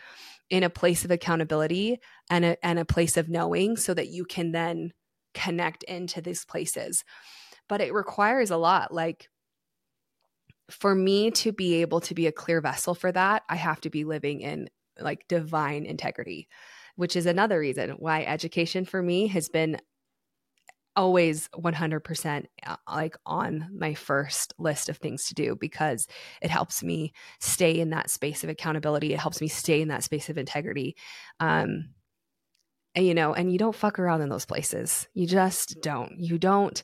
in 0.51 0.62
a 0.62 0.70
place 0.70 1.05
of 1.05 1.11
accountability 1.11 1.99
and 2.29 2.44
a, 2.44 2.66
and 2.66 2.79
a 2.79 2.85
place 2.85 3.16
of 3.16 3.31
knowing 3.31 3.77
so 3.77 3.94
that 3.94 4.09
you 4.09 4.27
can 4.27 4.53
then 4.53 4.92
connect 5.33 5.83
into 5.85 6.20
these 6.20 6.44
places. 6.44 7.03
But 7.68 7.81
it 7.81 7.94
requires 7.94 8.51
a 8.51 8.59
lot. 8.59 8.92
Like, 8.92 9.31
for 10.70 10.94
me 10.94 11.31
to 11.31 11.53
be 11.53 11.81
able 11.81 12.01
to 12.03 12.14
be 12.14 12.27
a 12.27 12.33
clear 12.33 12.61
vessel 12.61 12.94
for 12.94 13.11
that, 13.12 13.42
I 13.49 13.57
have 13.57 13.81
to 13.83 13.90
be 13.90 14.05
living 14.05 14.40
in 14.40 14.68
like 15.01 15.27
divine 15.29 15.87
integrity, 15.87 16.49
which 16.97 17.16
is 17.16 17.27
another 17.27 17.59
reason 17.59 17.90
why 17.92 18.23
education 18.23 18.85
for 18.85 19.03
me 19.03 19.27
has 19.29 19.49
been 19.49 19.79
always 20.96 21.48
100% 21.48 22.44
uh, 22.66 22.76
like 22.88 23.16
on 23.26 23.68
my 23.76 23.94
first 23.94 24.54
list 24.59 24.88
of 24.88 24.96
things 24.98 25.26
to 25.26 25.35
do 25.35 25.57
because 25.57 26.07
it 26.40 26.50
helps 26.50 26.83
me 26.83 27.12
stay 27.40 27.78
in 27.78 27.90
that 27.90 28.11
space 28.11 28.44
of 28.44 28.50
accountability 28.50 29.12
it 29.12 29.20
helps 29.20 29.40
me 29.40 29.48
stay 29.48 29.80
in 29.80 29.88
that 29.88 30.04
space 30.04 30.28
of 30.28 30.38
integrity 30.38 30.96
um 31.40 31.88
and 32.94 33.07
you 33.07 33.14
know 33.14 33.35
and 33.35 33.52
you 33.52 33.59
don't 33.59 33.74
fuck 33.74 33.98
around 33.98 34.20
in 34.20 34.28
those 34.28 34.46
places 34.46 35.09
you 35.14 35.26
just 35.26 35.80
don't 35.83 36.12
you 36.18 36.38
don't 36.38 36.83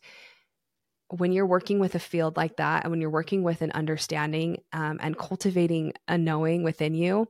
when 1.08 1.32
you're 1.32 1.46
working 1.46 1.80
with 1.80 1.94
a 1.94 2.00
field 2.00 2.36
like 2.36 2.56
that 2.56 2.84
and 2.84 2.90
when 2.90 3.00
you're 3.00 3.10
working 3.10 3.42
with 3.42 3.62
an 3.62 3.72
understanding 3.72 4.58
um, 4.72 4.98
and 5.02 5.18
cultivating 5.18 5.92
a 6.08 6.16
knowing 6.16 6.62
within 6.62 6.94
you 6.94 7.26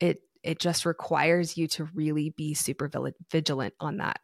it 0.00 0.22
it 0.42 0.58
just 0.58 0.86
requires 0.86 1.56
you 1.56 1.68
to 1.68 1.84
really 1.94 2.30
be 2.30 2.54
super 2.54 2.90
vigilant 3.30 3.74
on 3.80 3.98
that 3.98 4.20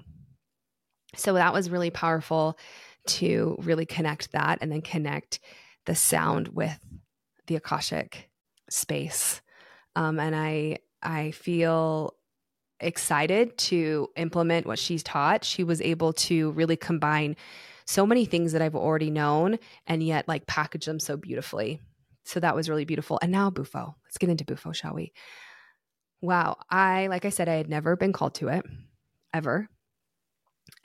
so 1.17 1.35
that 1.35 1.53
was 1.53 1.71
really 1.71 1.91
powerful 1.91 2.59
to 3.07 3.57
really 3.61 3.87
connect 3.87 4.33
that 4.33 4.59
and 4.61 4.71
then 4.71 4.83
connect 4.83 5.41
the 5.85 5.95
sound 5.95 6.49
with 6.49 6.79
the 7.47 7.57
Akashic 7.57 8.29
space. 8.69 9.41
Um, 9.95 10.19
and 10.19 10.35
I 10.35 10.79
I 11.03 11.31
feel 11.31 12.15
excited 12.81 13.57
to 13.57 14.09
implement 14.17 14.67
what 14.67 14.79
she's 14.79 15.03
taught. 15.03 15.45
She 15.45 15.65
was 15.65 15.81
able 15.81 16.13
to 16.15 16.51
really 16.53 16.77
combine 16.77 17.37
so 17.87 18.05
many 18.05 18.25
things 18.25 18.53
that 18.53 18.63
I've 18.63 18.75
already 18.75 19.11
known 19.11 19.59
and 19.87 20.03
yet 20.03 20.27
like 20.29 20.47
package 20.47 20.87
them 20.87 20.99
so 20.99 21.17
beautifully. 21.17 21.81
So 22.25 22.41
that 22.41 22.57
was 22.57 22.69
really 22.69 22.85
beautiful. 22.85 23.19
And 23.23 23.31
now 23.31 23.51
Bufo. 23.51 23.95
Let's 24.05 24.19
get 24.19 24.29
into 24.29 24.45
Bufo, 24.45 24.73
shall 24.73 24.95
we? 24.95 25.13
Wow. 26.21 26.57
I, 26.69 27.07
like 27.07 27.25
I 27.25 27.31
said, 27.31 27.49
I 27.49 27.55
had 27.55 27.71
never 27.71 27.95
been 27.97 28.13
called 28.13 28.35
to 28.37 28.49
it 28.49 28.67
ever 29.33 29.69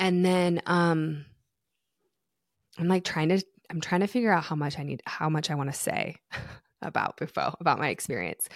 and 0.01 0.25
then 0.25 0.61
um 0.65 1.23
i'm 2.77 2.89
like 2.89 3.05
trying 3.05 3.29
to 3.29 3.41
i'm 3.69 3.79
trying 3.79 4.01
to 4.01 4.07
figure 4.07 4.33
out 4.33 4.43
how 4.43 4.55
much 4.55 4.77
i 4.77 4.83
need 4.83 5.01
how 5.05 5.29
much 5.29 5.49
i 5.49 5.55
want 5.55 5.71
to 5.71 5.79
say 5.79 6.17
about 6.81 7.15
bufo 7.15 7.55
about 7.61 7.79
my 7.79 7.87
experience 7.87 8.49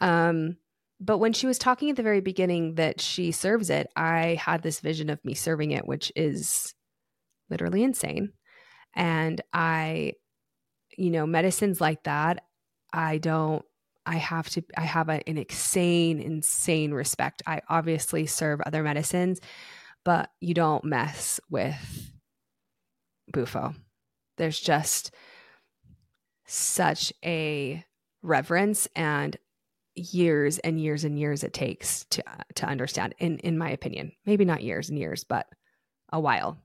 um 0.00 0.56
but 0.98 1.18
when 1.18 1.32
she 1.32 1.46
was 1.46 1.58
talking 1.58 1.90
at 1.90 1.96
the 1.96 2.02
very 2.02 2.20
beginning 2.20 2.74
that 2.76 3.00
she 3.00 3.30
serves 3.30 3.70
it 3.70 3.86
i 3.94 4.38
had 4.40 4.62
this 4.62 4.80
vision 4.80 5.10
of 5.10 5.24
me 5.24 5.34
serving 5.34 5.70
it 5.70 5.86
which 5.86 6.10
is 6.16 6.74
literally 7.50 7.84
insane 7.84 8.32
and 8.96 9.42
i 9.52 10.14
you 10.96 11.10
know 11.10 11.26
medicines 11.26 11.80
like 11.80 12.02
that 12.04 12.44
i 12.92 13.18
don't 13.18 13.64
I 14.04 14.16
have 14.16 14.50
to, 14.50 14.64
I 14.76 14.80
have 14.80 15.08
a, 15.08 15.28
an 15.28 15.38
insane, 15.38 16.20
insane 16.20 16.92
respect. 16.92 17.40
I 17.46 17.60
obviously 17.68 18.26
serve 18.26 18.60
other 18.60 18.82
medicines, 18.82 19.40
but 20.04 20.30
you 20.40 20.54
don't 20.54 20.84
mess 20.84 21.40
with 21.50 22.12
Bufo. 23.32 23.74
There's 24.36 24.58
just 24.58 25.12
such 26.46 27.12
a 27.24 27.84
reverence 28.22 28.88
and 28.94 29.36
years 29.94 30.58
and 30.58 30.80
years 30.80 31.04
and 31.04 31.18
years 31.18 31.44
it 31.44 31.52
takes 31.52 32.04
to 32.06 32.22
to 32.54 32.66
understand 32.66 33.14
in 33.18 33.38
in 33.38 33.58
my 33.58 33.70
opinion. 33.70 34.12
Maybe 34.24 34.44
not 34.44 34.62
years 34.62 34.88
and 34.88 34.98
years, 34.98 35.24
but 35.24 35.46
a 36.12 36.20
while. 36.20 36.58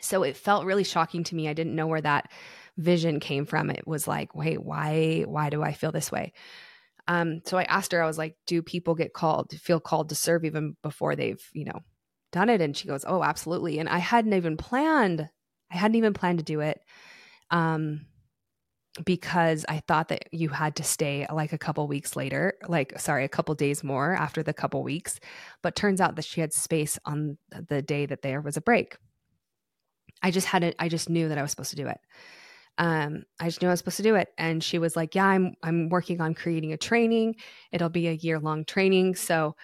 So 0.00 0.22
it 0.22 0.36
felt 0.36 0.66
really 0.66 0.84
shocking 0.84 1.24
to 1.24 1.34
me. 1.34 1.48
I 1.48 1.54
didn't 1.54 1.74
know 1.74 1.86
where 1.86 2.00
that 2.00 2.30
vision 2.76 3.20
came 3.20 3.46
from. 3.46 3.70
It 3.70 3.86
was 3.86 4.06
like, 4.06 4.34
wait, 4.34 4.62
why 4.62 5.24
why 5.26 5.50
do 5.50 5.62
I 5.62 5.72
feel 5.72 5.92
this 5.92 6.12
way? 6.12 6.32
Um, 7.06 7.42
so 7.44 7.58
I 7.58 7.64
asked 7.64 7.92
her, 7.92 8.02
I 8.02 8.06
was 8.06 8.18
like, 8.18 8.36
do 8.46 8.62
people 8.62 8.94
get 8.94 9.12
called, 9.12 9.50
feel 9.52 9.80
called 9.80 10.08
to 10.08 10.14
serve 10.14 10.44
even 10.44 10.76
before 10.82 11.16
they've, 11.16 11.42
you 11.52 11.66
know, 11.66 11.80
done 12.34 12.50
it? 12.50 12.60
And 12.60 12.76
she 12.76 12.88
goes, 12.88 13.04
Oh, 13.06 13.22
absolutely. 13.22 13.78
And 13.78 13.88
I 13.88 13.98
hadn't 13.98 14.34
even 14.34 14.56
planned, 14.56 15.28
I 15.72 15.76
hadn't 15.76 15.94
even 15.94 16.12
planned 16.12 16.38
to 16.38 16.44
do 16.44 16.60
it. 16.60 16.80
Um, 17.50 18.06
because 19.04 19.64
I 19.68 19.80
thought 19.88 20.08
that 20.08 20.32
you 20.32 20.50
had 20.50 20.76
to 20.76 20.84
stay 20.84 21.26
like 21.32 21.52
a 21.52 21.58
couple 21.58 21.86
weeks 21.88 22.14
later, 22.14 22.54
like, 22.68 22.98
sorry, 23.00 23.24
a 23.24 23.28
couple 23.28 23.54
days 23.56 23.82
more 23.82 24.12
after 24.12 24.42
the 24.42 24.52
couple 24.52 24.84
weeks. 24.84 25.18
But 25.62 25.74
turns 25.74 26.00
out 26.00 26.14
that 26.16 26.24
she 26.24 26.40
had 26.40 26.52
space 26.52 26.98
on 27.04 27.36
the 27.68 27.82
day 27.82 28.06
that 28.06 28.22
there 28.22 28.40
was 28.40 28.56
a 28.56 28.60
break. 28.60 28.96
I 30.22 30.30
just 30.30 30.46
hadn't, 30.46 30.76
I 30.78 30.88
just 30.88 31.10
knew 31.10 31.28
that 31.28 31.38
I 31.38 31.42
was 31.42 31.50
supposed 31.50 31.70
to 31.70 31.76
do 31.76 31.88
it. 31.88 31.98
Um, 32.78 33.24
I 33.40 33.46
just 33.46 33.62
knew 33.62 33.68
I 33.68 33.72
was 33.72 33.80
supposed 33.80 33.98
to 33.98 34.02
do 34.02 34.16
it. 34.16 34.28
And 34.38 34.62
she 34.62 34.78
was 34.78 34.96
like, 34.96 35.14
Yeah, 35.14 35.26
I'm 35.26 35.54
I'm 35.62 35.88
working 35.88 36.20
on 36.20 36.34
creating 36.34 36.72
a 36.72 36.76
training. 36.76 37.36
It'll 37.72 37.88
be 37.88 38.08
a 38.08 38.12
year 38.12 38.40
long 38.40 38.64
training. 38.64 39.14
So 39.14 39.54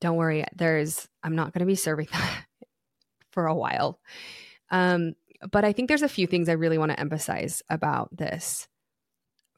don't 0.00 0.16
worry, 0.16 0.44
there's, 0.54 1.08
I'm 1.22 1.36
not 1.36 1.52
going 1.52 1.60
to 1.60 1.66
be 1.66 1.74
serving 1.74 2.08
that 2.12 2.44
for 3.30 3.46
a 3.46 3.54
while. 3.54 4.00
Um, 4.70 5.14
but 5.50 5.64
I 5.64 5.72
think 5.72 5.88
there's 5.88 6.02
a 6.02 6.08
few 6.08 6.26
things 6.26 6.48
I 6.48 6.52
really 6.52 6.78
want 6.78 6.90
to 6.90 7.00
emphasize 7.00 7.62
about 7.70 8.16
this. 8.16 8.68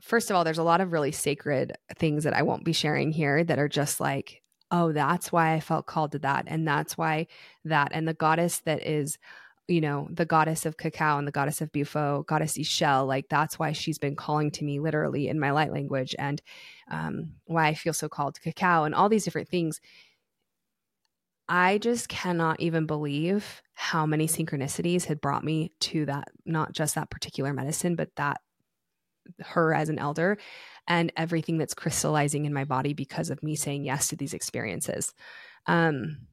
First 0.02 0.30
of 0.30 0.36
all, 0.36 0.44
there's 0.44 0.58
a 0.58 0.62
lot 0.62 0.80
of 0.80 0.92
really 0.92 1.12
sacred 1.12 1.76
things 1.98 2.24
that 2.24 2.34
I 2.34 2.42
won't 2.42 2.64
be 2.64 2.72
sharing 2.72 3.12
here 3.12 3.44
that 3.44 3.58
are 3.58 3.68
just 3.68 4.00
like, 4.00 4.42
oh, 4.70 4.92
that's 4.92 5.32
why 5.32 5.54
I 5.54 5.60
felt 5.60 5.86
called 5.86 6.12
to 6.12 6.18
that. 6.20 6.44
And 6.46 6.66
that's 6.66 6.96
why 6.96 7.26
that. 7.64 7.90
And 7.92 8.06
the 8.06 8.14
goddess 8.14 8.60
that 8.60 8.86
is, 8.86 9.18
you 9.68 9.80
know, 9.80 10.08
the 10.10 10.24
goddess 10.24 10.64
of 10.64 10.76
cacao 10.76 11.18
and 11.18 11.26
the 11.26 11.32
goddess 11.32 11.60
of 11.60 11.72
bufo, 11.72 12.24
goddess 12.26 12.56
Ixchel, 12.56 13.06
like 13.06 13.28
that's 13.28 13.58
why 13.58 13.72
she's 13.72 13.98
been 13.98 14.16
calling 14.16 14.50
to 14.52 14.64
me 14.64 14.78
literally 14.78 15.28
in 15.28 15.40
my 15.40 15.50
light 15.50 15.72
language 15.72 16.14
and 16.18 16.40
um, 16.90 17.32
why 17.46 17.66
I 17.66 17.74
feel 17.74 17.92
so 17.92 18.08
called 18.08 18.34
to 18.36 18.40
cacao 18.40 18.84
and 18.84 18.94
all 18.94 19.08
these 19.08 19.24
different 19.24 19.48
things 19.48 19.80
I 21.50 21.78
just 21.78 22.08
cannot 22.08 22.60
even 22.60 22.86
believe 22.86 23.60
how 23.74 24.06
many 24.06 24.28
synchronicities 24.28 25.04
had 25.04 25.20
brought 25.20 25.42
me 25.42 25.72
to 25.80 26.06
that, 26.06 26.28
not 26.46 26.70
just 26.70 26.94
that 26.94 27.10
particular 27.10 27.52
medicine, 27.52 27.96
but 27.96 28.14
that 28.16 28.40
her 29.40 29.74
as 29.74 29.88
an 29.88 29.98
elder 29.98 30.38
and 30.86 31.12
everything 31.16 31.58
that's 31.58 31.74
crystallizing 31.74 32.44
in 32.44 32.52
my 32.52 32.64
body 32.64 32.94
because 32.94 33.30
of 33.30 33.42
me 33.42 33.56
saying 33.56 33.84
yes 33.84 34.08
to 34.08 34.16
these 34.16 34.32
experiences. 34.32 35.12
Um, 35.66 36.28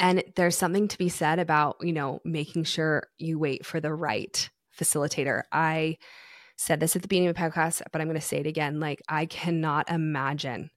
and 0.00 0.24
there's 0.34 0.56
something 0.56 0.88
to 0.88 0.98
be 0.98 1.08
said 1.08 1.38
about, 1.38 1.76
you 1.80 1.92
know, 1.92 2.20
making 2.24 2.64
sure 2.64 3.04
you 3.18 3.38
wait 3.38 3.64
for 3.64 3.80
the 3.80 3.94
right 3.94 4.50
facilitator. 4.76 5.42
I 5.52 5.98
said 6.56 6.80
this 6.80 6.96
at 6.96 7.02
the 7.02 7.08
beginning 7.08 7.28
of 7.28 7.36
the 7.36 7.40
podcast, 7.40 7.82
but 7.92 8.00
I'm 8.00 8.08
going 8.08 8.20
to 8.20 8.20
say 8.20 8.38
it 8.38 8.46
again. 8.46 8.80
Like, 8.80 9.00
I 9.08 9.26
cannot 9.26 9.90
imagine, 9.90 10.70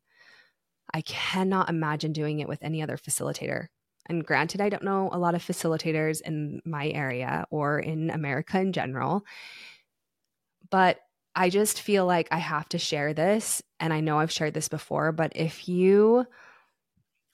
I 0.94 1.02
cannot 1.02 1.70
imagine 1.70 2.14
doing 2.14 2.40
it 2.40 2.48
with 2.48 2.62
any 2.62 2.82
other 2.82 2.98
facilitator. 2.98 3.68
And 4.08 4.26
granted, 4.26 4.62
I 4.62 4.70
don't 4.70 4.84
know 4.84 5.10
a 5.12 5.18
lot 5.18 5.36
of 5.36 5.44
facilitators 5.44 6.22
in 6.22 6.62
my 6.66 6.90
area 6.90 7.46
or 7.50 7.80
in 7.80 8.10
America 8.10 8.60
in 8.60 8.74
general, 8.74 9.24
but 10.70 11.00
I 11.36 11.50
just 11.50 11.82
feel 11.82 12.06
like 12.06 12.28
I 12.32 12.38
have 12.38 12.70
to 12.70 12.78
share 12.78 13.14
this. 13.14 13.62
And 13.80 13.94
I 13.94 14.02
know 14.02 14.20
I've 14.20 14.32
shared 14.32 14.54
this 14.54 14.70
before, 14.70 15.12
but 15.12 15.32
if 15.36 15.68
you 15.68 16.26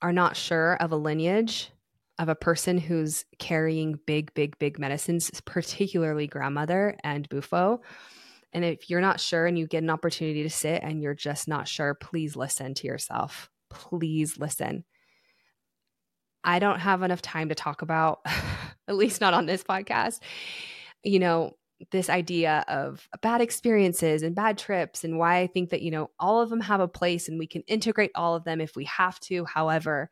are 0.02 0.14
not 0.14 0.38
sure 0.38 0.76
of 0.76 0.92
a 0.92 0.98
lineage 0.98 1.72
of 2.18 2.30
a 2.30 2.36
person 2.36 2.78
who's 2.78 3.26
carrying 3.40 4.00
big, 4.06 4.34
big, 4.34 4.58
big 4.60 4.78
medicines, 4.78 5.32
particularly 5.46 6.28
grandmother 6.28 6.98
and 7.04 7.28
Bufo, 7.30 7.82
and 8.54 8.66
if 8.66 8.90
you're 8.90 9.02
not 9.02 9.20
sure 9.20 9.46
and 9.46 9.58
you 9.58 9.68
get 9.68 9.84
an 9.84 9.90
opportunity 9.90 10.44
to 10.44 10.50
sit 10.50 10.82
and 10.84 11.02
you're 11.02 11.16
just 11.16 11.48
not 11.48 11.68
sure, 11.68 11.94
please 11.94 12.36
listen 12.36 12.74
to 12.76 12.88
yourself. 12.88 13.50
Please 13.70 14.38
listen. 14.38 14.84
I 16.44 16.60
don't 16.60 16.80
have 16.80 17.04
enough 17.04 17.22
time 17.22 17.50
to 17.50 17.56
talk 17.56 17.82
about, 17.82 18.20
at 18.88 18.96
least 18.96 19.22
not 19.22 19.34
on 19.34 19.46
this 19.46 19.64
podcast, 19.64 20.20
you 21.04 21.20
know, 21.20 21.56
this 21.92 22.10
idea 22.10 22.66
of 22.68 23.08
bad 23.22 23.40
experiences 23.40 24.24
and 24.24 24.36
bad 24.36 24.58
trips 24.58 25.04
and 25.04 25.18
why 25.18 25.38
I 25.38 25.48
think 25.48 25.70
that, 25.70 25.82
you 25.82 25.92
know, 25.92 26.10
all 26.20 26.42
of 26.42 26.50
them 26.50 26.60
have 26.62 26.82
a 26.82 26.88
place 26.88 27.30
and 27.30 27.40
we 27.40 27.48
can 27.48 27.62
integrate 27.68 28.12
all 28.16 28.36
of 28.36 28.44
them 28.44 28.60
if 28.60 28.76
we 28.76 28.86
have 28.86 29.20
to. 29.22 29.46
However, 29.46 30.10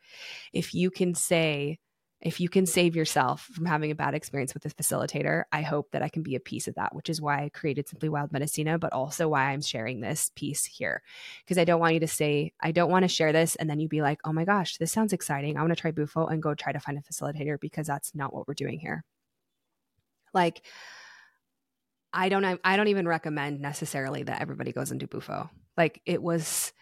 if 0.54 0.74
you 0.74 0.90
can 0.90 1.14
say, 1.14 1.80
if 2.20 2.40
you 2.40 2.50
can 2.50 2.66
save 2.66 2.96
yourself 2.96 3.42
from 3.54 3.66
having 3.66 3.92
a 3.92 3.96
bad 3.96 4.16
experience 4.16 4.54
with 4.54 4.66
a 4.66 4.70
facilitator, 4.70 5.44
I 5.52 5.62
hope 5.62 5.92
that 5.92 6.02
I 6.02 6.10
can 6.10 6.24
be 6.24 6.36
a 6.36 6.40
piece 6.40 6.68
of 6.68 6.76
that, 6.76 6.96
which 6.96 7.10
is 7.10 7.22
why 7.22 7.44
I 7.44 7.50
created 7.50 7.88
Simply 7.88 8.10
Wild 8.10 8.32
Medicina, 8.32 8.80
but 8.80 8.92
also 8.92 9.28
why 9.28 9.52
I'm 9.52 9.62
sharing 9.62 10.02
this 10.02 10.32
piece 10.36 10.66
here. 10.66 11.04
Because 11.44 11.60
I 11.60 11.64
don't 11.64 11.80
want 11.80 11.94
you 11.94 12.00
to 12.00 12.08
say, 12.08 12.54
I 12.60 12.72
don't 12.72 12.90
want 12.90 13.04
to 13.04 13.08
share 13.08 13.32
this 13.32 13.56
and 13.56 13.70
then 13.70 13.80
you 13.80 13.88
be 13.88 14.02
like, 14.02 14.20
oh 14.26 14.34
my 14.34 14.46
gosh, 14.46 14.78
this 14.78 14.92
sounds 14.92 15.14
exciting. 15.14 15.58
I 15.58 15.62
want 15.62 15.72
to 15.72 15.80
try 15.80 15.92
Bufo 15.92 16.26
and 16.26 16.42
go 16.42 16.56
try 16.56 16.72
to 16.72 16.80
find 16.80 16.98
a 16.98 17.02
facilitator 17.02 17.60
because 17.60 17.86
that's 17.86 18.16
not 18.16 18.34
what 18.34 18.48
we're 18.48 18.56
doing 18.56 18.80
here. 18.80 19.04
Like, 20.34 20.64
I 22.14 22.30
don't 22.30 22.60
I 22.64 22.78
don't 22.78 22.88
even 22.88 23.08
recommend 23.08 23.60
necessarily 23.62 24.24
that 24.24 24.42
everybody 24.42 24.72
goes 24.72 24.92
into 24.92 25.08
Bufo. 25.08 25.50
Like 25.76 26.02
it 26.06 26.22
was 26.22 26.74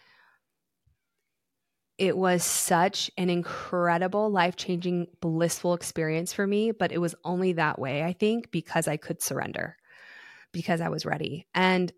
it 1.97 2.17
was 2.17 2.43
such 2.43 3.09
an 3.17 3.29
incredible, 3.29 4.29
life-changing, 4.29 5.07
blissful 5.21 5.73
experience 5.73 6.33
for 6.33 6.45
me, 6.45 6.71
but 6.71 6.91
it 6.91 6.99
was 6.99 7.15
only 7.23 7.53
that 7.53 7.79
way, 7.79 8.03
I 8.03 8.13
think, 8.13 8.51
because 8.51 8.87
I 8.87 8.97
could 8.97 9.21
surrender. 9.21 9.77
Because 10.51 10.81
I 10.81 10.89
was 10.89 11.05
ready. 11.05 11.47
And 11.53 11.91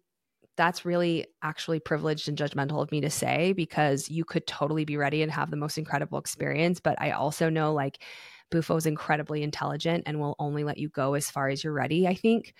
that's 0.55 0.85
really 0.85 1.27
actually 1.41 1.79
privileged 1.79 2.27
and 2.27 2.37
judgmental 2.37 2.81
of 2.81 2.91
me 2.91 3.01
to 3.01 3.09
say 3.09 3.53
because 3.53 4.09
you 4.09 4.25
could 4.25 4.47
totally 4.47 4.85
be 4.85 4.97
ready 4.97 5.21
and 5.21 5.31
have 5.31 5.51
the 5.51 5.57
most 5.57 5.77
incredible 5.77 6.17
experience, 6.17 6.79
but 6.79 6.99
I 6.99 7.11
also 7.11 7.49
know 7.49 7.73
like 7.73 8.01
Bufo 8.49 8.75
is 8.75 8.85
incredibly 8.85 9.43
intelligent 9.43 10.03
and 10.07 10.19
will 10.19 10.35
only 10.39 10.63
let 10.63 10.77
you 10.77 10.89
go 10.89 11.13
as 11.13 11.29
far 11.29 11.49
as 11.49 11.63
you're 11.63 11.73
ready, 11.73 12.07
I 12.07 12.15
think 12.15 12.55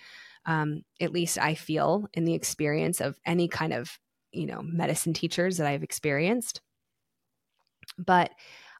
um, 0.46 0.82
at 1.00 1.12
least 1.12 1.38
I 1.38 1.54
feel 1.54 2.06
in 2.14 2.24
the 2.24 2.34
experience 2.34 3.00
of 3.00 3.18
any 3.26 3.48
kind 3.48 3.72
of, 3.72 3.98
you 4.32 4.46
know, 4.46 4.62
medicine 4.62 5.12
teachers 5.12 5.56
that 5.56 5.66
I've 5.66 5.82
experienced. 5.82 6.60
But 7.98 8.30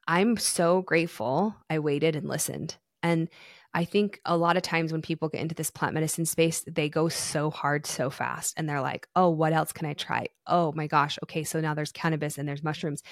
I'm 0.06 0.36
so 0.36 0.82
grateful 0.82 1.54
I 1.68 1.80
waited 1.80 2.16
and 2.16 2.28
listened. 2.28 2.76
And 3.02 3.28
I 3.74 3.84
think 3.84 4.20
a 4.24 4.36
lot 4.36 4.56
of 4.56 4.62
times 4.62 4.92
when 4.92 5.02
people 5.02 5.28
get 5.28 5.42
into 5.42 5.54
this 5.54 5.70
plant 5.70 5.92
medicine 5.92 6.24
space, 6.24 6.64
they 6.66 6.88
go 6.88 7.10
so 7.10 7.50
hard 7.50 7.86
so 7.86 8.08
fast 8.08 8.54
and 8.56 8.66
they're 8.66 8.80
like, 8.80 9.06
oh, 9.14 9.28
what 9.28 9.52
else 9.52 9.72
can 9.72 9.86
I 9.86 9.92
try? 9.92 10.28
Oh 10.46 10.72
my 10.72 10.86
gosh. 10.86 11.18
Okay. 11.22 11.44
So 11.44 11.60
now 11.60 11.74
there's 11.74 11.92
cannabis 11.92 12.38
and 12.38 12.48
there's 12.48 12.64
mushrooms. 12.64 13.02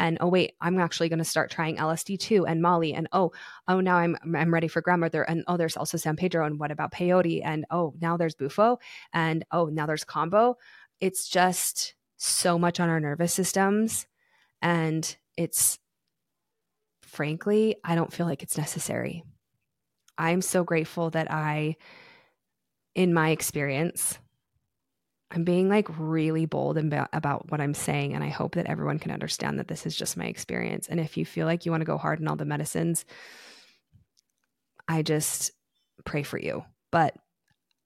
And 0.00 0.18
oh, 0.20 0.26
wait, 0.26 0.54
I'm 0.60 0.78
actually 0.80 1.08
going 1.08 1.20
to 1.20 1.24
start 1.24 1.50
trying 1.50 1.76
LSD 1.76 2.18
too 2.18 2.44
and 2.44 2.60
Molly. 2.60 2.92
And 2.92 3.06
oh, 3.12 3.30
oh, 3.68 3.80
now 3.80 3.98
I'm, 3.98 4.16
I'm 4.34 4.52
ready 4.52 4.66
for 4.66 4.82
grandmother. 4.82 5.22
And 5.22 5.44
oh, 5.46 5.56
there's 5.56 5.76
also 5.76 5.96
San 5.96 6.16
Pedro. 6.16 6.44
And 6.44 6.58
what 6.58 6.72
about 6.72 6.92
peyote? 6.92 7.42
And 7.44 7.64
oh, 7.70 7.94
now 8.00 8.16
there's 8.16 8.34
bufo. 8.34 8.80
And 9.12 9.44
oh, 9.52 9.66
now 9.66 9.86
there's 9.86 10.04
kambo. 10.04 10.56
It's 11.00 11.28
just 11.28 11.94
so 12.16 12.58
much 12.58 12.80
on 12.80 12.88
our 12.88 13.00
nervous 13.00 13.32
systems. 13.32 14.06
And 14.60 15.16
it's 15.36 15.78
frankly, 17.02 17.76
I 17.84 17.96
don't 17.96 18.12
feel 18.12 18.26
like 18.26 18.42
it's 18.42 18.56
necessary. 18.56 19.24
I'm 20.16 20.42
so 20.42 20.64
grateful 20.64 21.10
that 21.10 21.30
I, 21.30 21.76
in 22.94 23.12
my 23.12 23.30
experience, 23.30 24.18
I'm 25.30 25.44
being 25.44 25.68
like 25.68 25.86
really 25.98 26.46
bold 26.46 26.76
about, 26.76 27.50
what 27.50 27.60
I'm 27.60 27.74
saying. 27.74 28.14
And 28.14 28.22
I 28.22 28.28
hope 28.28 28.54
that 28.54 28.66
everyone 28.66 28.98
can 28.98 29.12
understand 29.12 29.58
that 29.58 29.68
this 29.68 29.86
is 29.86 29.96
just 29.96 30.16
my 30.16 30.26
experience. 30.26 30.88
And 30.88 31.00
if 31.00 31.16
you 31.16 31.24
feel 31.24 31.46
like 31.46 31.64
you 31.64 31.72
want 31.72 31.82
to 31.82 31.86
go 31.86 31.98
hard 31.98 32.20
in 32.20 32.28
all 32.28 32.36
the 32.36 32.44
medicines, 32.44 33.04
I 34.88 35.02
just 35.02 35.52
pray 36.04 36.22
for 36.22 36.38
you. 36.38 36.64
But 36.90 37.14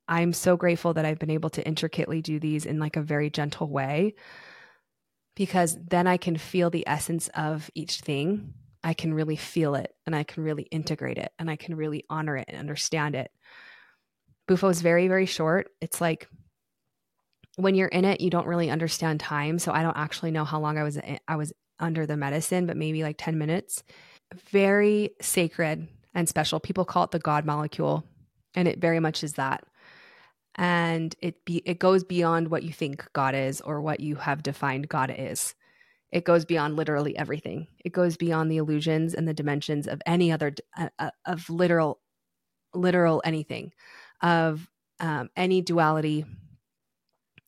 I'm 0.09 0.33
so 0.33 0.57
grateful 0.57 0.95
that 0.95 1.05
I've 1.05 1.19
been 1.19 1.31
able 1.31 1.51
to 1.51 1.67
intricately 1.67 2.23
do 2.23 2.39
these 2.39 2.67
in 2.67 2.79
like 2.79 2.97
a 2.97 3.03
very 3.03 3.31
gentle 3.31 3.69
way 3.69 4.15
because 5.35 5.77
then 5.89 6.07
I 6.07 6.17
can 6.17 6.37
feel 6.37 6.71
the 6.71 6.87
essence 6.87 7.29
of 7.35 7.71
each 7.75 8.01
thing 8.01 8.55
I 8.85 8.93
can 8.93 9.15
really 9.15 9.37
feel 9.37 9.75
it 9.75 9.95
and 10.07 10.15
I 10.15 10.25
can 10.25 10.45
really 10.45 10.65
integrate 10.65 11.17
it 11.17 11.33
and 11.39 11.51
I 11.51 11.57
can 11.57 11.75
really 11.75 12.05
honor 12.11 12.37
it 12.37 12.45
and 12.49 12.59
understand 12.59 13.15
it. 13.15 13.31
Bufo 14.47 14.69
is 14.69 14.83
very, 14.83 15.09
very 15.09 15.25
short. 15.25 15.71
It's 15.81 16.03
like 16.03 16.29
when 17.57 17.75
you're 17.75 17.89
in 17.89 18.05
it, 18.05 18.21
you 18.21 18.29
don't 18.29 18.47
really 18.47 18.71
understand 18.71 19.21
time. 19.21 19.59
So 19.59 19.73
I 19.73 19.83
don't 19.83 19.97
actually 19.97 20.33
know 20.33 20.45
how 20.45 20.61
long 20.61 20.77
I 20.77 20.83
was 20.83 20.99
I 21.27 21.37
was 21.37 21.53
under 21.81 22.07
the 22.07 22.17
medicine, 22.17 22.67
but 22.67 22.77
maybe 22.77 23.03
like 23.03 23.17
10 23.19 23.39
minutes. 23.39 23.83
Very 24.51 25.11
sacred 25.21 25.89
and 26.15 26.29
special. 26.29 26.61
People 26.61 26.85
call 26.85 27.05
it 27.05 27.11
the 27.11 27.19
God 27.19 27.47
molecule, 27.47 28.05
and 28.55 28.69
it 28.69 28.81
very 28.81 29.01
much 29.01 29.25
is 29.25 29.35
that. 29.35 29.65
And 30.57 31.15
it 31.21 31.45
be 31.45 31.63
it 31.65 31.79
goes 31.79 32.05
beyond 32.05 32.49
what 32.49 32.63
you 32.63 32.73
think 32.73 33.07
God 33.13 33.35
is 33.35 33.61
or 33.61 33.81
what 33.81 34.01
you 34.01 34.17
have 34.17 34.43
defined 34.43 34.89
God 34.89 35.15
is 35.17 35.55
it 36.15 36.25
goes 36.25 36.45
beyond 36.45 36.77
literally 36.77 37.19
everything. 37.19 37.67
It 37.85 37.93
goes 37.93 38.17
beyond 38.17 38.49
the 38.49 38.59
illusions 38.59 39.15
and 39.15 39.27
the 39.27 39.35
dimensions 39.35 39.89
of 39.89 40.01
any 40.07 40.31
other 40.31 40.55
uh, 40.79 40.89
uh, 40.97 41.11
of 41.27 41.51
literal, 41.51 41.99
literal 42.73 43.21
anything, 43.25 43.73
of 44.23 44.71
um, 45.01 45.29
any 45.37 45.61
duality, 45.61 46.25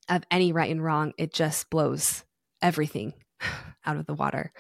of 0.09 0.25
any 0.33 0.51
right 0.51 0.69
and 0.69 0.83
wrong. 0.83 1.13
It 1.17 1.33
just 1.33 1.71
blows 1.71 2.25
everything 2.61 3.15
out 3.87 3.99
of 3.99 4.07
the 4.07 4.15
water 4.15 4.53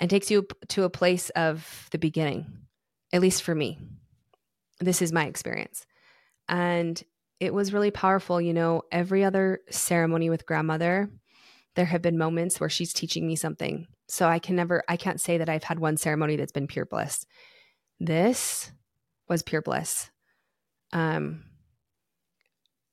and 0.00 0.10
takes 0.10 0.28
you 0.28 0.44
to 0.70 0.82
a 0.82 0.90
place 0.90 1.30
of 1.30 1.86
the 1.92 1.98
beginning. 1.98 2.46
At 3.12 3.20
least 3.20 3.44
for 3.44 3.54
me, 3.54 3.78
this 4.80 5.00
is 5.00 5.12
my 5.12 5.26
experience, 5.26 5.86
and 6.48 7.00
it 7.42 7.52
was 7.52 7.72
really 7.72 7.90
powerful. 7.90 8.40
You 8.40 8.54
know, 8.54 8.82
every 8.92 9.24
other 9.24 9.60
ceremony 9.68 10.30
with 10.30 10.46
grandmother 10.46 11.10
there 11.74 11.86
have 11.86 12.02
been 12.02 12.18
moments 12.18 12.60
where 12.60 12.68
she's 12.68 12.92
teaching 12.92 13.26
me 13.26 13.34
something. 13.34 13.86
So 14.06 14.28
I 14.28 14.38
can 14.38 14.54
never, 14.54 14.84
I 14.88 14.96
can't 14.96 15.20
say 15.20 15.38
that 15.38 15.48
I've 15.48 15.64
had 15.64 15.78
one 15.78 15.96
ceremony 15.96 16.36
that's 16.36 16.52
been 16.52 16.66
pure 16.66 16.84
bliss. 16.84 17.24
This 17.98 18.70
was 19.28 19.42
pure 19.42 19.62
bliss. 19.62 20.10
Um, 20.92 21.44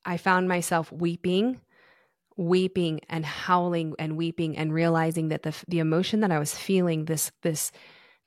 I 0.05 0.17
found 0.17 0.47
myself 0.47 0.91
weeping, 0.91 1.59
weeping 2.37 3.01
and 3.09 3.25
howling 3.25 3.95
and 3.99 4.15
weeping 4.17 4.57
and 4.57 4.73
realizing 4.73 5.27
that 5.27 5.43
the 5.43 5.53
the 5.67 5.79
emotion 5.79 6.21
that 6.21 6.31
I 6.31 6.39
was 6.39 6.55
feeling, 6.55 7.05
this 7.05 7.31
this 7.43 7.71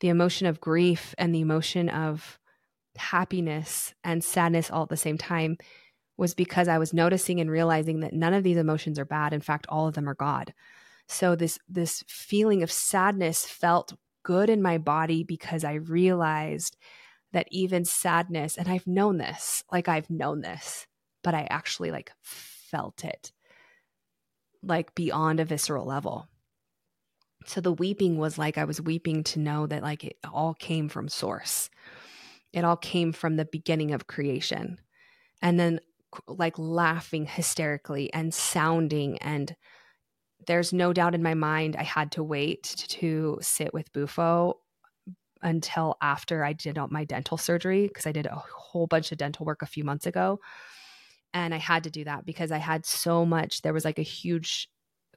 the 0.01 0.11
emotion 0.11 0.47
of 0.47 0.61
grief 0.61 1.15
and 1.17 1.35
the 1.35 1.41
emotion 1.41 1.89
of 1.89 2.39
happiness 2.97 3.95
and 4.05 4.23
sadness 4.23 4.71
all 4.71 4.83
at 4.83 4.91
the 4.91 4.97
same 4.99 5.17
time 5.17 5.57
was 6.17 6.35
because 6.35 6.69
I 6.69 6.79
was 6.79 6.93
noticing 6.93 7.41
and 7.41 7.51
realizing 7.51 8.01
that 8.01 8.13
none 8.13 8.35
of 8.35 8.45
these 8.45 8.57
emotions 8.57 8.99
are 8.99 9.05
bad. 9.05 9.33
In 9.33 9.41
fact, 9.41 9.67
all 9.69 9.89
of 9.89 9.95
them 9.95 10.09
are 10.09 10.15
God. 10.15 10.53
So 11.09 11.35
this 11.35 11.59
this 11.69 12.05
feeling 12.07 12.63
of 12.63 12.71
sadness 12.71 13.45
felt 13.45 13.95
good 14.23 14.49
in 14.49 14.63
my 14.63 14.79
body 14.79 15.25
because 15.25 15.65
I 15.65 15.75
realized 15.75 16.77
that 17.33 17.49
even 17.51 17.85
sadness 17.85 18.57
and 18.57 18.69
I've 18.69 18.87
known 18.87 19.19
this, 19.19 19.65
like 19.73 19.89
I've 19.89 20.11
known 20.11 20.43
this, 20.43 20.87
but 21.25 21.35
I 21.35 21.47
actually 21.51 21.91
like 21.91 22.13
felt 22.23 23.05
it 23.05 23.33
like 24.63 24.95
beyond 24.95 25.41
a 25.41 25.45
visceral 25.45 25.87
level. 25.87 26.29
So 27.47 27.61
the 27.61 27.73
weeping 27.73 28.19
was 28.19 28.39
like 28.39 28.57
I 28.57 28.65
was 28.65 28.81
weeping 28.81 29.25
to 29.25 29.41
know 29.41 29.67
that 29.67 29.83
like 29.83 30.05
it 30.05 30.17
all 30.33 30.55
came 30.55 30.89
from 30.89 31.09
source. 31.09 31.71
It 32.53 32.65
all 32.65 32.77
came 32.77 33.13
from 33.13 33.37
the 33.37 33.45
beginning 33.45 33.93
of 33.93 34.07
creation. 34.07 34.79
And 35.41 35.59
then 35.59 35.81
like 36.27 36.59
laughing 36.59 37.27
hysterically 37.27 38.13
and 38.13 38.35
sounding 38.35 39.19
and 39.19 39.57
there's 40.47 40.73
no 40.73 40.93
doubt 40.93 41.15
in 41.15 41.23
my 41.23 41.35
mind 41.35 41.77
I 41.77 41.85
had 41.85 42.13
to 42.13 42.23
wait 42.23 42.63
to 42.89 43.39
sit 43.41 43.73
with 43.73 43.93
Bufo 43.93 44.59
until 45.43 45.97
after 46.01 46.45
I 46.45 46.53
did 46.53 46.79
my 46.91 47.05
dental 47.05 47.37
surgery 47.37 47.89
because 47.89 48.07
I 48.07 48.13
did 48.13 48.27
a 48.27 48.43
whole 48.57 48.87
bunch 48.87 49.13
of 49.13 49.19
dental 49.19 49.45
work 49.45 49.63
a 49.63 49.67
few 49.67 49.85
months 49.85 50.07
ago. 50.07 50.41
And 51.35 51.55
I 51.55 51.59
had 51.59 51.85
to 51.85 51.91
do 51.91 52.05
that 52.05 52.25
because 52.25 52.53
I 52.53 52.59
had 52.59 52.87
so 52.87 53.25
much, 53.25 53.63
there 53.63 53.73
was 53.73 53.85
like 53.85 53.99
a 53.99 54.03
huge 54.03 54.69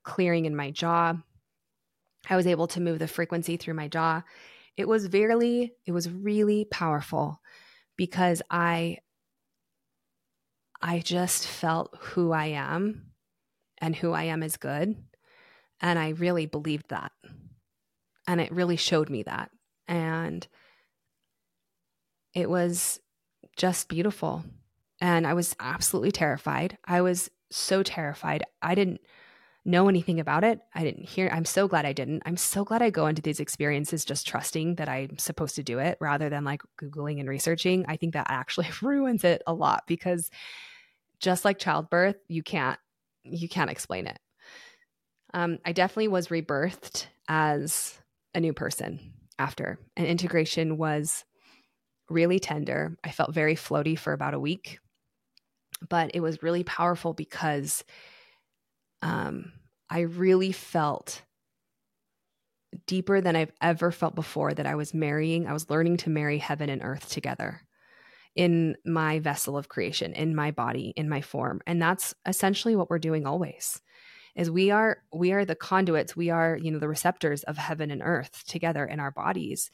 clearing 0.04 0.46
in 0.46 0.56
my 0.56 0.72
jaw. 0.72 1.16
I 2.30 2.36
was 2.36 2.48
able 2.48 2.68
to 2.68 2.82
move 2.82 3.00
the 3.00 3.08
frequency 3.08 3.58
through 3.58 3.76
my 3.76 3.88
jaw. 3.88 4.24
It 4.78 4.88
was 4.88 5.06
very, 5.06 5.74
it 5.86 5.92
was 5.92 6.10
really 6.10 6.66
powerful 6.66 7.40
because 7.98 8.42
I 8.50 8.98
I 10.88 11.00
just 11.00 11.48
felt 11.48 11.98
who 12.00 12.32
I 12.32 12.46
am 12.46 13.08
and 13.80 13.96
who 13.96 14.12
I 14.12 14.26
am 14.26 14.44
is 14.44 14.56
good. 14.56 14.96
And 15.82 15.98
I 15.98 16.10
really 16.10 16.46
believed 16.46 16.90
that. 16.90 17.12
And 18.28 18.40
it 18.40 18.52
really 18.52 18.76
showed 18.76 19.10
me 19.10 19.24
that. 19.24 19.50
And 19.88 20.48
it 22.36 22.48
was 22.48 23.00
just 23.58 23.90
beautiful. 23.90 24.44
And 25.02 25.26
I 25.26 25.34
was 25.34 25.56
absolutely 25.60 26.12
terrified. 26.12 26.78
I 26.86 27.02
was 27.02 27.32
so 27.50 27.82
terrified. 27.82 28.44
I 28.62 28.76
didn't 28.76 29.02
know 29.66 29.90
anything 29.90 30.20
about 30.20 30.44
it. 30.44 30.60
I 30.76 30.84
didn't 30.84 31.10
hear. 31.10 31.32
I'm 31.34 31.46
so 31.46 31.68
glad 31.68 31.88
I 31.88 31.94
didn't. 31.94 32.22
I'm 32.28 32.38
so 32.38 32.64
glad 32.64 32.84
I 32.84 32.92
go 32.92 33.08
into 33.08 33.24
these 33.24 33.40
experiences 33.40 34.06
just 34.06 34.28
trusting 34.28 34.76
that 34.76 34.88
I'm 34.88 35.18
supposed 35.18 35.56
to 35.56 35.64
do 35.64 35.80
it 35.80 35.98
rather 36.00 36.30
than 36.30 36.44
like 36.44 36.62
Googling 36.80 37.20
and 37.20 37.28
researching. 37.28 37.86
I 37.88 37.98
think 37.98 38.14
that 38.14 38.28
actually 38.30 38.68
ruins 38.84 39.24
it 39.24 39.42
a 39.48 39.54
lot 39.54 39.86
because 39.88 40.30
just 41.26 41.44
like 41.44 41.58
childbirth, 41.58 42.18
you 42.28 42.44
can't 42.44 42.80
you 43.24 43.50
can't 43.50 43.72
explain 43.72 44.06
it. 44.06 44.20
Um, 45.34 45.58
I 45.66 45.72
definitely 45.72 46.10
was 46.10 46.28
rebirthed 46.28 47.08
as 47.28 48.00
a 48.36 48.40
new 48.40 48.54
person 48.54 49.00
after, 49.40 49.80
and 49.98 50.06
integration 50.06 50.78
was 50.78 51.26
really 52.12 52.40
tender. 52.40 52.96
I 53.04 53.10
felt 53.10 53.34
very 53.34 53.56
floaty 53.56 53.98
for 53.98 54.14
about 54.14 54.36
a 54.36 54.40
week, 54.40 54.78
but 55.90 56.12
it 56.14 56.20
was 56.20 56.44
really 56.44 56.64
powerful 56.64 57.14
because 57.14 57.84
um, 59.02 59.52
I 59.90 60.02
really 60.02 60.52
felt 60.52 61.24
deeper 62.86 63.20
than 63.20 63.36
I've 63.36 63.52
ever 63.62 63.92
felt 63.92 64.14
before 64.14 64.54
that 64.54 64.68
I 64.68 64.76
was 64.76 64.94
marrying, 64.94 65.48
I 65.48 65.54
was 65.54 65.72
learning 65.72 65.98
to 65.98 66.12
marry 66.12 66.38
heaven 66.38 66.70
and 66.70 66.84
earth 66.84 67.10
together 67.10 67.65
in 68.36 68.76
my 68.86 69.20
vessel 69.20 69.58
of 69.58 69.70
creation, 69.70 70.14
in 70.14 70.36
my 70.36 70.52
body, 70.52 70.94
in 70.96 71.08
my 71.10 71.22
form. 71.22 71.62
And 71.66 71.82
that's 71.82 72.14
essentially 72.26 72.76
what 72.76 72.90
we're 72.90 73.00
doing 73.00 73.26
always. 73.26 73.82
Is 74.36 74.52
we 74.52 74.70
are 74.72 74.98
we 75.14 75.32
are 75.32 75.46
the 75.46 75.56
conduits, 75.56 76.16
we 76.16 76.30
are, 76.30 76.58
you 76.62 76.70
know, 76.72 76.80
the 76.80 76.90
receptors 76.90 77.44
of 77.44 77.58
heaven 77.58 77.90
and 77.90 78.02
earth 78.04 78.44
together 78.46 78.86
in 78.86 79.00
our 79.00 79.12
bodies. 79.12 79.72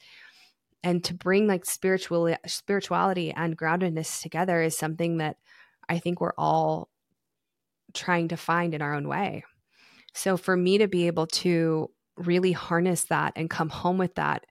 And 0.84 1.02
to 1.04 1.14
bring 1.14 1.48
like 1.48 1.64
spiritual 1.64 2.34
spirituality 2.46 3.32
and 3.32 3.58
groundedness 3.58 4.22
together 4.22 4.62
is 4.62 4.78
something 4.78 5.18
that 5.18 5.36
I 5.88 5.98
think 5.98 6.20
we're 6.20 6.34
all 6.38 6.88
trying 7.92 8.28
to 8.28 8.36
find 8.36 8.72
in 8.74 8.82
our 8.82 8.94
own 8.94 9.08
way. 9.08 9.44
So 10.14 10.36
for 10.36 10.56
me 10.56 10.78
to 10.78 10.88
be 10.88 11.08
able 11.08 11.26
to 11.26 11.90
really 12.16 12.52
harness 12.52 13.04
that 13.04 13.32
and 13.36 13.50
come 13.50 13.68
home 13.68 13.98
with 13.98 14.14
that 14.14 14.44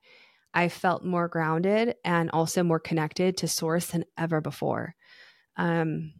I 0.53 0.69
felt 0.69 1.03
more 1.03 1.27
grounded 1.27 1.95
and 2.03 2.29
also 2.31 2.63
more 2.63 2.79
connected 2.79 3.37
to 3.37 3.47
source 3.47 3.87
than 3.87 4.05
ever 4.17 4.41
before. 4.41 4.95
Um, 5.57 6.13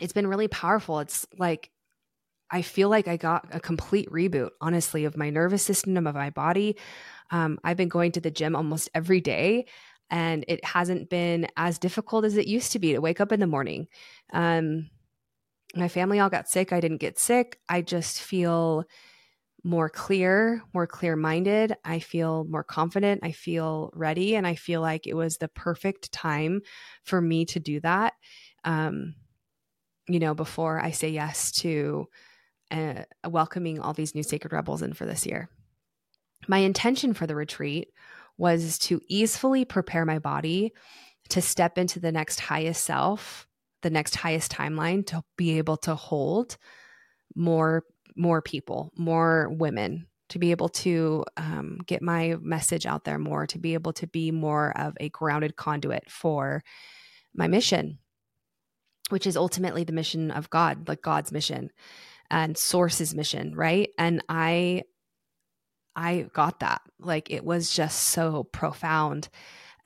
it's 0.00 0.12
been 0.12 0.26
really 0.26 0.48
powerful. 0.48 1.00
It's 1.00 1.26
like 1.38 1.70
I 2.50 2.62
feel 2.62 2.88
like 2.88 3.08
I 3.08 3.16
got 3.16 3.48
a 3.50 3.60
complete 3.60 4.08
reboot, 4.10 4.50
honestly, 4.60 5.04
of 5.04 5.16
my 5.16 5.30
nervous 5.30 5.62
system, 5.62 6.06
of 6.06 6.14
my 6.14 6.30
body. 6.30 6.76
Um, 7.30 7.58
I've 7.64 7.76
been 7.76 7.88
going 7.88 8.12
to 8.12 8.20
the 8.20 8.30
gym 8.30 8.54
almost 8.54 8.88
every 8.94 9.20
day, 9.20 9.66
and 10.10 10.44
it 10.46 10.64
hasn't 10.64 11.10
been 11.10 11.48
as 11.56 11.78
difficult 11.78 12.24
as 12.24 12.36
it 12.36 12.46
used 12.46 12.72
to 12.72 12.78
be 12.78 12.92
to 12.92 13.00
wake 13.00 13.20
up 13.20 13.32
in 13.32 13.40
the 13.40 13.46
morning. 13.48 13.88
Um, 14.32 14.90
my 15.74 15.88
family 15.88 16.20
all 16.20 16.30
got 16.30 16.48
sick. 16.48 16.72
I 16.72 16.80
didn't 16.80 16.98
get 16.98 17.18
sick. 17.18 17.58
I 17.68 17.82
just 17.82 18.20
feel 18.20 18.84
more 19.66 19.90
clear, 19.90 20.62
more 20.72 20.86
clear 20.86 21.16
minded. 21.16 21.76
I 21.84 21.98
feel 21.98 22.44
more 22.44 22.62
confident. 22.62 23.22
I 23.24 23.32
feel 23.32 23.90
ready. 23.94 24.36
And 24.36 24.46
I 24.46 24.54
feel 24.54 24.80
like 24.80 25.08
it 25.08 25.14
was 25.14 25.38
the 25.38 25.48
perfect 25.48 26.12
time 26.12 26.60
for 27.02 27.20
me 27.20 27.46
to 27.46 27.58
do 27.58 27.80
that. 27.80 28.12
Um, 28.62 29.16
you 30.06 30.20
know, 30.20 30.34
before 30.34 30.78
I 30.80 30.92
say 30.92 31.08
yes 31.08 31.50
to 31.62 32.06
uh, 32.70 33.02
welcoming 33.28 33.80
all 33.80 33.92
these 33.92 34.14
new 34.14 34.22
sacred 34.22 34.52
rebels 34.52 34.82
in 34.82 34.92
for 34.92 35.04
this 35.04 35.26
year. 35.26 35.48
My 36.46 36.58
intention 36.58 37.12
for 37.12 37.26
the 37.26 37.34
retreat 37.34 37.88
was 38.38 38.78
to 38.78 39.00
easily 39.08 39.64
prepare 39.64 40.04
my 40.04 40.20
body 40.20 40.74
to 41.30 41.42
step 41.42 41.76
into 41.76 41.98
the 41.98 42.12
next 42.12 42.38
highest 42.38 42.84
self, 42.84 43.48
the 43.82 43.90
next 43.90 44.14
highest 44.14 44.52
timeline 44.52 45.04
to 45.06 45.24
be 45.36 45.58
able 45.58 45.76
to 45.78 45.96
hold 45.96 46.56
more 47.34 47.82
more 48.16 48.42
people, 48.42 48.92
more 48.96 49.48
women, 49.50 50.06
to 50.30 50.38
be 50.38 50.50
able 50.50 50.68
to 50.68 51.24
um, 51.36 51.78
get 51.86 52.02
my 52.02 52.36
message 52.40 52.86
out 52.86 53.04
there 53.04 53.18
more, 53.18 53.46
to 53.46 53.58
be 53.58 53.74
able 53.74 53.92
to 53.92 54.06
be 54.06 54.30
more 54.30 54.76
of 54.76 54.94
a 54.98 55.08
grounded 55.10 55.56
conduit 55.56 56.10
for 56.10 56.62
my 57.34 57.46
mission, 57.46 57.98
which 59.10 59.26
is 59.26 59.36
ultimately 59.36 59.84
the 59.84 59.92
mission 59.92 60.30
of 60.30 60.50
God, 60.50 60.88
like 60.88 61.02
God's 61.02 61.30
mission 61.30 61.70
and 62.30 62.58
source's 62.58 63.14
mission, 63.14 63.54
right? 63.54 63.90
And 63.98 64.22
I 64.28 64.82
I 65.94 66.26
got 66.32 66.60
that. 66.60 66.82
Like 66.98 67.30
it 67.30 67.44
was 67.44 67.70
just 67.70 68.02
so 68.02 68.44
profound. 68.44 69.28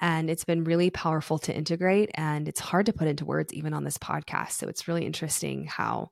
And 0.01 0.31
it's 0.31 0.45
been 0.45 0.65
really 0.65 0.91
powerful 0.91 1.39
to 1.41 1.55
integrate. 1.55 2.11
And 2.15 2.49
it's 2.49 2.59
hard 2.59 2.87
to 2.87 2.93
put 2.93 3.07
into 3.07 3.27
words, 3.27 3.53
even 3.53 3.75
on 3.75 3.85
this 3.85 3.99
podcast. 3.99 4.53
So 4.53 4.67
it's 4.67 4.89
really 4.89 5.05
interesting 5.05 5.67
how 5.67 6.11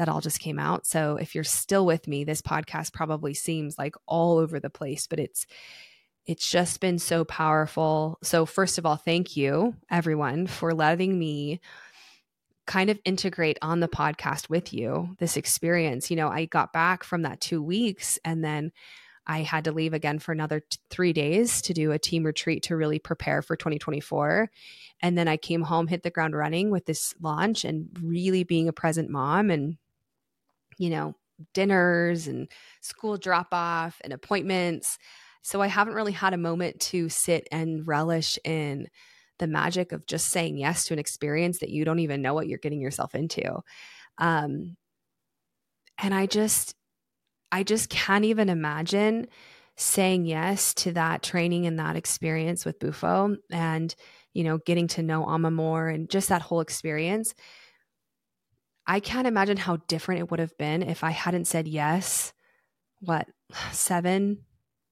that 0.00 0.08
all 0.08 0.22
just 0.22 0.40
came 0.40 0.58
out. 0.58 0.86
So 0.86 1.16
if 1.16 1.34
you're 1.34 1.44
still 1.44 1.84
with 1.84 2.08
me, 2.08 2.24
this 2.24 2.40
podcast 2.40 2.94
probably 2.94 3.34
seems 3.34 3.76
like 3.76 3.94
all 4.06 4.38
over 4.38 4.58
the 4.58 4.70
place, 4.70 5.06
but 5.06 5.18
it's 5.18 5.44
it's 6.24 6.50
just 6.50 6.80
been 6.80 6.98
so 6.98 7.22
powerful. 7.22 8.18
So 8.22 8.46
first 8.46 8.78
of 8.78 8.86
all, 8.86 8.96
thank 8.96 9.36
you 9.36 9.74
everyone 9.90 10.46
for 10.46 10.72
letting 10.72 11.18
me 11.18 11.60
kind 12.66 12.88
of 12.88 12.98
integrate 13.04 13.58
on 13.60 13.80
the 13.80 13.88
podcast 13.88 14.48
with 14.48 14.72
you 14.72 15.16
this 15.18 15.36
experience. 15.36 16.10
You 16.10 16.16
know, 16.16 16.28
I 16.28 16.46
got 16.46 16.72
back 16.72 17.04
from 17.04 17.22
that 17.22 17.42
2 17.42 17.62
weeks 17.62 18.18
and 18.24 18.42
then 18.42 18.72
I 19.26 19.42
had 19.42 19.64
to 19.64 19.72
leave 19.72 19.92
again 19.92 20.18
for 20.18 20.32
another 20.32 20.60
t- 20.60 20.78
three 20.88 21.12
days 21.12 21.60
to 21.62 21.74
do 21.74 21.92
a 21.92 21.98
team 21.98 22.24
retreat 22.24 22.62
to 22.64 22.76
really 22.76 22.98
prepare 22.98 23.42
for 23.42 23.54
2024. 23.54 24.50
And 25.02 25.18
then 25.18 25.28
I 25.28 25.36
came 25.36 25.62
home, 25.62 25.88
hit 25.88 26.02
the 26.02 26.10
ground 26.10 26.34
running 26.34 26.70
with 26.70 26.86
this 26.86 27.14
launch 27.20 27.64
and 27.64 27.88
really 28.02 28.44
being 28.44 28.66
a 28.66 28.72
present 28.72 29.10
mom 29.10 29.50
and 29.50 29.76
you 30.80 30.88
know, 30.88 31.14
dinners 31.52 32.26
and 32.26 32.48
school 32.80 33.18
drop 33.18 33.48
off 33.52 34.00
and 34.02 34.14
appointments. 34.14 34.98
So 35.42 35.60
I 35.60 35.66
haven't 35.66 35.94
really 35.94 36.12
had 36.12 36.32
a 36.32 36.38
moment 36.38 36.80
to 36.80 37.10
sit 37.10 37.46
and 37.52 37.86
relish 37.86 38.38
in 38.44 38.88
the 39.38 39.46
magic 39.46 39.92
of 39.92 40.06
just 40.06 40.28
saying 40.28 40.56
yes 40.56 40.86
to 40.86 40.94
an 40.94 40.98
experience 40.98 41.58
that 41.58 41.68
you 41.68 41.84
don't 41.84 41.98
even 41.98 42.22
know 42.22 42.32
what 42.32 42.48
you're 42.48 42.58
getting 42.58 42.80
yourself 42.80 43.14
into. 43.14 43.60
Um, 44.16 44.76
and 45.98 46.14
I 46.14 46.24
just, 46.24 46.74
I 47.52 47.62
just 47.62 47.90
can't 47.90 48.24
even 48.24 48.48
imagine 48.48 49.26
saying 49.76 50.24
yes 50.24 50.72
to 50.74 50.92
that 50.92 51.22
training 51.22 51.66
and 51.66 51.78
that 51.78 51.96
experience 51.96 52.64
with 52.64 52.78
Bufo 52.78 53.36
and, 53.50 53.94
you 54.32 54.44
know, 54.44 54.58
getting 54.58 54.88
to 54.88 55.02
know 55.02 55.26
Ama 55.26 55.50
more 55.50 55.88
and 55.88 56.08
just 56.08 56.30
that 56.30 56.42
whole 56.42 56.60
experience 56.60 57.34
I 58.86 59.00
can't 59.00 59.26
imagine 59.26 59.56
how 59.56 59.76
different 59.88 60.20
it 60.20 60.30
would 60.30 60.40
have 60.40 60.56
been 60.58 60.82
if 60.82 61.04
I 61.04 61.10
hadn't 61.10 61.46
said 61.46 61.68
yes, 61.68 62.32
what, 63.00 63.28
seven, 63.72 64.44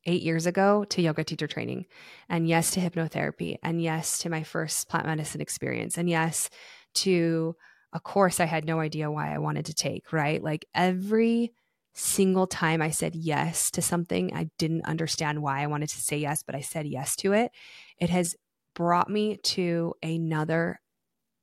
eight 0.07 0.23
years 0.23 0.47
ago 0.47 0.85
to 0.85 1.03
yoga 1.03 1.25
teacher 1.25 1.47
training, 1.47 1.87
and 2.29 2.49
yes 2.49 2.71
to 2.73 2.81
hypnotherapy, 2.81 3.57
and 3.63 3.83
yes 3.83 4.19
to 4.21 4.31
my 4.31 4.43
first 4.43 4.89
plant 4.89 5.07
medicine 5.07 5.41
experience, 5.41 5.99
and 5.99 6.09
yes 6.09 6.49
to 6.95 7.57
a 7.93 8.01
course 8.01 8.41
I 8.41 8.45
had 8.45 8.65
no 8.65 8.81
idea 8.81 9.11
why 9.11 9.35
I 9.35 9.39
wanted 9.39 9.67
to 9.67 9.75
take, 9.75 10.13
right? 10.13 10.43
Like 10.43 10.67
every 10.75 11.53
single 11.95 12.47
time 12.47 12.81
I 12.81 12.91
said 12.91 13.15
yes 13.15 13.71
to 13.73 13.83
something, 13.83 14.35
I 14.35 14.51
didn't 14.59 14.85
understand 14.85 15.43
why 15.43 15.63
I 15.63 15.67
wanted 15.67 15.89
to 15.91 16.01
say 16.01 16.19
yes, 16.19 16.43
but 16.43 16.55
I 16.55 16.61
said 16.61 16.87
yes 16.87 17.17
to 17.17 17.33
it. 17.33 17.51
It 17.99 18.11
has 18.11 18.37
brought 18.75 19.11
me 19.11 19.39
to 19.39 19.95
another 20.03 20.81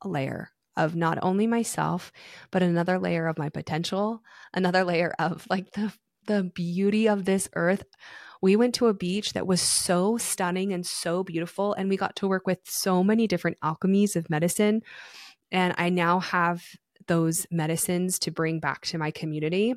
layer 0.03 0.51
of 0.77 0.95
not 0.95 1.19
only 1.21 1.47
myself, 1.47 2.11
but 2.51 2.63
another 2.63 2.99
layer 2.99 3.27
of 3.27 3.37
my 3.37 3.49
potential, 3.49 4.21
another 4.53 4.83
layer 4.83 5.13
of 5.19 5.45
like 5.49 5.71
the 5.73 5.93
the 6.27 6.43
beauty 6.43 7.07
of 7.07 7.25
this 7.25 7.47
earth. 7.55 7.85
We 8.41 8.55
went 8.55 8.75
to 8.75 8.87
a 8.87 8.93
beach 8.93 9.33
that 9.33 9.47
was 9.47 9.61
so 9.61 10.17
stunning 10.17 10.73
and 10.73 10.85
so 10.85 11.23
beautiful 11.23 11.73
and 11.73 11.89
we 11.89 11.97
got 11.97 12.15
to 12.17 12.27
work 12.27 12.47
with 12.47 12.59
so 12.65 13.03
many 13.03 13.27
different 13.27 13.57
alchemies 13.63 14.15
of 14.15 14.29
medicine 14.29 14.81
And 15.51 15.73
I 15.77 15.89
now 15.89 16.19
have 16.19 16.63
those 17.07 17.47
medicines 17.51 18.19
to 18.19 18.31
bring 18.31 18.59
back 18.59 18.85
to 18.87 18.97
my 18.97 19.11
community. 19.11 19.75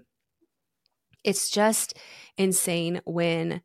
It's 1.24 1.51
just 1.51 1.94
insane 2.36 3.01
when 3.05 3.62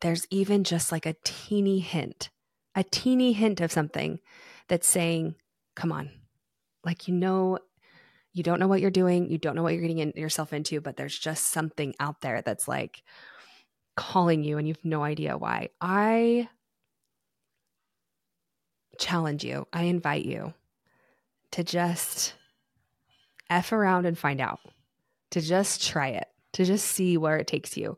there's 0.00 0.26
even 0.30 0.64
just 0.64 0.92
like 0.92 1.06
a 1.06 1.16
teeny 1.24 1.80
hint, 1.80 2.30
a 2.74 2.84
teeny 2.84 3.32
hint 3.32 3.60
of 3.60 3.72
something 3.72 4.20
that's 4.68 4.88
saying, 4.88 5.36
come 5.76 5.92
on, 5.92 6.10
like, 6.84 7.08
you 7.08 7.14
know, 7.14 7.58
you 8.32 8.42
don't 8.42 8.58
know 8.58 8.68
what 8.68 8.80
you're 8.80 8.90
doing, 8.90 9.30
you 9.30 9.38
don't 9.38 9.54
know 9.54 9.62
what 9.62 9.72
you're 9.72 9.82
getting 9.82 9.98
in, 9.98 10.12
yourself 10.16 10.52
into, 10.52 10.80
but 10.80 10.96
there's 10.96 11.18
just 11.18 11.48
something 11.48 11.94
out 12.00 12.20
there 12.20 12.42
that's 12.42 12.66
like 12.66 13.02
calling 13.96 14.42
you 14.42 14.58
and 14.58 14.66
you've 14.66 14.84
no 14.84 15.04
idea 15.04 15.38
why. 15.38 15.68
I 15.80 16.48
challenge 18.98 19.44
you, 19.44 19.66
I 19.72 19.84
invite 19.84 20.24
you 20.24 20.52
to 21.52 21.62
just 21.62 22.34
F 23.48 23.72
around 23.72 24.06
and 24.06 24.18
find 24.18 24.40
out, 24.40 24.60
to 25.30 25.40
just 25.40 25.86
try 25.86 26.08
it, 26.08 26.26
to 26.54 26.64
just 26.64 26.86
see 26.86 27.16
where 27.16 27.36
it 27.36 27.46
takes 27.46 27.76
you. 27.76 27.96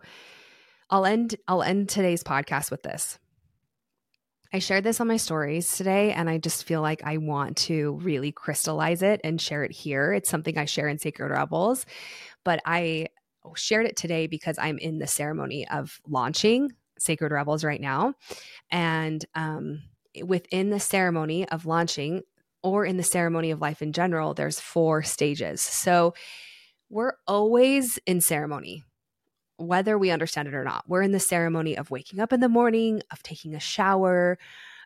I'll 0.91 1.07
end 1.07 1.37
I'll 1.49 1.63
end 1.63 1.89
today's 1.89 2.23
podcast 2.23 2.71
with 2.71 2.83
this. 2.83 3.19
I 4.53 4.59
shared 4.59 4.85
this 4.85 5.01
on 5.01 5.09
my 5.09 5.17
stories 5.17 5.77
today, 5.77 6.13
and 6.13 6.31
I 6.31 6.39
just 6.39 6.65
feel 6.65 6.81
like 6.81 7.03
I 7.05 7.17
want 7.17 7.57
to 7.59 7.99
really 8.03 8.33
crystallize 8.33 9.03
it 9.03 9.21
and 9.25 9.41
share 9.41 9.65
it 9.65 9.73
here. 9.73 10.13
It's 10.13 10.31
something 10.31 10.57
I 10.57 10.65
share 10.65 10.89
in 10.89 10.99
Sacred 10.99 11.31
Rebels, 11.31 11.85
but 12.45 12.61
I 12.65 13.09
shared 13.55 13.87
it 13.87 13.97
today 13.97 14.27
because 14.27 14.59
I'm 14.59 14.79
in 14.79 14.99
the 14.99 15.07
ceremony 15.07 15.69
of 15.69 16.01
launching 16.07 16.73
Sacred 16.99 17.33
Rebels 17.33 17.65
right 17.65 17.81
now. 17.81 18.15
And 18.71 19.25
um, 19.35 19.83
within 20.25 20.71
the 20.71 20.81
ceremony 20.81 21.49
of 21.49 21.67
launching, 21.67 22.23
or 22.63 22.85
in 22.85 22.97
the 22.97 23.03
ceremony 23.03 23.51
of 23.51 23.61
life 23.61 23.83
in 23.83 23.93
general, 23.93 24.35
there's 24.35 24.59
four 24.59 25.03
stages. 25.03 25.61
So 25.61 26.15
we're 26.89 27.15
always 27.27 27.99
in 28.07 28.21
ceremony 28.21 28.85
whether 29.57 29.99
we 29.99 30.11
understand 30.11 30.49
it 30.49 30.55
or 30.55 30.65
not. 30.65 30.85
We're 30.87 31.03
in 31.03 31.13
the 31.13 31.21
ceremony 31.21 31.77
of 31.77 31.91
waking 31.91 32.21
up 32.21 32.33
in 32.33 32.41
the 32.41 32.49
morning, 32.49 33.03
of 33.11 33.23
taking 33.23 33.55
a 33.55 33.61
shower, 33.61 34.39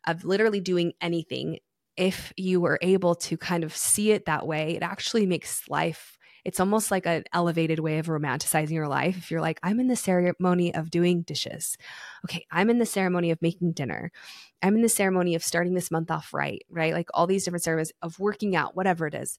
of 0.07 0.25
literally 0.25 0.61
doing 0.61 0.93
anything. 1.01 1.59
If 1.97 2.33
you 2.37 2.61
were 2.61 2.79
able 2.81 3.15
to 3.17 3.37
kind 3.37 3.65
of 3.65 3.77
see 3.77 4.13
it 4.13 4.27
that 4.27 4.47
way, 4.47 4.77
it 4.77 4.83
actually 4.83 5.27
makes 5.27 5.69
life 5.69 6.19
it's 6.45 6.61
almost 6.61 6.91
like 6.91 7.07
an 7.07 7.25
elevated 7.33 7.81
way 7.81 7.99
of 7.99 8.07
romanticizing 8.07 8.71
your 8.71 8.89
life. 8.89 9.17
If 9.17 9.31
you're 9.31 9.41
like, 9.41 9.61
I'm 9.63 9.81
in 9.81 9.89
the 9.89 9.97
ceremony 9.97 10.75
of 10.75 10.91
doing 10.91 11.23
dishes. 11.23 11.77
Okay, 12.25 12.47
I'm 12.51 12.71
in 12.71 12.79
the 12.79 12.87
ceremony 12.87 13.31
of 13.31 13.43
making 13.43 13.73
dinner. 13.73 14.11
I'm 14.63 14.77
in 14.77 14.83
the 14.83 14.89
ceremony 14.89 15.35
of 15.35 15.45
starting 15.45 15.75
this 15.75 15.91
month 15.91 16.11
off 16.11 16.33
right, 16.33 16.63
right? 16.71 16.93
Like 16.93 17.09
all 17.15 17.27
these 17.27 17.45
different 17.45 17.65
ceremonies 17.65 17.93
of 18.03 18.19
working 18.19 18.57
out, 18.57 18.77
whatever 18.77 19.07
it 19.07 19.15
is 19.15 19.39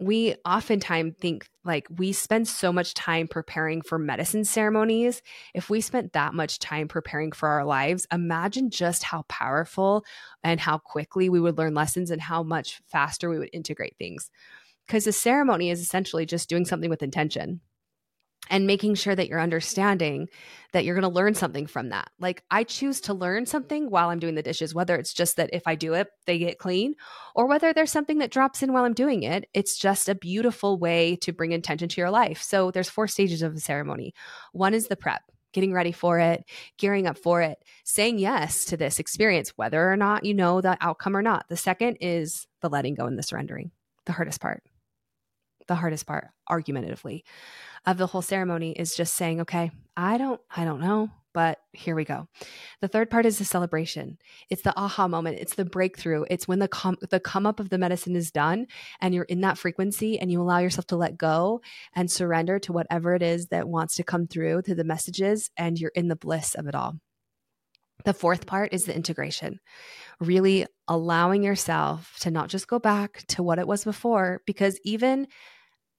we 0.00 0.36
oftentimes 0.44 1.14
think 1.20 1.48
like 1.64 1.86
we 1.90 2.12
spend 2.12 2.46
so 2.46 2.72
much 2.72 2.94
time 2.94 3.26
preparing 3.26 3.82
for 3.82 3.98
medicine 3.98 4.44
ceremonies. 4.44 5.22
If 5.54 5.68
we 5.68 5.80
spent 5.80 6.12
that 6.12 6.34
much 6.34 6.60
time 6.60 6.86
preparing 6.86 7.32
for 7.32 7.48
our 7.48 7.64
lives, 7.64 8.06
imagine 8.12 8.70
just 8.70 9.02
how 9.02 9.24
powerful 9.28 10.04
and 10.44 10.60
how 10.60 10.78
quickly 10.78 11.28
we 11.28 11.40
would 11.40 11.58
learn 11.58 11.74
lessons 11.74 12.10
and 12.10 12.20
how 12.20 12.42
much 12.42 12.80
faster 12.86 13.28
we 13.28 13.38
would 13.38 13.50
integrate 13.52 13.96
things. 13.98 14.30
Because 14.86 15.04
the 15.04 15.12
ceremony 15.12 15.70
is 15.70 15.80
essentially 15.80 16.24
just 16.24 16.48
doing 16.48 16.64
something 16.64 16.88
with 16.88 17.02
intention 17.02 17.60
and 18.48 18.66
making 18.66 18.94
sure 18.94 19.14
that 19.14 19.28
you're 19.28 19.40
understanding 19.40 20.28
that 20.72 20.84
you're 20.84 20.94
going 20.94 21.02
to 21.02 21.08
learn 21.08 21.34
something 21.34 21.66
from 21.66 21.88
that. 21.90 22.10
Like 22.18 22.44
I 22.50 22.64
choose 22.64 23.00
to 23.02 23.14
learn 23.14 23.46
something 23.46 23.90
while 23.90 24.10
I'm 24.10 24.18
doing 24.18 24.34
the 24.34 24.42
dishes, 24.42 24.74
whether 24.74 24.96
it's 24.96 25.14
just 25.14 25.36
that 25.36 25.50
if 25.52 25.66
I 25.66 25.74
do 25.74 25.94
it, 25.94 26.08
they 26.26 26.38
get 26.38 26.58
clean, 26.58 26.94
or 27.34 27.46
whether 27.46 27.72
there's 27.72 27.92
something 27.92 28.18
that 28.18 28.30
drops 28.30 28.62
in 28.62 28.72
while 28.72 28.84
I'm 28.84 28.94
doing 28.94 29.22
it. 29.22 29.48
It's 29.54 29.78
just 29.78 30.08
a 30.08 30.14
beautiful 30.14 30.78
way 30.78 31.16
to 31.16 31.32
bring 31.32 31.52
intention 31.52 31.88
to 31.88 32.00
your 32.00 32.10
life. 32.10 32.42
So 32.42 32.70
there's 32.70 32.90
four 32.90 33.08
stages 33.08 33.42
of 33.42 33.54
the 33.54 33.60
ceremony. 33.60 34.14
One 34.52 34.74
is 34.74 34.88
the 34.88 34.96
prep, 34.96 35.22
getting 35.52 35.72
ready 35.72 35.92
for 35.92 36.18
it, 36.18 36.44
gearing 36.76 37.06
up 37.06 37.18
for 37.18 37.40
it, 37.40 37.58
saying 37.84 38.18
yes 38.18 38.66
to 38.66 38.76
this 38.76 38.98
experience, 38.98 39.52
whether 39.56 39.90
or 39.90 39.96
not 39.96 40.24
you 40.24 40.34
know 40.34 40.60
the 40.60 40.76
outcome 40.80 41.16
or 41.16 41.22
not. 41.22 41.48
The 41.48 41.56
second 41.56 41.98
is 42.00 42.46
the 42.60 42.68
letting 42.68 42.94
go 42.94 43.06
and 43.06 43.18
the 43.18 43.22
surrendering, 43.22 43.70
the 44.04 44.12
hardest 44.12 44.40
part. 44.40 44.62
The 45.68 45.74
hardest 45.74 46.06
part, 46.06 46.28
argumentatively 46.48 47.24
of 47.86 47.98
the 47.98 48.06
whole 48.06 48.22
ceremony 48.22 48.72
is 48.72 48.96
just 48.96 49.14
saying, 49.14 49.42
okay, 49.42 49.70
I 49.96 50.18
don't, 50.18 50.40
I 50.54 50.64
don't 50.64 50.80
know, 50.80 51.10
but 51.32 51.58
here 51.72 51.94
we 51.94 52.04
go. 52.04 52.26
The 52.80 52.88
third 52.88 53.10
part 53.10 53.26
is 53.26 53.38
the 53.38 53.44
celebration. 53.44 54.18
It's 54.50 54.62
the 54.62 54.78
aha 54.78 55.08
moment. 55.08 55.38
It's 55.38 55.54
the 55.54 55.64
breakthrough. 55.64 56.24
It's 56.30 56.48
when 56.48 56.58
the 56.58 56.68
com- 56.68 56.98
the 57.10 57.20
come 57.20 57.46
up 57.46 57.60
of 57.60 57.68
the 57.68 57.78
medicine 57.78 58.16
is 58.16 58.30
done 58.30 58.66
and 59.00 59.14
you're 59.14 59.24
in 59.24 59.42
that 59.42 59.58
frequency 59.58 60.18
and 60.18 60.32
you 60.32 60.40
allow 60.40 60.58
yourself 60.58 60.86
to 60.88 60.96
let 60.96 61.16
go 61.16 61.60
and 61.94 62.10
surrender 62.10 62.58
to 62.60 62.72
whatever 62.72 63.14
it 63.14 63.22
is 63.22 63.46
that 63.48 63.68
wants 63.68 63.94
to 63.96 64.04
come 64.04 64.26
through 64.26 64.62
to 64.62 64.74
the 64.74 64.84
messages 64.84 65.50
and 65.56 65.78
you're 65.78 65.92
in 65.94 66.08
the 66.08 66.16
bliss 66.16 66.54
of 66.54 66.66
it 66.66 66.74
all. 66.74 66.96
The 68.04 68.14
fourth 68.14 68.46
part 68.46 68.72
is 68.72 68.84
the 68.84 68.94
integration, 68.94 69.60
really 70.20 70.66
allowing 70.86 71.42
yourself 71.42 72.16
to 72.20 72.30
not 72.30 72.48
just 72.48 72.68
go 72.68 72.78
back 72.78 73.24
to 73.28 73.42
what 73.42 73.58
it 73.58 73.66
was 73.66 73.84
before, 73.84 74.40
because 74.46 74.78
even 74.84 75.26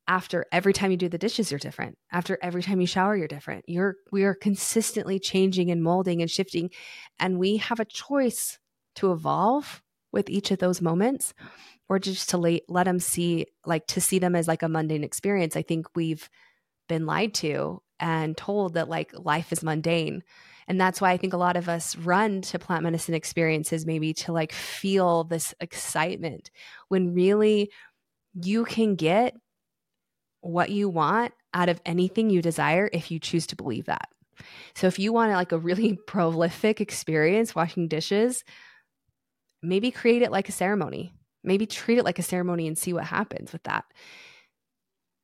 after 0.10 0.44
every 0.52 0.74
time 0.74 0.90
you 0.90 0.98
do 0.98 1.08
the 1.08 1.20
dishes 1.20 1.52
you're 1.52 1.60
different. 1.60 1.96
After 2.12 2.38
every 2.42 2.64
time 2.64 2.82
you 2.82 2.88
shower 2.88 3.16
you're 3.16 3.28
different. 3.28 3.64
You're 3.68 3.96
we 4.12 4.24
are 4.24 4.34
consistently 4.34 5.20
changing 5.20 5.70
and 5.70 5.84
molding 5.84 6.22
and 6.22 6.30
shifting 6.30 6.72
and 7.20 7.38
we 7.38 7.58
have 7.58 7.80
a 7.80 7.86
choice 7.86 8.58
to 8.96 9.14
evolve 9.14 9.82
with 10.12 10.30
each 10.30 10.50
of 10.50 10.58
those 10.58 10.82
moments 10.82 11.36
or 11.88 12.00
just 12.00 12.30
to 12.30 12.38
let, 12.40 12.64
let 12.68 12.86
them 12.86 13.00
see 13.00 13.46
like 13.66 13.86
to 13.88 14.02
see 14.02 14.18
them 14.18 14.36
as 14.36 14.48
like 14.48 14.64
a 14.64 14.68
mundane 14.68 15.04
experience. 15.04 15.56
I 15.56 15.62
think 15.62 15.86
we've 15.96 16.28
been 16.90 17.06
lied 17.06 17.36
to 17.36 17.82
and 18.00 18.36
told 18.36 18.74
that 18.74 18.90
like 18.90 19.12
life 19.14 19.54
is 19.54 19.64
mundane. 19.64 20.24
And 20.68 20.82
that's 20.82 21.02
why 21.02 21.12
i 21.12 21.18
think 21.18 21.34
a 21.34 21.38
lot 21.38 21.56
of 21.56 21.70
us 21.70 21.96
run 21.96 22.42
to 22.42 22.58
plant 22.58 22.84
medicine 22.84 23.14
experiences 23.14 23.86
maybe 23.86 24.14
to 24.14 24.32
like 24.32 24.54
feel 24.54 25.24
this 25.24 25.54
excitement 25.60 26.50
when 26.90 27.14
really 27.14 27.72
you 28.34 28.66
can 28.66 28.96
get 28.96 29.36
what 30.42 30.70
you 30.70 30.90
want 30.90 31.34
out 31.54 31.70
of 31.70 31.82
anything 31.86 32.30
you 32.30 32.42
desire 32.42 32.90
if 32.94 33.12
you 33.12 33.20
choose 33.20 33.48
to 33.48 33.56
believe 33.56 33.86
that. 33.86 34.10
So 34.76 34.88
if 34.88 35.00
you 35.00 35.12
want 35.12 35.32
like 35.32 35.52
a 35.52 35.58
really 35.58 35.98
prolific 36.08 36.82
experience 36.82 37.56
washing 37.56 37.88
dishes, 37.88 38.44
maybe 39.62 39.92
create 39.92 40.22
it 40.22 40.32
like 40.32 40.50
a 40.50 40.54
ceremony. 40.54 41.14
Maybe 41.44 41.66
treat 41.66 41.98
it 41.98 42.06
like 42.06 42.20
a 42.20 42.24
ceremony 42.24 42.68
and 42.68 42.78
see 42.78 42.94
what 42.94 43.06
happens 43.06 43.54
with 43.54 43.64
that. 43.64 43.86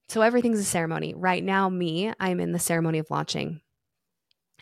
So 0.08 0.22
everything's 0.22 0.60
a 0.60 0.64
ceremony. 0.64 1.14
Right 1.16 1.44
now, 1.44 1.68
me, 1.70 2.14
I'm 2.20 2.40
in 2.40 2.52
the 2.52 2.60
ceremony 2.60 3.00
of 3.00 3.10
launching. 3.10 3.62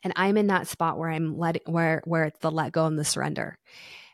And 0.04 0.14
I'm 0.16 0.38
in 0.38 0.48
that 0.48 0.68
spot 0.68 0.98
where 0.98 1.10
I'm 1.10 1.38
letting 1.38 1.62
where 1.66 2.02
where 2.06 2.26
it's 2.26 2.40
the 2.40 2.52
let 2.52 2.74
go 2.74 2.86
and 2.86 3.00
the 3.00 3.06
surrender. 3.06 3.58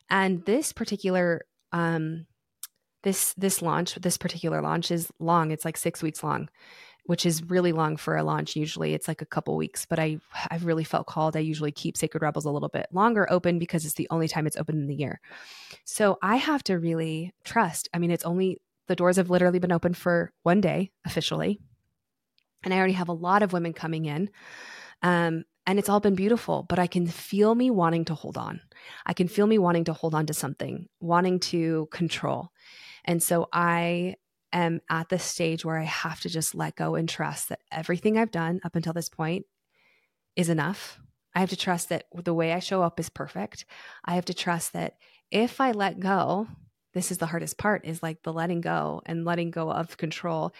And 0.09 0.45
this 0.45 0.71
particular 0.71 1.41
um 1.71 2.25
this 3.03 3.33
this 3.33 3.61
launch 3.61 3.95
this 3.95 4.17
particular 4.17 4.61
launch 4.61 4.91
is 4.91 5.11
long. 5.19 5.51
It's 5.51 5.65
like 5.65 5.77
six 5.77 6.01
weeks 6.01 6.23
long 6.23 6.49
which 7.09 7.25
is 7.25 7.41
really 7.49 7.71
long 7.71 7.97
for 7.97 8.15
a 8.15 8.23
launch 8.23 8.55
usually. 8.55 8.93
It's 8.93 9.07
like 9.07 9.23
a 9.23 9.25
couple 9.25 9.57
weeks 9.57 9.83
but 9.85 9.97
i 9.97 10.19
i've 10.51 10.65
really 10.65 10.83
felt 10.83 11.07
called. 11.07 11.35
I 11.35 11.39
usually 11.39 11.71
keep 11.71 11.97
sacred 11.97 12.21
rebels 12.21 12.45
a 12.45 12.51
little 12.51 12.69
bit 12.69 12.85
longer 12.91 13.25
open 13.31 13.57
because 13.57 13.83
it's 13.83 13.95
the 13.95 14.07
only 14.11 14.27
time 14.27 14.45
it's 14.45 14.57
open 14.57 14.75
in 14.75 14.87
the 14.87 14.95
year. 14.95 15.19
So 15.85 16.19
i 16.21 16.35
have 16.35 16.63
to 16.65 16.77
really 16.77 17.33
trust. 17.43 17.89
I 17.93 17.97
mean 17.97 18.11
it's 18.11 18.25
only 18.25 18.61
the 18.87 18.95
doors 18.95 19.17
have 19.17 19.31
literally 19.31 19.57
been 19.57 19.71
open 19.71 19.93
for 19.95 20.31
one 20.43 20.61
day 20.61 20.91
officially 21.05 21.59
and 22.63 22.73
i 22.73 22.77
already 22.77 22.93
have 22.93 23.09
a 23.09 23.13
lot 23.13 23.43
of 23.43 23.53
women 23.53 23.73
coming 23.73 24.05
in 24.05 24.29
um, 25.01 25.45
and 25.65 25.79
it's 25.79 25.89
all 25.89 25.99
been 25.99 26.15
beautiful 26.15 26.65
but 26.69 26.79
i 26.79 26.87
can 26.87 27.07
feel 27.07 27.55
me 27.55 27.71
wanting 27.71 28.05
to 28.05 28.13
hold 28.13 28.37
on. 28.37 28.61
I 29.05 29.13
can 29.13 29.27
feel 29.27 29.47
me 29.47 29.57
wanting 29.57 29.85
to 29.85 29.93
hold 29.93 30.13
on 30.13 30.27
to 30.27 30.33
something 30.33 30.87
wanting 30.99 31.39
to 31.39 31.87
control 31.91 32.51
and 33.09 33.23
so 33.23 33.49
I 33.51 34.17
am 34.53 34.81
at 34.87 35.09
the 35.09 35.17
stage 35.17 35.65
where 35.65 35.79
I 35.79 35.83
have 35.83 36.21
to 36.21 36.29
just 36.29 36.53
let 36.53 36.75
go 36.75 36.93
and 36.93 37.09
trust 37.09 37.49
that 37.49 37.61
everything 37.71 38.19
I've 38.19 38.29
done 38.29 38.61
up 38.63 38.75
until 38.75 38.93
this 38.93 39.09
point 39.09 39.47
is 40.35 40.47
enough. 40.47 40.99
I 41.33 41.39
have 41.39 41.49
to 41.49 41.55
trust 41.55 41.89
that 41.89 42.05
the 42.13 42.35
way 42.35 42.53
I 42.53 42.59
show 42.59 42.83
up 42.83 42.99
is 42.99 43.09
perfect. 43.09 43.65
I 44.05 44.13
have 44.13 44.25
to 44.25 44.35
trust 44.35 44.73
that 44.73 44.97
if 45.31 45.59
I 45.59 45.71
let 45.71 45.99
go, 45.99 46.49
this 46.93 47.11
is 47.11 47.17
the 47.17 47.25
hardest 47.25 47.57
part 47.57 47.83
is 47.83 48.03
like 48.03 48.21
the 48.21 48.31
letting 48.31 48.61
go 48.61 49.01
and 49.07 49.25
letting 49.25 49.49
go 49.49 49.71
of 49.71 49.97
control. 49.97 50.53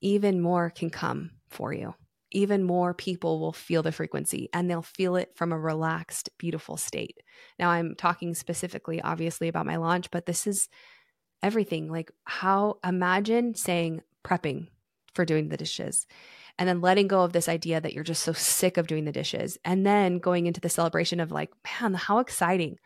Even 0.00 0.40
more 0.40 0.68
can 0.68 0.90
come 0.90 1.30
for 1.48 1.72
you. 1.72 1.94
Even 2.32 2.64
more 2.64 2.92
people 2.92 3.38
will 3.38 3.52
feel 3.52 3.84
the 3.84 3.92
frequency 3.92 4.48
and 4.52 4.68
they'll 4.68 4.82
feel 4.82 5.14
it 5.14 5.30
from 5.36 5.52
a 5.52 5.58
relaxed, 5.58 6.28
beautiful 6.38 6.76
state. 6.76 7.18
Now, 7.60 7.70
I'm 7.70 7.94
talking 7.94 8.34
specifically, 8.34 9.00
obviously, 9.00 9.46
about 9.46 9.66
my 9.66 9.76
launch, 9.76 10.10
but 10.10 10.26
this 10.26 10.48
is 10.48 10.68
everything. 11.42 11.90
Like, 11.90 12.10
how 12.24 12.78
imagine 12.84 13.54
saying 13.54 14.02
prepping 14.24 14.68
for 15.14 15.24
doing 15.24 15.48
the 15.48 15.56
dishes 15.56 16.06
and 16.58 16.68
then 16.68 16.80
letting 16.80 17.08
go 17.08 17.22
of 17.22 17.32
this 17.32 17.48
idea 17.48 17.80
that 17.80 17.92
you're 17.92 18.04
just 18.04 18.22
so 18.22 18.32
sick 18.32 18.76
of 18.76 18.86
doing 18.86 19.04
the 19.04 19.12
dishes 19.12 19.58
and 19.64 19.86
then 19.86 20.18
going 20.18 20.46
into 20.46 20.60
the 20.60 20.68
celebration 20.68 21.20
of 21.20 21.32
like, 21.32 21.50
man, 21.80 21.94
how 21.94 22.18
exciting 22.18 22.78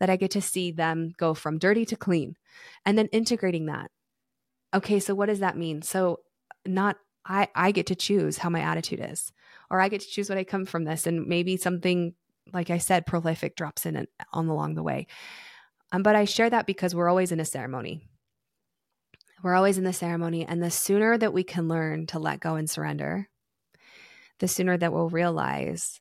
that 0.00 0.10
I 0.10 0.16
get 0.16 0.32
to 0.32 0.40
see 0.40 0.70
them 0.70 1.12
go 1.16 1.34
from 1.34 1.58
dirty 1.58 1.84
to 1.86 1.96
clean 1.96 2.36
and 2.84 2.98
then 2.98 3.06
integrating 3.08 3.66
that. 3.66 3.90
Okay, 4.74 5.00
so 5.00 5.14
what 5.14 5.26
does 5.26 5.38
that 5.38 5.56
mean? 5.56 5.82
So 5.82 6.20
not 6.66 6.96
I 7.24 7.48
I 7.54 7.70
get 7.70 7.86
to 7.86 7.94
choose 7.94 8.38
how 8.38 8.50
my 8.50 8.60
attitude 8.60 9.00
is 9.02 9.32
or 9.70 9.80
I 9.80 9.88
get 9.88 10.00
to 10.00 10.08
choose 10.08 10.28
what 10.28 10.38
I 10.38 10.44
come 10.44 10.66
from 10.66 10.84
this 10.84 11.06
and 11.06 11.26
maybe 11.26 11.56
something 11.56 12.14
like 12.52 12.70
I 12.70 12.78
said 12.78 13.06
prolific 13.06 13.56
drops 13.56 13.86
in 13.86 14.06
on 14.32 14.48
along 14.48 14.74
the 14.74 14.82
way. 14.82 15.06
Um, 15.94 16.02
but 16.02 16.16
I 16.16 16.24
share 16.24 16.50
that 16.50 16.66
because 16.66 16.92
we're 16.92 17.08
always 17.08 17.30
in 17.30 17.38
a 17.38 17.44
ceremony. 17.44 18.02
We're 19.44 19.54
always 19.54 19.78
in 19.78 19.84
the 19.84 19.92
ceremony 19.92 20.44
and 20.44 20.60
the 20.60 20.70
sooner 20.70 21.16
that 21.16 21.32
we 21.32 21.44
can 21.44 21.68
learn 21.68 22.06
to 22.08 22.18
let 22.18 22.40
go 22.40 22.56
and 22.56 22.68
surrender, 22.68 23.28
the 24.40 24.48
sooner 24.48 24.76
that 24.76 24.92
we'll 24.92 25.08
realize 25.08 26.00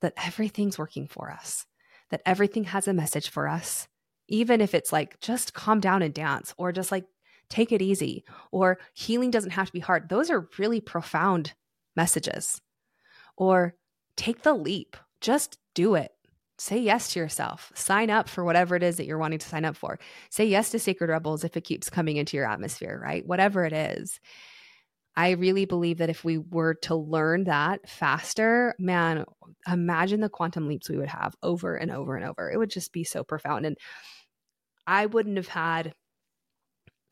that 0.00 0.14
everything's 0.16 0.80
working 0.80 1.06
for 1.06 1.30
us, 1.30 1.64
that 2.10 2.22
everything 2.26 2.64
has 2.64 2.88
a 2.88 2.92
message 2.92 3.30
for 3.30 3.46
us, 3.46 3.86
even 4.26 4.60
if 4.60 4.74
it's 4.74 4.92
like 4.92 5.20
just 5.20 5.54
calm 5.54 5.78
down 5.78 6.02
and 6.02 6.12
dance 6.12 6.52
or 6.58 6.72
just 6.72 6.90
like 6.90 7.04
take 7.48 7.70
it 7.70 7.80
easy 7.80 8.24
or 8.50 8.78
healing 8.94 9.30
doesn't 9.30 9.52
have 9.52 9.66
to 9.66 9.72
be 9.72 9.78
hard. 9.78 10.08
Those 10.08 10.28
are 10.28 10.48
really 10.58 10.80
profound 10.80 11.52
messages. 11.94 12.60
Or 13.36 13.76
take 14.16 14.42
the 14.42 14.54
leap, 14.54 14.96
just 15.20 15.56
do 15.74 15.94
it. 15.94 16.10
Say 16.60 16.78
yes 16.78 17.14
to 17.14 17.18
yourself. 17.18 17.72
Sign 17.74 18.10
up 18.10 18.28
for 18.28 18.44
whatever 18.44 18.76
it 18.76 18.82
is 18.82 18.98
that 18.98 19.06
you're 19.06 19.16
wanting 19.16 19.38
to 19.38 19.48
sign 19.48 19.64
up 19.64 19.76
for. 19.76 19.98
Say 20.28 20.44
yes 20.44 20.68
to 20.72 20.78
Sacred 20.78 21.08
Rebels 21.08 21.42
if 21.42 21.56
it 21.56 21.64
keeps 21.64 21.88
coming 21.88 22.18
into 22.18 22.36
your 22.36 22.46
atmosphere, 22.46 23.00
right? 23.02 23.26
Whatever 23.26 23.64
it 23.64 23.72
is. 23.72 24.20
I 25.16 25.30
really 25.30 25.64
believe 25.64 25.96
that 25.98 26.10
if 26.10 26.22
we 26.22 26.36
were 26.36 26.74
to 26.82 26.94
learn 26.94 27.44
that 27.44 27.88
faster, 27.88 28.74
man, 28.78 29.24
imagine 29.66 30.20
the 30.20 30.28
quantum 30.28 30.68
leaps 30.68 30.90
we 30.90 30.98
would 30.98 31.08
have 31.08 31.34
over 31.42 31.76
and 31.76 31.90
over 31.90 32.14
and 32.14 32.26
over. 32.26 32.50
It 32.50 32.58
would 32.58 32.70
just 32.70 32.92
be 32.92 33.04
so 33.04 33.24
profound. 33.24 33.64
And 33.64 33.78
I 34.86 35.06
wouldn't 35.06 35.38
have 35.38 35.48
had 35.48 35.94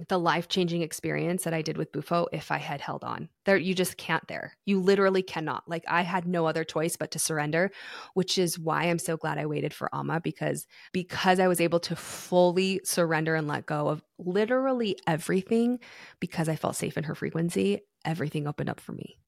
the 0.06 0.18
life-changing 0.18 0.82
experience 0.82 1.42
that 1.42 1.54
I 1.54 1.62
did 1.62 1.76
with 1.76 1.90
Bufo 1.90 2.28
if 2.32 2.52
I 2.52 2.58
had 2.58 2.80
held 2.80 3.02
on. 3.02 3.28
There 3.44 3.56
you 3.56 3.74
just 3.74 3.96
can't 3.96 4.26
there. 4.28 4.56
You 4.64 4.80
literally 4.80 5.22
cannot. 5.22 5.64
Like 5.66 5.84
I 5.88 6.02
had 6.02 6.26
no 6.26 6.46
other 6.46 6.62
choice 6.62 6.96
but 6.96 7.10
to 7.12 7.18
surrender, 7.18 7.72
which 8.14 8.38
is 8.38 8.58
why 8.58 8.84
I'm 8.84 9.00
so 9.00 9.16
glad 9.16 9.38
I 9.38 9.46
waited 9.46 9.74
for 9.74 9.92
Ama 9.92 10.20
because 10.20 10.66
because 10.92 11.40
I 11.40 11.48
was 11.48 11.60
able 11.60 11.80
to 11.80 11.96
fully 11.96 12.80
surrender 12.84 13.34
and 13.34 13.48
let 13.48 13.66
go 13.66 13.88
of 13.88 14.02
literally 14.18 14.96
everything 15.06 15.80
because 16.20 16.48
I 16.48 16.56
felt 16.56 16.76
safe 16.76 16.96
in 16.96 17.04
her 17.04 17.14
frequency, 17.16 17.80
everything 18.04 18.46
opened 18.46 18.70
up 18.70 18.80
for 18.80 18.92
me. 18.92 19.18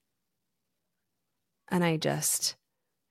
And 1.69 1.85
I 1.85 1.97
just 1.97 2.57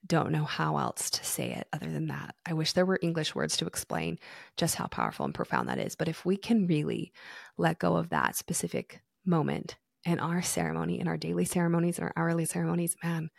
don't 0.05 0.31
know 0.31 0.45
how 0.45 0.77
else 0.77 1.09
to 1.09 1.25
say 1.25 1.51
it 1.51 1.67
other 1.73 1.89
than 1.91 2.07
that. 2.07 2.35
I 2.45 2.53
wish 2.53 2.73
there 2.73 2.85
were 2.85 2.99
English 3.01 3.35
words 3.35 3.57
to 3.57 3.67
explain 3.67 4.17
just 4.57 4.75
how 4.75 4.87
powerful 4.87 5.25
and 5.25 5.33
profound 5.33 5.69
that 5.69 5.79
is. 5.79 5.95
But 5.95 6.07
if 6.07 6.25
we 6.25 6.37
can 6.37 6.67
really 6.67 7.11
let 7.57 7.79
go 7.79 7.95
of 7.95 8.09
that 8.09 8.35
specific 8.35 9.01
moment 9.25 9.75
in 10.05 10.19
our 10.19 10.41
ceremony, 10.41 10.99
in 10.99 11.07
our 11.07 11.17
daily 11.17 11.45
ceremonies, 11.45 11.97
and 11.97 12.05
our 12.05 12.13
hourly 12.15 12.45
ceremonies, 12.45 12.95
man, 13.03 13.29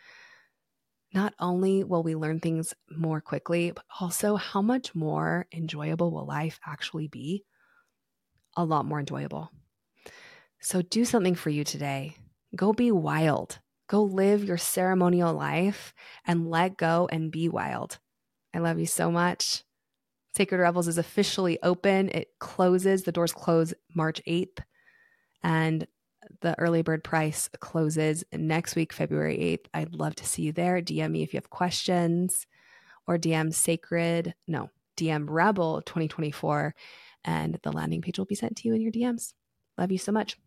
not 1.13 1.33
only 1.39 1.83
will 1.83 2.03
we 2.03 2.15
learn 2.15 2.39
things 2.39 2.73
more 2.89 3.19
quickly, 3.19 3.71
but 3.71 3.83
also 3.99 4.35
how 4.35 4.61
much 4.61 4.95
more 4.95 5.47
enjoyable 5.51 6.11
will 6.11 6.25
life 6.25 6.59
actually 6.65 7.07
be? 7.07 7.43
A 8.55 8.63
lot 8.63 8.85
more 8.85 8.99
enjoyable. 8.99 9.49
So 10.61 10.81
do 10.81 11.05
something 11.05 11.35
for 11.35 11.49
you 11.49 11.63
today. 11.63 12.15
Go 12.55 12.71
be 12.71 12.91
wild. 12.91 13.59
Go 13.91 14.03
live 14.03 14.45
your 14.45 14.57
ceremonial 14.57 15.33
life 15.33 15.93
and 16.25 16.49
let 16.49 16.77
go 16.77 17.09
and 17.11 17.29
be 17.29 17.49
wild. 17.49 17.99
I 18.53 18.59
love 18.59 18.79
you 18.79 18.85
so 18.85 19.11
much. 19.11 19.65
Sacred 20.33 20.59
Rebels 20.59 20.87
is 20.87 20.97
officially 20.97 21.59
open. 21.61 22.07
It 22.07 22.29
closes, 22.39 23.03
the 23.03 23.11
doors 23.11 23.33
close 23.33 23.73
March 23.93 24.21
8th, 24.25 24.59
and 25.43 25.85
the 26.39 26.57
early 26.57 26.83
bird 26.83 27.03
price 27.03 27.49
closes 27.59 28.23
next 28.31 28.77
week, 28.77 28.93
February 28.93 29.37
8th. 29.37 29.65
I'd 29.73 29.93
love 29.93 30.15
to 30.15 30.25
see 30.25 30.43
you 30.43 30.53
there. 30.53 30.81
DM 30.81 31.11
me 31.11 31.23
if 31.23 31.33
you 31.33 31.37
have 31.37 31.49
questions 31.49 32.47
or 33.07 33.17
DM 33.17 33.53
Sacred, 33.53 34.35
no, 34.47 34.69
DM 34.95 35.25
Rebel 35.27 35.81
2024, 35.81 36.73
and 37.25 37.59
the 37.61 37.73
landing 37.73 38.01
page 38.01 38.17
will 38.17 38.25
be 38.25 38.35
sent 38.35 38.55
to 38.55 38.69
you 38.69 38.73
in 38.73 38.79
your 38.79 38.93
DMs. 38.93 39.33
Love 39.77 39.91
you 39.91 39.97
so 39.97 40.13
much. 40.13 40.37